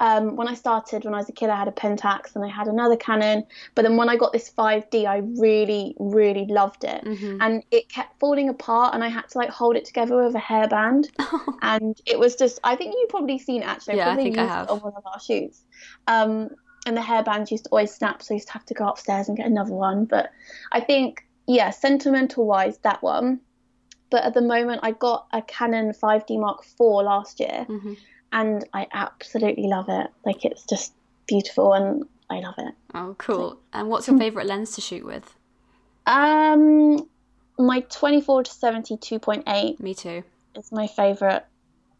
Um, 0.01 0.35
when 0.35 0.47
I 0.47 0.55
started, 0.55 1.05
when 1.05 1.13
I 1.13 1.17
was 1.17 1.29
a 1.29 1.31
kid, 1.31 1.51
I 1.51 1.55
had 1.55 1.67
a 1.67 1.71
Pentax 1.71 2.35
and 2.35 2.43
I 2.43 2.47
had 2.47 2.67
another 2.67 2.97
Canon. 2.97 3.43
But 3.75 3.83
then 3.83 3.97
when 3.97 4.09
I 4.09 4.15
got 4.17 4.33
this 4.33 4.51
5D, 4.51 5.05
I 5.05 5.17
really, 5.39 5.95
really 5.99 6.47
loved 6.47 6.83
it. 6.83 7.05
Mm-hmm. 7.05 7.37
And 7.39 7.63
it 7.69 7.87
kept 7.87 8.19
falling 8.19 8.49
apart, 8.49 8.95
and 8.95 9.03
I 9.03 9.09
had 9.09 9.29
to 9.29 9.37
like 9.37 9.49
hold 9.49 9.75
it 9.75 9.85
together 9.85 10.15
with 10.25 10.33
a 10.35 10.39
hairband. 10.39 11.09
and 11.61 11.95
it 12.07 12.17
was 12.17 12.35
just, 12.35 12.59
I 12.63 12.75
think 12.75 12.95
you've 12.97 13.09
probably 13.09 13.37
seen 13.37 13.61
it 13.61 13.67
actually. 13.67 13.97
Yeah, 13.97 14.09
I 14.09 14.15
probably 14.15 14.23
think 14.23 14.37
I 14.39 14.47
have. 14.47 14.71
on 14.71 14.79
one 14.79 14.93
of 14.97 15.05
our 15.05 15.19
shoots. 15.19 15.61
Um, 16.07 16.49
and 16.87 16.97
the 16.97 17.01
hairband 17.01 17.51
used 17.51 17.65
to 17.65 17.69
always 17.69 17.93
snap, 17.93 18.23
so 18.23 18.33
I 18.33 18.37
used 18.37 18.47
to 18.47 18.53
have 18.53 18.65
to 18.65 18.73
go 18.73 18.87
upstairs 18.87 19.27
and 19.27 19.37
get 19.37 19.45
another 19.45 19.73
one. 19.73 20.05
But 20.05 20.31
I 20.71 20.79
think, 20.79 21.27
yeah, 21.45 21.69
sentimental 21.69 22.47
wise, 22.47 22.79
that 22.79 23.03
one. 23.03 23.39
But 24.09 24.23
at 24.23 24.33
the 24.33 24.41
moment, 24.41 24.79
I 24.81 24.91
got 24.93 25.27
a 25.31 25.43
Canon 25.43 25.93
5D 25.93 26.39
Mark 26.39 26.63
IV 26.63 26.79
last 26.79 27.39
year, 27.39 27.67
Mhm. 27.69 27.97
And 28.31 28.65
I 28.73 28.87
absolutely 28.93 29.67
love 29.67 29.85
it. 29.89 30.07
Like 30.25 30.45
it's 30.45 30.63
just 30.63 30.93
beautiful, 31.27 31.73
and 31.73 32.05
I 32.29 32.39
love 32.39 32.55
it. 32.57 32.73
Oh, 32.93 33.15
cool. 33.17 33.57
And 33.73 33.89
what's 33.89 34.07
your 34.07 34.17
favourite 34.17 34.47
lens 34.47 34.71
to 34.75 34.81
shoot 34.81 35.05
with? 35.05 35.35
Um, 36.05 37.07
my 37.59 37.81
24 37.81 38.43
to 38.43 38.51
72.8. 38.51 39.79
Me 39.79 39.93
too. 39.93 40.23
It's 40.55 40.71
my 40.71 40.87
favorite. 40.87 41.45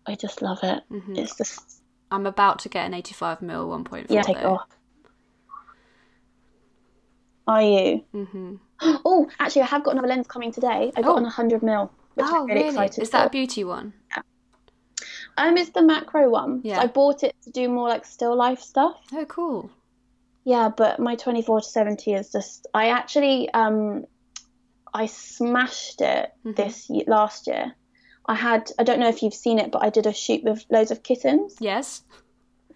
I 0.08 0.16
just 0.16 0.42
love 0.42 0.60
it. 0.64 0.84
Mhm. 0.92 1.18
It's 1.18 1.36
just 1.38 1.82
I'm 2.12 2.26
about 2.26 2.60
to 2.60 2.70
get 2.70 2.86
an 2.86 2.94
85mm 2.94 3.68
1.4. 3.86 4.06
yeah, 4.10 4.22
take 4.24 4.42
though. 4.42 4.56
off. 4.56 4.68
Are 7.48 7.62
you? 7.62 8.04
hmm 8.12 8.56
Oh, 9.06 9.28
actually, 9.40 9.64
I 9.64 9.66
have 9.68 9.84
got 9.84 9.92
another 9.92 10.08
lens 10.08 10.28
coming 10.28 10.52
today. 10.52 10.92
I 10.96 11.02
got 11.02 11.14
Oh. 11.14 11.18
an 11.18 11.24
100 11.26 11.62
mil, 11.64 11.92
which 12.16 12.26
Oh, 12.30 12.44
I'm 12.44 12.48
really, 12.48 12.62
really? 12.62 12.68
excited 12.70 13.02
Is 13.02 13.10
that 13.12 13.28
a 13.28 13.30
beauty 13.30 13.64
one? 13.64 13.94
Um, 15.38 15.58
it's 15.58 15.70
the 15.72 15.82
macro 15.82 16.30
one. 16.30 16.62
Yeah. 16.64 16.76
So 16.76 16.82
I 16.82 16.88
bought 16.88 17.24
it 17.24 17.36
to 17.44 17.52
do 17.52 17.70
more 17.70 17.88
like 17.90 18.06
still 18.06 18.36
life 18.36 18.60
stuff. 18.62 18.98
Oh, 19.14 19.26
cool. 19.26 19.70
Yeah, 20.44 20.70
but 20.76 21.00
my 21.00 21.16
24 21.16 21.62
to 21.62 21.68
70 21.68 22.14
is 22.14 22.32
just. 22.32 22.68
I 22.74 22.90
actually 22.90 23.50
um, 23.54 24.06
I 24.94 25.06
smashed 25.06 26.02
it 26.02 26.32
Mhm. 26.46 26.56
this 26.56 26.90
last 27.08 27.48
year. 27.48 27.74
I 28.26 28.36
had. 28.36 28.72
I 28.80 28.84
don't 28.84 29.00
know 29.00 29.10
if 29.10 29.22
you've 29.24 29.34
seen 29.34 29.60
it, 29.60 29.72
but 29.72 29.84
I 29.84 29.90
did 29.90 30.06
a 30.08 30.14
shoot 30.14 30.44
with 30.44 30.66
loads 30.70 30.92
of 30.92 31.04
kittens. 31.04 31.56
Yes. 31.60 32.04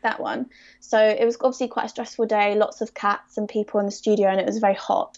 that 0.03 0.19
one. 0.19 0.45
So 0.81 0.99
it 0.99 1.25
was 1.25 1.35
obviously 1.41 1.67
quite 1.67 1.85
a 1.87 1.89
stressful 1.89 2.27
day, 2.27 2.53
lots 2.53 2.79
of 2.81 2.93
cats 2.93 3.39
and 3.39 3.49
people 3.49 3.79
in 3.79 3.87
the 3.87 3.91
studio, 3.91 4.27
and 4.29 4.39
it 4.39 4.45
was 4.45 4.59
very 4.59 4.75
hot. 4.75 5.17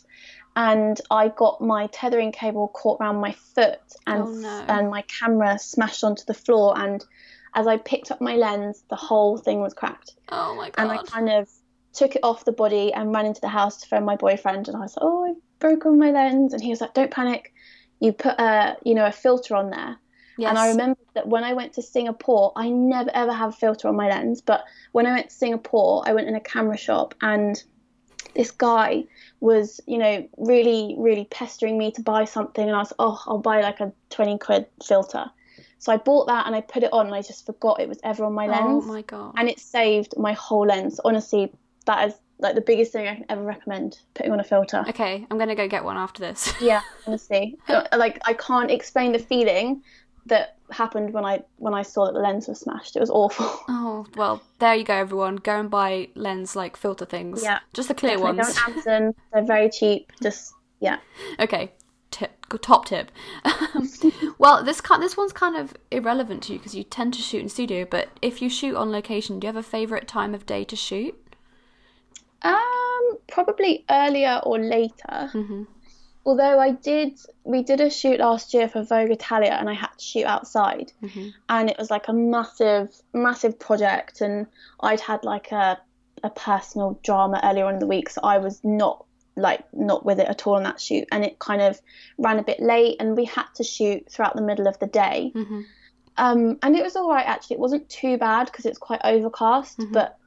And 0.56 1.00
I 1.12 1.28
got 1.28 1.60
my 1.60 1.88
tethering 1.88 2.32
cable 2.32 2.70
caught 2.70 3.02
around 3.02 3.18
my 3.18 3.34
foot, 3.34 3.82
and 4.06 4.22
Oh, 4.24 4.28
no. 4.32 4.66
and 4.70 4.90
my 4.90 5.02
camera 5.02 5.60
smashed 5.60 6.06
onto 6.06 6.24
the 6.26 6.34
floor. 6.34 6.74
And 6.80 7.04
as 7.54 7.68
I 7.68 7.78
picked 7.78 8.12
up 8.12 8.22
my 8.22 8.36
lens, 8.36 8.84
the 8.90 8.96
whole 8.96 9.38
thing 9.38 9.62
was 9.62 9.74
cracked. 9.74 10.16
Oh 10.30 10.56
my 10.56 10.70
god! 10.70 10.74
And 10.78 10.92
I 10.92 11.04
kind 11.04 11.30
of 11.30 11.50
took 11.94 12.16
it 12.16 12.24
off 12.24 12.46
the 12.46 12.52
body 12.52 12.94
and 12.94 13.14
ran 13.14 13.26
into 13.26 13.42
the 13.42 13.48
house 13.48 13.78
to 13.82 13.88
phone 13.88 14.06
my 14.06 14.16
boyfriend. 14.16 14.68
And 14.68 14.78
I 14.78 14.82
was 14.82 14.96
like, 14.96 15.04
"Oh, 15.04 15.26
I've 15.26 15.60
broken 15.60 15.98
my 15.98 16.12
lens," 16.12 16.54
and 16.54 16.62
he 16.62 16.70
was 16.70 16.82
like, 16.82 16.94
"Don't 16.94 17.12
panic. 17.12 17.54
You 18.00 18.12
put 18.14 18.40
a 18.40 18.78
you 18.84 18.96
know 18.96 19.06
a 19.06 19.12
filter 19.12 19.56
on 19.56 19.70
there." 19.70 19.98
Yes. 20.38 20.50
And 20.50 20.58
I 20.60 20.70
remember 20.70 21.00
that 21.16 21.28
when 21.28 21.44
I 21.44 21.54
went 21.54 21.74
to 21.74 21.82
Singapore, 21.82 22.54
I 22.56 22.70
never 22.70 23.10
ever 23.14 23.34
have 23.34 23.50
a 23.50 23.58
filter 23.58 23.88
on 23.88 23.96
my 23.96 24.08
lens. 24.08 24.42
But 24.42 24.64
when 24.92 25.08
I 25.08 25.14
went 25.14 25.30
to 25.30 25.36
Singapore, 25.36 26.04
I 26.06 26.14
went 26.14 26.28
in 26.28 26.36
a 26.36 26.40
camera 26.40 26.78
shop 26.78 27.16
and 27.22 27.62
this 28.36 28.52
guy 28.52 29.04
was, 29.40 29.82
you 29.88 29.98
know, 29.98 30.28
really, 30.38 30.96
really 30.98 31.26
pestering 31.26 31.78
me 31.78 31.92
to 31.92 32.02
buy 32.02 32.26
something. 32.26 32.68
And 32.68 32.76
I 32.76 32.80
was, 32.80 32.94
oh, 33.00 33.22
I'll 33.26 33.40
buy 33.40 33.62
like 33.62 33.80
a 33.80 33.92
20 34.12 34.38
quid 34.38 34.68
filter. 34.86 35.26
So 35.80 35.92
I 35.92 35.98
bought 35.98 36.28
that 36.28 36.48
and 36.48 36.56
I 36.56 36.62
put 36.62 36.84
it 36.84 36.92
on 36.92 37.06
and 37.08 37.16
I 37.16 37.22
just 37.22 37.46
forgot 37.46 37.80
it 37.80 37.88
was 37.88 38.00
ever 38.04 38.26
on 38.26 38.34
my 38.34 38.48
oh 38.48 38.52
lens. 38.52 38.84
Oh 38.86 38.88
my 38.88 39.02
god. 39.04 39.34
And 39.38 39.50
it 39.50 39.60
saved 39.60 40.14
my 40.18 40.34
whole 40.34 40.66
lens. 40.66 41.00
Honestly, 41.04 41.52
that 41.86 42.08
is 42.08 42.16
like 42.40 42.56
the 42.56 42.62
biggest 42.62 42.92
thing 42.92 43.08
I 43.08 43.16
can 43.16 43.26
ever 43.30 43.42
recommend 43.42 44.00
putting 44.14 44.32
on 44.32 44.40
a 44.40 44.44
filter. 44.44 44.84
Okay, 44.90 45.26
I'm 45.30 45.38
gonna 45.38 45.56
go 45.56 45.68
get 45.68 45.84
one 45.84 45.98
after 45.98 46.22
this. 46.22 46.54
Yeah, 46.62 46.82
honestly, 47.06 47.58
uh, 47.68 47.84
like 47.96 48.20
I 48.26 48.34
can't 48.34 48.72
explain 48.72 49.12
the 49.12 49.20
feeling 49.20 49.82
that 50.28 50.58
happened 50.70 51.14
when 51.14 51.24
I 51.26 51.44
when 51.58 51.74
I 51.74 51.82
saw 51.82 52.06
that 52.06 52.14
the 52.14 52.20
lens 52.20 52.48
was 52.48 52.60
smashed. 52.60 52.96
It 52.96 53.00
was 53.00 53.10
awful. 53.10 53.46
Oh 53.70 54.06
well, 54.16 54.42
there 54.60 54.76
you 54.76 54.84
go, 54.84 54.94
everyone. 54.94 55.38
Go 55.38 55.60
and 55.60 55.70
buy 55.70 56.10
lens 56.16 56.56
like 56.56 56.78
filter 56.78 57.06
things. 57.06 57.42
Yeah, 57.42 57.60
Just 57.74 57.88
the 57.88 57.96
clear 57.96 58.18
Definitely 58.18 58.38
ones. 58.40 58.56
Don't 58.56 58.68
Amazon. 58.70 59.16
They're 59.34 59.46
very 59.46 59.70
cheap. 59.70 60.12
Just 60.22 60.54
yeah. 60.80 60.98
Okay, 61.40 61.72
top 62.58 62.86
tip. 62.86 63.12
well, 64.38 64.64
this 64.64 64.82
this 65.00 65.18
one's 65.18 65.34
kind 65.34 65.56
of 65.58 65.74
irrelevant 65.92 66.44
to 66.44 66.54
you 66.54 66.60
because 66.60 66.76
you 66.76 66.84
tend 66.84 67.14
to 67.16 67.22
shoot 67.22 67.42
in 67.42 67.50
studio. 67.50 67.86
But 67.90 68.10
if 68.22 68.42
you 68.42 68.50
shoot 68.50 68.76
on 68.76 68.92
location, 68.92 69.40
do 69.40 69.48
you 69.48 69.54
have 69.54 69.58
a 69.58 69.68
favorite 69.68 70.08
time 70.08 70.34
of 70.34 70.46
day 70.46 70.64
to 70.66 70.76
shoot? 70.76 71.16
Um, 72.44 73.18
probably 73.28 73.84
earlier 73.90 74.40
or 74.44 74.60
later. 74.60 75.30
hmm 75.32 75.64
Although 76.26 76.60
I 76.60 76.72
did, 76.72 77.18
we 77.46 77.64
did 77.64 77.80
a 77.80 77.90
shoot 77.90 78.20
last 78.20 78.54
year 78.54 78.68
for 78.68 78.84
Vogue 78.84 79.12
Italia, 79.12 79.52
and 79.52 79.70
I 79.70 79.74
had 79.74 79.92
to 79.98 80.04
shoot 80.04 80.26
outside, 80.26 80.92
hmm 81.02 81.30
and 81.48 81.70
it 81.70 81.78
was 81.78 81.90
like 81.90 82.10
a 82.10 82.14
massive, 82.14 82.90
massive 83.14 83.58
project, 83.58 84.20
and 84.20 84.46
I'd 84.82 85.00
had 85.00 85.24
like 85.24 85.52
a 85.54 85.80
a 86.24 86.30
personal 86.30 87.00
drama 87.04 87.40
earlier 87.44 87.66
on 87.66 87.76
in 87.76 87.80
the 87.80 87.88
week, 87.88 88.10
so 88.10 88.22
I 88.24 88.40
was 88.40 88.62
not 88.64 89.06
like 89.38 89.64
not 89.74 90.06
with 90.06 90.20
it 90.20 90.28
at 90.28 90.46
all 90.46 90.56
on 90.56 90.64
that 90.64 90.82
shoot, 90.82 91.06
and 91.12 91.24
it 91.24 91.40
kind 91.40 91.62
of 91.62 91.80
ran 92.18 92.40
a 92.40 92.44
bit 92.44 92.60
late, 92.60 92.98
and 93.00 93.16
we 93.16 93.26
had 93.26 93.46
to 93.56 93.64
shoot 93.64 94.12
throughout 94.12 94.36
the 94.36 94.42
middle 94.42 94.68
of 94.68 94.78
the 94.80 94.88
day, 94.88 95.32
hmm 95.34 95.62
um, 96.20 96.58
and 96.64 96.76
it 96.76 96.84
was 96.84 96.96
all 96.96 97.08
right 97.08 97.26
actually. 97.26 97.56
It 97.56 97.60
wasn't 97.60 97.88
too 97.90 98.18
bad 98.18 98.46
because 98.48 98.66
it's 98.66 98.80
quite 98.80 99.02
overcast, 99.04 99.78
Mhm. 99.78 99.94
but 99.94 100.18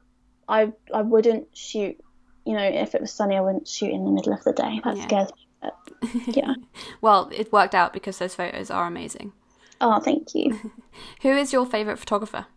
I 0.47 0.71
I 0.93 1.01
wouldn't 1.01 1.47
shoot. 1.55 1.97
You 2.45 2.53
know, 2.53 2.63
if 2.63 2.95
it 2.95 3.01
was 3.01 3.11
sunny, 3.13 3.35
I 3.35 3.41
wouldn't 3.41 3.67
shoot 3.67 3.91
in 3.91 4.05
the 4.05 4.11
middle 4.11 4.33
of 4.33 4.43
the 4.43 4.53
day. 4.53 4.79
That 4.83 4.97
Yeah. 4.97 5.03
scares 5.03 5.29
me. 5.29 5.47
But, 5.61 5.77
yeah. 6.35 6.53
well, 7.01 7.29
it 7.31 7.51
worked 7.51 7.75
out 7.75 7.93
because 7.93 8.17
those 8.17 8.33
photos 8.33 8.71
are 8.71 8.87
amazing. 8.87 9.33
Oh, 9.81 9.99
thank 9.99 10.33
you. 10.33 10.59
Who 11.21 11.29
is 11.29 11.51
your 11.53 11.65
favorite 11.65 11.99
photographer, 11.99 12.47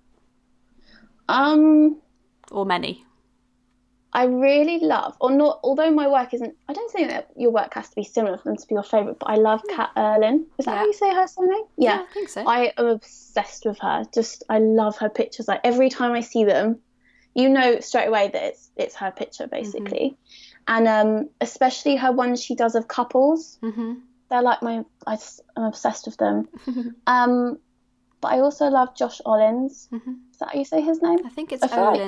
Um, 1.29 2.01
or 2.51 2.65
many? 2.65 3.04
I 4.15 4.25
really 4.25 4.79
love, 4.79 5.17
or 5.21 5.31
not. 5.33 5.59
Although 5.65 5.91
my 5.91 6.07
work 6.09 6.33
isn't, 6.35 6.55
I 6.69 6.73
don't 6.73 6.91
think 6.93 7.09
that 7.09 7.31
your 7.37 7.51
work 7.51 7.75
has 7.75 7.89
to 7.89 7.97
be 7.97 8.05
similar 8.05 8.39
for 8.39 8.45
them 8.45 8.57
to 8.57 8.67
be 8.69 8.75
your 8.75 8.85
favorite. 8.85 9.19
But 9.19 9.27
I 9.31 9.35
love 9.35 9.61
Kat 9.69 9.91
Irlin. 9.97 10.47
Is 10.59 10.67
that 10.67 10.73
Yeah. 10.73 10.79
how 10.79 10.87
you 10.87 10.93
say 10.93 11.13
her 11.15 11.27
surname? 11.27 11.65
Yeah. 11.77 12.05
I 12.09 12.13
think 12.15 12.29
so. 12.29 12.45
I 12.47 12.73
am 12.79 12.87
obsessed 12.87 13.65
with 13.67 13.79
her. 13.81 14.05
Just 14.15 14.45
I 14.49 14.59
love 14.61 14.97
her 14.99 15.09
pictures. 15.09 15.49
Like 15.49 15.61
every 15.65 15.89
time 15.91 16.13
I 16.13 16.21
see 16.21 16.45
them, 16.45 16.79
you 17.35 17.49
know 17.49 17.81
straight 17.81 18.07
away 18.07 18.29
that 18.33 18.43
it's 18.45 18.71
it's 18.77 18.95
her 18.97 19.11
picture 19.11 19.49
basically. 19.49 20.17
And 20.69 20.87
um, 20.87 21.29
especially 21.41 21.97
her 21.97 22.13
ones 22.13 22.43
she 22.43 22.55
does 22.55 22.75
of 22.77 22.87
couples. 22.87 23.59
hmm 23.63 23.95
They're 24.31 24.43
like 24.43 24.63
my 24.63 24.85
I 25.07 25.19
I'm 25.57 25.65
obsessed 25.65 26.07
with 26.07 26.17
them. 26.19 26.49
um, 27.09 27.59
but 28.21 28.33
I 28.33 28.39
also 28.41 28.69
love 28.69 28.95
Josh 28.97 29.21
Olins. 29.27 29.89
hmm 29.91 30.15
Is 30.33 30.39
that 30.39 30.51
how 30.53 30.59
you 30.59 30.65
say 30.65 30.81
his 30.83 31.03
name? 31.03 31.19
I 31.27 31.31
think 31.31 31.51
it's 31.53 31.65
I 31.65 31.67
feel 31.69 31.85
like- 31.85 32.01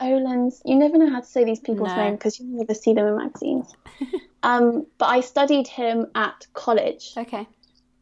Olins. 0.00 0.60
You 0.64 0.76
never 0.76 0.98
know 0.98 1.10
how 1.10 1.20
to 1.20 1.26
say 1.26 1.44
these 1.44 1.60
people's 1.60 1.94
No. 1.96 2.04
names 2.04 2.18
because 2.18 2.40
you 2.40 2.46
never 2.48 2.74
see 2.74 2.92
them 2.94 3.06
in 3.06 3.16
magazines. 3.16 3.74
um, 4.42 4.86
but 4.98 5.06
I 5.06 5.20
studied 5.20 5.68
him 5.68 6.06
at 6.14 6.46
college. 6.54 7.12
Okay. 7.16 7.46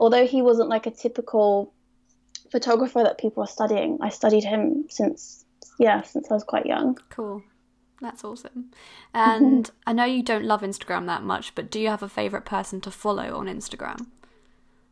Although 0.01 0.26
he 0.26 0.42
wasn't 0.42 0.68
like 0.68 0.86
a 0.86 0.90
typical 0.90 1.72
photographer 2.51 3.03
that 3.03 3.18
people 3.18 3.42
are 3.42 3.49
studying, 3.49 3.99
I 4.01 4.09
studied 4.11 4.44
him 4.44 4.86
since 4.88 5.44
yeah, 5.78 6.03
since 6.03 6.30
I 6.30 6.34
was 6.34 6.44
quite 6.44 6.66
young. 6.66 6.99
Cool. 7.11 7.42
That's 8.01 8.24
awesome. 8.24 8.70
And 9.12 9.68
I 9.86 9.92
know 9.92 10.05
you 10.05 10.22
don't 10.22 10.44
love 10.44 10.62
Instagram 10.62 11.07
that 11.07 11.22
much, 11.24 11.55
but 11.55 11.70
do 11.70 11.80
you 11.80 11.88
have 11.88 12.03
a 12.03 12.09
favorite 12.09 12.44
person 12.44 12.80
to 12.82 12.90
follow 12.90 13.36
on 13.36 13.46
Instagram? 13.46 14.07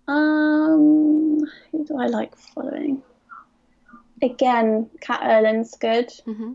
Um, 0.09 1.41
who 1.71 1.85
do 1.85 1.99
I 1.99 2.07
like 2.07 2.37
following? 2.37 3.03
Again, 4.23 4.89
Kat 5.01 5.21
Irlin's 5.23 5.77
good. 5.77 6.13
hmm 6.25 6.53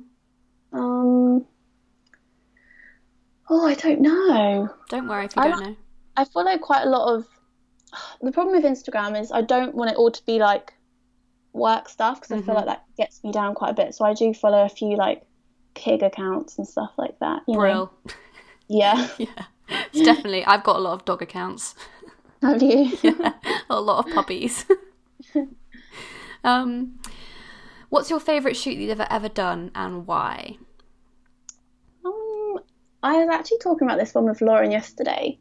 Um, 0.73 1.45
oh, 3.49 3.65
I 3.67 3.73
don't 3.75 4.01
know. 4.01 4.69
Don't 4.89 5.07
worry 5.07 5.25
if 5.25 5.35
you 5.35 5.41
I 5.41 5.47
don't 5.49 5.63
know. 5.63 5.75
I 6.17 6.25
follow 6.25 6.57
quite 6.57 6.83
a 6.85 6.89
lot 6.89 7.15
of. 7.15 7.25
The 8.21 8.31
problem 8.31 8.55
with 8.55 8.63
Instagram 8.65 9.19
is 9.19 9.31
I 9.31 9.41
don't 9.41 9.75
want 9.75 9.91
it 9.91 9.97
all 9.97 10.11
to 10.11 10.25
be 10.25 10.39
like 10.39 10.73
work 11.53 11.89
stuff 11.89 12.21
because 12.21 12.31
I 12.31 12.41
feel 12.41 12.53
Mhm. 12.55 12.57
like 12.59 12.65
that 12.67 12.85
gets 12.97 13.21
me 13.23 13.31
down 13.33 13.53
quite 13.55 13.71
a 13.71 13.73
bit. 13.73 13.93
So 13.95 14.05
I 14.05 14.13
do 14.13 14.33
follow 14.33 14.63
a 14.63 14.69
few 14.69 14.95
like 14.95 15.23
pig 15.75 16.01
accounts 16.03 16.57
and 16.57 16.65
stuff 16.67 16.91
like 16.97 17.19
that. 17.19 17.41
You 17.47 17.55
know? 17.55 17.59
Brill. 17.59 17.93
Yeah. 18.69 19.07
Yeah. 19.17 19.27
It's 19.93 20.01
definitely. 20.01 20.45
I've 20.45 20.63
got 20.63 20.77
a 20.77 20.79
lot 20.79 20.93
of 20.93 21.03
dog 21.05 21.21
accounts. 21.21 21.75
Have 22.41 22.61
you? 22.63 22.97
Yeah. 23.03 23.33
a 23.69 23.81
lot 23.81 24.05
of 24.07 24.13
puppies. 24.13 24.65
um, 26.43 26.99
what's 27.91 28.09
your 28.09 28.19
favourite 28.19 28.57
shoot 28.57 28.71
that 28.75 28.81
you've 28.81 28.99
ever 28.99 29.07
ever 29.11 29.29
done 29.29 29.69
and 29.75 30.07
why? 30.07 30.57
Um, 32.03 32.59
I 33.03 33.17
was 33.17 33.29
actually 33.31 33.59
talking 33.59 33.87
about 33.87 33.99
this 33.99 34.13
one 34.13 34.25
with 34.25 34.41
Lauren 34.41 34.71
yesterday, 34.71 35.37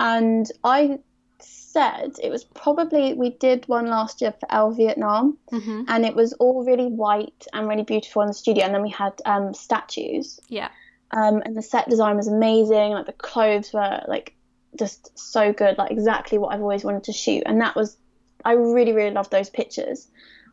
and 0.00 0.50
I 0.64 1.00
said, 1.40 2.12
it 2.22 2.30
was 2.30 2.44
probably 2.44 3.14
we 3.14 3.30
did 3.30 3.66
one 3.68 3.86
last 3.88 4.20
year 4.20 4.32
for 4.40 4.50
Elle 4.50 4.70
Vietnam, 4.72 5.36
Mm-hmm. 5.52 5.82
and 5.88 6.04
it 6.06 6.14
was 6.14 6.32
all 6.34 6.64
really 6.64 6.86
white 6.86 7.46
and 7.52 7.68
really 7.68 7.82
beautiful 7.82 8.22
in 8.22 8.28
the 8.28 8.34
studio. 8.34 8.64
And 8.64 8.74
then 8.74 8.82
we 8.82 8.90
had 8.90 9.20
um, 9.26 9.52
statues, 9.54 10.40
Yeah. 10.48 10.68
um, 11.10 11.42
and 11.44 11.56
the 11.56 11.62
set 11.62 11.88
design 11.88 12.16
was 12.16 12.28
amazing. 12.28 12.92
Like 12.92 13.06
the 13.06 13.12
clothes 13.12 13.72
were 13.72 14.02
like 14.08 14.34
just 14.78 15.18
so 15.18 15.52
good, 15.52 15.76
like 15.78 15.90
exactly 15.90 16.38
what 16.38 16.54
I've 16.54 16.62
always 16.62 16.84
wanted 16.84 17.04
to 17.04 17.12
shoot. 17.12 17.42
And 17.46 17.60
that 17.60 17.74
was, 17.74 17.96
I 18.44 18.52
really 18.52 18.92
really 18.92 19.12
loved 19.12 19.30
those 19.30 19.50
pictures. 19.50 20.08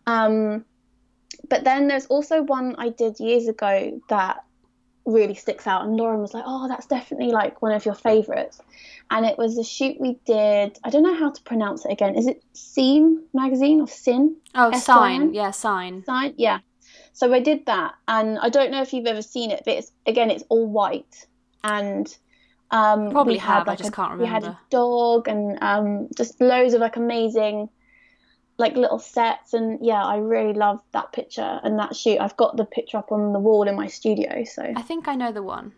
Um, 0.08 0.66
but 1.50 1.64
then 1.64 1.88
there's 1.88 2.06
also 2.08 2.42
one 2.42 2.76
I 2.78 2.90
did 2.90 3.20
years 3.20 3.48
ago 3.48 4.02
that 4.10 4.44
really 5.06 5.36
sticks 5.36 5.68
out, 5.68 5.86
and 5.86 5.96
Lauren 5.98 6.20
was 6.22 6.34
like, 6.34 6.44
"Oh, 6.46 6.68
that's 6.68 6.88
definitely 6.88 7.32
like 7.32 7.62
one 7.62 7.72
of 7.72 7.86
your 7.86 7.94
favorites." 7.96 8.62
And 9.12 9.26
it 9.26 9.38
was 9.38 9.58
a 9.58 9.64
shoot 9.64 10.00
we 10.00 10.18
did. 10.26 10.80
I 10.84 10.90
don't 10.90 11.04
know 11.04 11.14
how 11.16 11.30
to 11.32 11.42
pronounce 11.44 11.86
it 11.86 11.92
again. 11.92 12.16
Is 12.16 12.26
it 12.26 12.44
Scene 12.54 13.24
magazine 13.34 13.82
or 13.82 13.88
Sin? 13.88 14.36
Oh, 14.56 14.70
S-Y-N? 14.70 14.82
sign. 14.82 15.34
Yeah, 15.34 15.52
sign. 15.52 16.04
Sign? 16.06 16.34
Yeah. 16.38 16.60
So 17.14 17.32
I 17.34 17.40
did 17.40 17.66
that, 17.68 17.94
and 18.08 18.40
I 18.40 18.50
don't 18.50 18.72
know 18.72 18.82
if 18.82 18.94
you've 18.94 19.06
ever 19.06 19.22
seen 19.22 19.52
it, 19.52 19.62
but 19.66 19.76
it's 19.76 19.92
again, 20.06 20.32
it's 20.32 20.44
all 20.50 20.68
white, 20.68 21.28
and 21.64 22.08
um, 22.72 23.12
Probably 23.12 23.34
we 23.34 23.40
had, 23.40 23.60
have, 23.60 23.68
I 23.70 23.76
just 23.76 23.90
a- 23.90 23.94
can't 23.94 24.12
remember. 24.12 24.24
We 24.26 24.30
had 24.34 24.44
a 24.44 24.60
dog, 24.70 25.28
and 25.28 25.58
um, 25.62 26.08
just 26.18 26.42
loads 26.42 26.74
of 26.74 26.82
like 26.82 26.96
amazing, 26.96 27.70
like 28.58 28.76
little 28.76 29.00
sets, 29.00 29.54
and 29.54 29.80
yeah, 29.82 30.04
I 30.04 30.18
really 30.18 30.54
love 30.54 30.82
that 30.94 31.12
picture 31.12 31.60
and 31.64 31.80
that 31.80 31.96
shoot. 31.96 32.20
I've 32.20 32.38
got 32.38 32.58
the 32.58 32.66
picture 32.66 32.98
up 32.98 33.12
on 33.12 33.34
the 33.34 33.40
wall 33.40 33.68
in 33.68 33.76
my 33.76 33.88
studio, 33.88 34.44
so 34.44 34.64
I 34.76 34.82
think 34.82 35.08
I 35.08 35.16
know 35.16 35.32
the 35.32 35.44
one. 35.44 35.74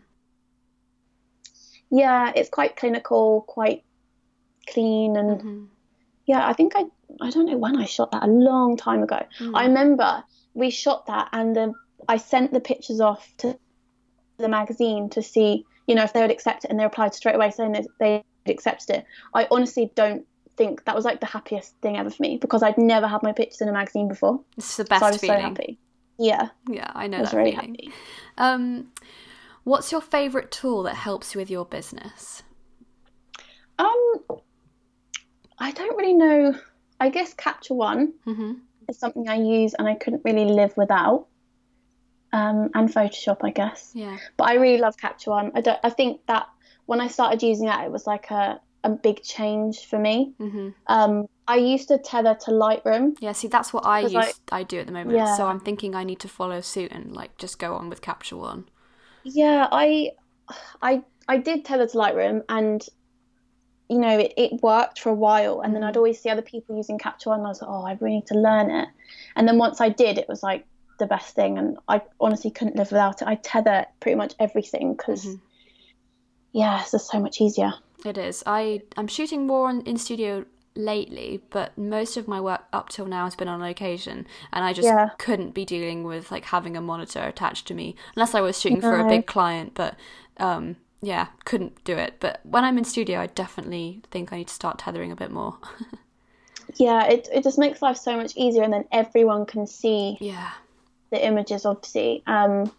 yeah, 1.90 2.32
it's 2.34 2.50
quite 2.50 2.76
clinical, 2.76 3.44
quite 3.48 3.84
clean, 4.66 5.16
and 5.16 5.40
hmm 5.40 5.64
yeah, 6.28 6.46
I 6.46 6.52
think 6.52 6.74
I 6.76 6.84
I 7.22 7.30
don't 7.30 7.46
know 7.46 7.56
when 7.56 7.76
I 7.76 7.86
shot 7.86 8.12
that 8.12 8.22
a 8.22 8.26
long 8.26 8.76
time 8.76 9.02
ago. 9.02 9.20
Mm. 9.40 9.56
I 9.56 9.64
remember 9.64 10.22
we 10.54 10.70
shot 10.70 11.06
that 11.06 11.28
and 11.32 11.56
the, 11.56 11.72
I 12.06 12.18
sent 12.18 12.52
the 12.52 12.60
pictures 12.60 13.00
off 13.00 13.32
to 13.38 13.58
the 14.36 14.48
magazine 14.48 15.08
to 15.10 15.22
see, 15.22 15.64
you 15.86 15.94
know, 15.94 16.04
if 16.04 16.12
they 16.12 16.20
would 16.20 16.30
accept 16.30 16.64
it 16.64 16.70
and 16.70 16.78
they 16.78 16.84
replied 16.84 17.14
straight 17.14 17.34
away 17.34 17.50
saying 17.50 17.72
that 17.72 17.86
they 17.98 18.22
accepted 18.46 18.96
it. 18.98 19.04
I 19.34 19.48
honestly 19.50 19.90
don't 19.94 20.26
think 20.58 20.84
that 20.84 20.94
was 20.94 21.04
like 21.06 21.20
the 21.20 21.26
happiest 21.26 21.74
thing 21.80 21.96
ever 21.96 22.10
for 22.10 22.22
me 22.22 22.36
because 22.36 22.62
I'd 22.62 22.76
never 22.76 23.06
had 23.06 23.22
my 23.22 23.32
pictures 23.32 23.62
in 23.62 23.68
a 23.68 23.72
magazine 23.72 24.08
before. 24.08 24.40
It's 24.58 24.76
the 24.76 24.84
so 24.84 24.94
I 24.96 24.98
best 24.98 25.12
was 25.12 25.20
feeling. 25.20 25.36
so 25.38 25.42
happy. 25.42 25.78
Yeah, 26.18 26.48
Yeah, 26.68 26.90
I 26.94 27.06
know 27.06 27.18
I 27.18 27.20
was 27.20 27.30
that 27.30 27.36
very 27.36 27.52
feeling. 27.52 27.74
happy. 27.76 27.92
Um, 28.36 28.92
what's 29.64 29.92
your 29.92 30.00
favorite 30.00 30.50
tool 30.50 30.82
that 30.82 30.96
helps 30.96 31.34
you 31.34 31.38
with 31.40 31.48
your 31.50 31.64
business? 31.64 32.42
Um, 33.78 34.14
I 35.58 35.70
don't 35.72 35.96
really 35.96 36.14
know. 36.14 36.54
I 37.00 37.08
guess 37.10 37.32
Capture 37.34 37.74
One 37.74 38.12
hmm 38.24 38.54
is 38.88 38.98
something 38.98 39.28
I 39.28 39.36
use 39.36 39.74
and 39.78 39.86
I 39.86 39.94
couldn't 39.94 40.22
really 40.24 40.46
live 40.46 40.76
without. 40.76 41.26
Um, 42.32 42.70
and 42.74 42.88
Photoshop, 42.92 43.38
I 43.42 43.50
guess. 43.50 43.92
Yeah. 43.94 44.16
but 44.36 44.48
I 44.48 44.54
really 44.54 44.78
love 44.78 44.96
Capture 44.96 45.30
One. 45.30 45.52
I 45.54 45.60
don't. 45.60 45.78
I 45.84 45.90
think 45.90 46.20
that 46.26 46.46
when 46.86 47.00
I 47.00 47.08
started 47.08 47.42
using 47.42 47.66
that, 47.66 47.84
it 47.84 47.92
was 47.92 48.06
like 48.06 48.30
a 48.30 48.60
a 48.84 48.90
big 48.90 49.22
change 49.22 49.86
for 49.86 49.98
me. 49.98 50.32
hmm 50.38 50.68
Um, 50.86 51.26
I 51.46 51.56
used 51.56 51.88
to 51.88 51.98
tether 51.98 52.34
to 52.44 52.50
Lightroom. 52.50 53.16
Yeah. 53.20 53.32
See, 53.32 53.48
that's 53.48 53.72
what 53.72 53.84
I 53.86 54.00
use. 54.00 54.12
'Cause 54.12 54.40
I, 54.52 54.62
do 54.62 54.78
at 54.80 54.86
the 54.86 54.92
moment. 54.92 55.16
Yeah. 55.16 55.36
So 55.36 55.46
I'm 55.46 55.60
thinking 55.60 55.94
I 55.94 56.04
need 56.04 56.20
to 56.20 56.28
follow 56.28 56.60
suit 56.60 56.92
and 56.92 57.14
like 57.14 57.36
just 57.38 57.58
go 57.58 57.74
on 57.74 57.88
with 57.88 58.02
Capture 58.02 58.36
One. 58.36 58.66
Yeah, 59.24 59.66
I, 59.70 60.12
I, 60.82 61.02
I 61.26 61.38
did 61.38 61.64
tether 61.64 61.86
to 61.86 61.96
Lightroom, 61.98 62.42
and 62.48 62.82
you 63.88 63.98
know 63.98 64.18
it, 64.18 64.32
it 64.36 64.62
worked 64.62 65.00
for 65.00 65.10
a 65.10 65.14
while. 65.14 65.60
And 65.62 65.74
then 65.74 65.82
Mhm. 65.82 65.88
I'd 65.88 65.96
always 65.96 66.20
see 66.20 66.30
other 66.30 66.42
people 66.42 66.76
using 66.76 66.98
Capture 66.98 67.30
One, 67.30 67.40
and 67.40 67.46
I 67.46 67.50
was 67.50 67.62
like, 67.62 67.70
oh, 67.70 67.84
I 67.84 67.92
really 68.00 68.16
need 68.16 68.26
to 68.28 68.38
learn 68.38 68.70
it. 68.70 68.88
And 69.36 69.48
then 69.48 69.58
once 69.58 69.80
I 69.80 69.88
did, 69.88 70.18
it 70.18 70.28
was 70.28 70.42
like 70.42 70.66
the 70.98 71.06
best 71.06 71.34
thing, 71.34 71.58
and 71.58 71.78
I 71.88 72.02
honestly 72.20 72.50
couldn't 72.50 72.76
live 72.76 72.90
without 72.90 73.22
it. 73.22 73.28
I 73.28 73.36
tether 73.36 73.86
pretty 74.00 74.16
much 74.16 74.34
everything 74.38 74.94
because, 74.94 75.24
Mhm. 75.24 75.40
yeah, 76.52 76.80
it's 76.80 76.90
just 76.92 77.10
so 77.10 77.20
much 77.20 77.40
easier. 77.40 77.72
It 78.04 78.16
is. 78.18 78.42
I 78.46 78.82
I'm 78.96 79.08
shooting 79.08 79.46
more 79.46 79.68
on, 79.68 79.82
in 79.82 79.96
studio 79.98 80.46
lately, 80.74 81.42
but 81.50 81.76
most 81.76 82.16
of 82.16 82.28
my 82.28 82.40
work 82.40 82.64
up 82.72 82.88
till 82.88 83.06
now 83.06 83.24
has 83.24 83.34
been 83.34 83.48
on 83.48 83.60
location, 83.60 84.26
and 84.52 84.64
I 84.64 84.72
just 84.72 84.84
Yeah. 84.84 85.10
couldn't 85.18 85.52
be 85.54 85.64
dealing 85.64 86.04
with 86.04 86.30
like 86.30 86.46
having 86.46 86.76
a 86.76 86.80
monitor 86.80 87.20
attached 87.22 87.66
to 87.68 87.74
me 87.74 87.96
unless 88.14 88.34
I 88.34 88.40
was 88.40 88.60
shooting 88.60 88.82
for 88.82 88.98
a 88.98 89.04
big 89.04 89.26
client. 89.26 89.74
But 89.74 89.96
um, 90.38 90.76
yeah, 91.02 91.28
couldn't 91.44 91.82
do 91.84 91.96
it. 91.96 92.14
But 92.20 92.40
when 92.44 92.64
I'm 92.64 92.78
in 92.78 92.84
studio, 92.84 93.20
I 93.20 93.26
definitely 93.26 94.02
think 94.10 94.32
I 94.32 94.38
need 94.38 94.48
to 94.48 94.54
start 94.54 94.78
tethering 94.78 95.12
a 95.12 95.16
bit 95.16 95.30
more. 95.30 95.58
Yeah, 96.76 97.04
it 97.06 97.28
it 97.32 97.44
just 97.44 97.58
makes 97.58 97.80
life 97.82 97.96
so 97.96 98.16
much 98.16 98.32
easier, 98.36 98.62
and 98.62 98.72
then 98.72 98.84
everyone 98.92 99.46
can 99.46 99.66
see 99.66 100.18
yeah. 100.20 100.50
the 101.10 101.24
images 101.24 101.64
obviously 101.66 102.22
um 102.26 102.70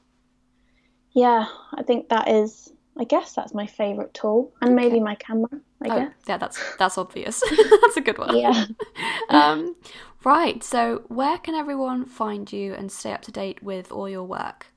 yeah 1.13 1.45
i 1.73 1.83
think 1.83 2.09
that 2.09 2.27
is 2.29 2.71
i 2.99 3.03
guess 3.05 3.33
that's 3.33 3.53
my 3.53 3.65
favorite 3.65 4.13
tool 4.13 4.51
and 4.61 4.75
maybe 4.75 4.99
my 4.99 5.15
camera 5.15 5.49
i 5.83 5.87
Oh, 5.89 5.95
guess 5.99 6.11
yeah, 6.27 6.37
that's 6.37 6.59
that's 6.77 6.97
obvious. 6.97 7.41
that's 7.81 7.97
a 7.97 8.01
good 8.01 8.17
one. 8.17 8.37
yeah 8.37 8.65
Um, 9.29 9.75
right. 10.23 10.63
So, 10.63 11.03
where 11.07 11.37
can 11.37 11.53
everyone 11.55 12.05
find 12.05 12.51
you 12.51 12.73
and 12.73 12.91
stay 12.91 13.11
up 13.13 13.21
to 13.23 13.31
date 13.31 13.61
with 13.63 13.91
all 13.91 14.09
your 14.09 14.23
work? 14.23 14.67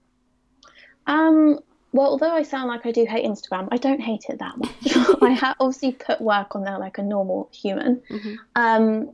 um 1.06 1.58
well 1.92 2.06
although 2.12 2.30
i 2.30 2.42
sound 2.42 2.68
like 2.68 2.86
i 2.86 2.92
do 2.92 3.04
hate 3.04 3.24
instagram 3.24 3.66
i 3.72 3.76
don't 3.76 4.00
hate 4.00 4.24
it 4.28 4.38
that 4.38 4.56
much 4.56 5.20
i 5.22 5.30
have 5.30 5.56
obviously 5.58 5.92
put 5.92 6.20
work 6.20 6.54
on 6.54 6.62
there 6.62 6.78
like 6.78 6.98
a 6.98 7.02
normal 7.02 7.48
human 7.52 8.00
Mhm. 8.08 8.36
um 8.54 9.10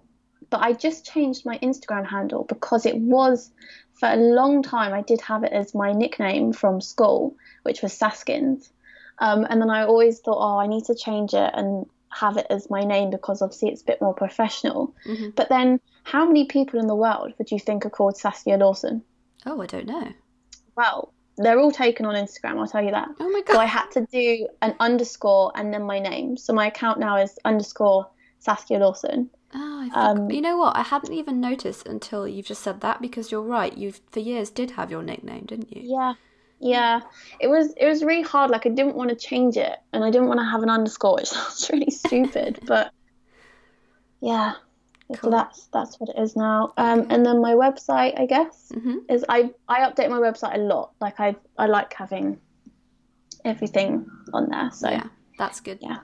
but 0.50 0.60
i 0.60 0.72
just 0.74 1.06
changed 1.06 1.46
my 1.46 1.58
instagram 1.58 2.06
handle 2.06 2.44
because 2.44 2.84
it 2.84 2.96
was 2.98 3.50
for 3.94 4.08
a 4.10 4.16
long 4.16 4.62
time 4.62 4.92
i 4.92 5.00
did 5.02 5.20
have 5.22 5.44
it 5.44 5.52
as 5.52 5.74
my 5.74 5.92
nickname 5.92 6.52
from 6.52 6.80
school 6.80 7.34
which 7.62 7.80
was 7.82 7.92
saskins 7.92 8.70
um, 9.20 9.46
and 9.50 9.60
then 9.60 9.70
i 9.70 9.84
always 9.84 10.20
thought 10.20 10.38
oh 10.38 10.58
i 10.58 10.66
need 10.66 10.84
to 10.84 10.94
change 10.94 11.34
it 11.34 11.50
and 11.54 11.86
have 12.10 12.36
it 12.36 12.46
as 12.50 12.70
my 12.70 12.84
name 12.84 13.10
because 13.10 13.42
obviously 13.42 13.68
it's 13.68 13.82
a 13.82 13.84
bit 13.84 14.00
more 14.00 14.14
professional 14.14 14.94
Mhm. 15.06 15.34
but 15.36 15.48
then 15.48 15.80
how 16.04 16.26
many 16.26 16.46
people 16.46 16.80
in 16.80 16.86
the 16.86 16.96
world 16.96 17.32
would 17.38 17.50
you 17.50 17.58
think 17.58 17.84
are 17.86 17.90
called 17.90 18.16
saskia 18.16 18.56
lawson 18.56 19.02
Oh, 19.46 19.60
I 19.60 19.66
don't 19.66 19.86
know. 19.86 20.08
well 20.76 21.12
they're 21.36 21.60
all 21.60 21.70
taken 21.70 22.06
on 22.06 22.14
instagram 22.14 22.58
i'll 22.58 22.66
tell 22.66 22.82
you 22.82 22.90
that 22.92 23.08
Oh 23.20 23.28
my 23.30 23.42
God. 23.42 23.54
so 23.54 23.60
I 23.60 23.66
had 23.66 23.90
to 23.92 24.06
do 24.10 24.48
an 24.62 24.74
underscore 24.80 25.52
and 25.54 25.72
then 25.72 25.82
my 25.84 25.98
name. 25.98 26.36
So 26.36 26.52
my 26.52 26.66
account 26.66 26.98
now 26.98 27.16
is 27.16 27.38
underscore 27.44 28.08
Saskia 28.40 28.78
Lawson. 28.78 29.30
Oh, 29.54 29.88
I 29.92 30.10
um, 30.10 30.30
you 30.30 30.40
know 30.40 30.56
what? 30.58 30.76
I 30.76 30.82
hadn't 30.82 31.12
even 31.12 31.40
noticed 31.40 31.86
until 31.86 32.26
you've 32.28 32.46
just 32.46 32.62
said 32.62 32.80
that 32.82 33.00
because 33.00 33.30
you're 33.32 33.42
right. 33.42 33.76
You 33.76 33.92
for 34.12 34.20
years 34.20 34.50
did 34.50 34.72
have 34.72 34.90
your 34.90 35.02
nickname, 35.02 35.44
didn't 35.46 35.74
you? 35.74 35.82
Yeah. 35.84 36.14
Yeah. 36.60 37.00
It 37.40 37.48
was 37.48 37.72
it 37.76 37.86
was 37.86 38.02
really 38.02 38.22
hard. 38.22 38.50
Like 38.50 38.66
I 38.66 38.70
didn't 38.70 38.96
want 38.96 39.10
to 39.10 39.16
change 39.16 39.56
it 39.56 39.76
and 39.92 40.04
I 40.04 40.10
didn't 40.10 40.28
want 40.28 40.40
to 40.40 40.44
have 40.46 40.62
an 40.62 40.70
underscore, 40.70 41.14
which 41.18 41.28
sounds 41.28 41.70
really 41.72 41.90
stupid, 41.90 42.60
but 42.66 42.92
yeah. 44.20 44.54
So 45.22 45.30
that's 45.30 45.68
that's 45.72 45.98
what 45.98 46.10
it 46.10 46.20
is 46.20 46.36
now. 46.36 46.74
Um 46.76 47.00
Okay. 47.00 47.14
and 47.14 47.24
then 47.24 47.40
my 47.40 47.54
website, 47.54 48.18
I 48.20 48.26
guess, 48.26 48.70
hmm 48.72 48.98
is 49.08 49.24
I 49.28 49.50
I 49.68 49.80
update 49.88 50.10
my 50.10 50.18
website 50.18 50.54
a 50.54 50.58
lot. 50.58 50.92
Like 51.00 51.18
I 51.18 51.36
I 51.56 51.66
like 51.66 51.94
having 51.94 52.38
everything 53.44 54.06
on 54.34 54.50
there. 54.50 54.70
So 54.72 54.90
Yeah, 54.90 55.06
that's 55.38 55.60
good. 55.60 55.78
Yeah. 55.80 55.98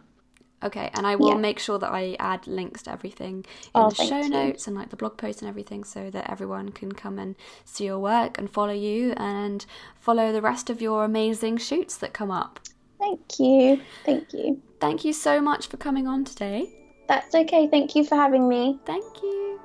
Okay, 0.65 0.91
and 0.95 1.07
I 1.07 1.15
will 1.17 1.29
Yeah. 1.29 1.35
make 1.37 1.59
sure 1.59 1.79
that 1.79 1.93
I 1.93 2.17
add 2.19 2.47
links 2.47 2.83
to 2.85 2.93
everything 2.93 3.45
in 3.67 3.71
Oh, 3.75 3.91
the 3.91 3.95
show 3.97 4.21
you. 4.21 4.31
notes 4.31 4.67
and 4.67 4.75
like 4.75 4.89
the 4.89 4.97
blog 4.97 5.17
post 5.19 5.43
and 5.43 5.49
everything 5.49 5.85
so 5.85 6.09
that 6.11 6.31
everyone 6.31 6.71
can 6.71 6.93
come 6.93 7.19
and 7.19 7.37
see 7.65 7.85
your 7.85 7.99
work 7.99 8.39
and 8.39 8.51
follow 8.51 8.73
you 8.73 9.13
and 9.19 9.67
follow 9.97 10.33
the 10.33 10.41
rest 10.41 10.71
of 10.71 10.81
your 10.81 11.05
amazing 11.05 11.59
shoots 11.59 11.97
that 11.99 12.13
come 12.15 12.31
up. 12.31 12.61
thank 12.99 13.39
you. 13.39 13.81
Thank 14.07 14.33
you. 14.33 14.63
Thank 14.81 15.05
you 15.05 15.13
so 15.13 15.39
much 15.43 15.67
for 15.67 15.77
coming 15.77 16.09
on 16.09 16.25
today. 16.25 16.73
That's 17.07 17.35
okay. 17.35 17.67
Thank 17.69 17.95
you 17.95 18.03
for 18.03 18.15
having 18.15 18.49
me. 18.49 18.79
Thank 18.87 19.23
you. 19.23 19.61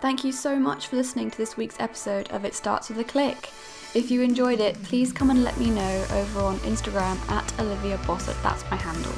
Thank 0.00 0.24
you 0.24 0.32
so 0.32 0.58
much 0.58 0.86
for 0.86 0.96
listening 0.96 1.30
to 1.30 1.36
this 1.36 1.58
week's 1.58 1.76
episode 1.78 2.30
of 2.30 2.46
It 2.46 2.54
Starts 2.54 2.88
With 2.88 2.98
a 3.00 3.04
Click. 3.04 3.50
If 3.94 4.10
you 4.10 4.22
enjoyed 4.22 4.60
it, 4.60 4.82
please 4.82 5.12
come 5.12 5.28
and 5.28 5.44
let 5.44 5.58
me 5.58 5.68
know 5.68 6.04
over 6.12 6.40
on 6.40 6.56
Instagram 6.60 7.18
at 7.30 7.60
Olivia 7.60 7.98
Bossert, 7.98 8.42
that's 8.42 8.64
my 8.70 8.76
handle. 8.78 9.12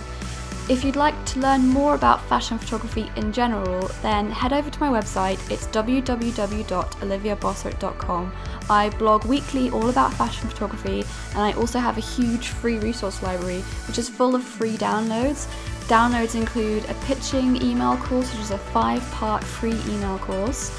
If 0.67 0.83
you'd 0.83 0.97
like 0.97 1.27
to 1.27 1.41
learn 1.41 1.69
more 1.69 1.95
about 1.95 2.27
fashion 2.27 2.57
photography 2.57 3.11
in 3.17 3.35
general, 3.35 3.91
then 4.01 4.31
head 4.31 4.55
over 4.55 4.71
to 4.71 4.81
my 4.81 4.89
website. 4.89 5.39
It's 5.51 5.67
www.oliviabossert.com. 5.67 8.33
I 8.71 8.89
blog 8.89 9.27
weekly 9.27 9.69
all 9.69 9.91
about 9.91 10.15
fashion 10.15 10.49
photography, 10.49 11.05
and 11.33 11.41
I 11.41 11.53
also 11.53 11.79
have 11.79 11.99
a 11.99 12.01
huge 12.01 12.49
free 12.49 12.79
resource 12.79 13.23
library 13.23 13.61
which 13.87 13.99
is 13.99 14.09
full 14.09 14.35
of 14.35 14.43
free 14.43 14.79
downloads. 14.79 15.49
Downloads 15.87 16.35
include 16.35 16.87
a 16.87 16.95
pitching 17.05 17.62
email 17.62 17.99
course, 17.99 18.33
which 18.33 18.41
is 18.41 18.51
a 18.51 18.57
five 18.57 19.03
part 19.11 19.45
free 19.45 19.79
email 19.87 20.19
course. 20.21 20.71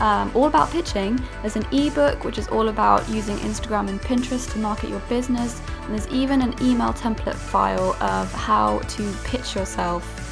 Um, 0.00 0.32
all 0.34 0.46
about 0.46 0.70
pitching. 0.70 1.22
There's 1.42 1.56
an 1.56 1.66
ebook 1.72 2.24
which 2.24 2.38
is 2.38 2.48
all 2.48 2.70
about 2.70 3.06
using 3.08 3.36
Instagram 3.38 3.88
and 3.88 4.00
Pinterest 4.00 4.50
to 4.52 4.58
market 4.58 4.88
your 4.88 5.00
business, 5.00 5.60
and 5.82 5.92
there's 5.92 6.08
even 6.08 6.40
an 6.40 6.54
email 6.62 6.92
template 6.94 7.34
file 7.34 7.94
of 8.02 8.32
how 8.32 8.78
to 8.78 9.12
pitch 9.24 9.54
yourself 9.54 10.30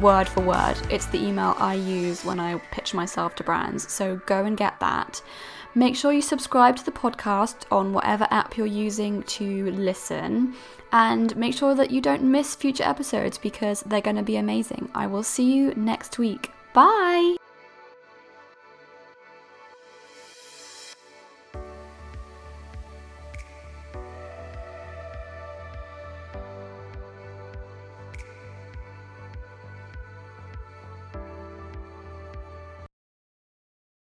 word 0.00 0.28
for 0.28 0.40
word. 0.40 0.76
It's 0.90 1.06
the 1.06 1.22
email 1.22 1.54
I 1.58 1.74
use 1.74 2.24
when 2.24 2.40
I 2.40 2.58
pitch 2.70 2.94
myself 2.94 3.34
to 3.36 3.44
brands. 3.44 3.90
So 3.90 4.16
go 4.26 4.44
and 4.44 4.56
get 4.56 4.78
that. 4.80 5.22
Make 5.74 5.96
sure 5.96 6.12
you 6.12 6.22
subscribe 6.22 6.76
to 6.76 6.84
the 6.84 6.92
podcast 6.92 7.64
on 7.70 7.92
whatever 7.92 8.26
app 8.30 8.56
you're 8.56 8.66
using 8.66 9.22
to 9.24 9.70
listen. 9.72 10.54
And 10.92 11.36
make 11.36 11.54
sure 11.54 11.74
that 11.74 11.90
you 11.90 12.00
don't 12.00 12.22
miss 12.22 12.54
future 12.54 12.84
episodes 12.84 13.38
because 13.38 13.80
they're 13.82 14.00
going 14.00 14.16
to 14.16 14.22
be 14.22 14.36
amazing. 14.36 14.88
I 14.94 15.06
will 15.06 15.22
see 15.22 15.54
you 15.54 15.74
next 15.74 16.18
week. 16.18 16.50
Bye! 16.72 17.36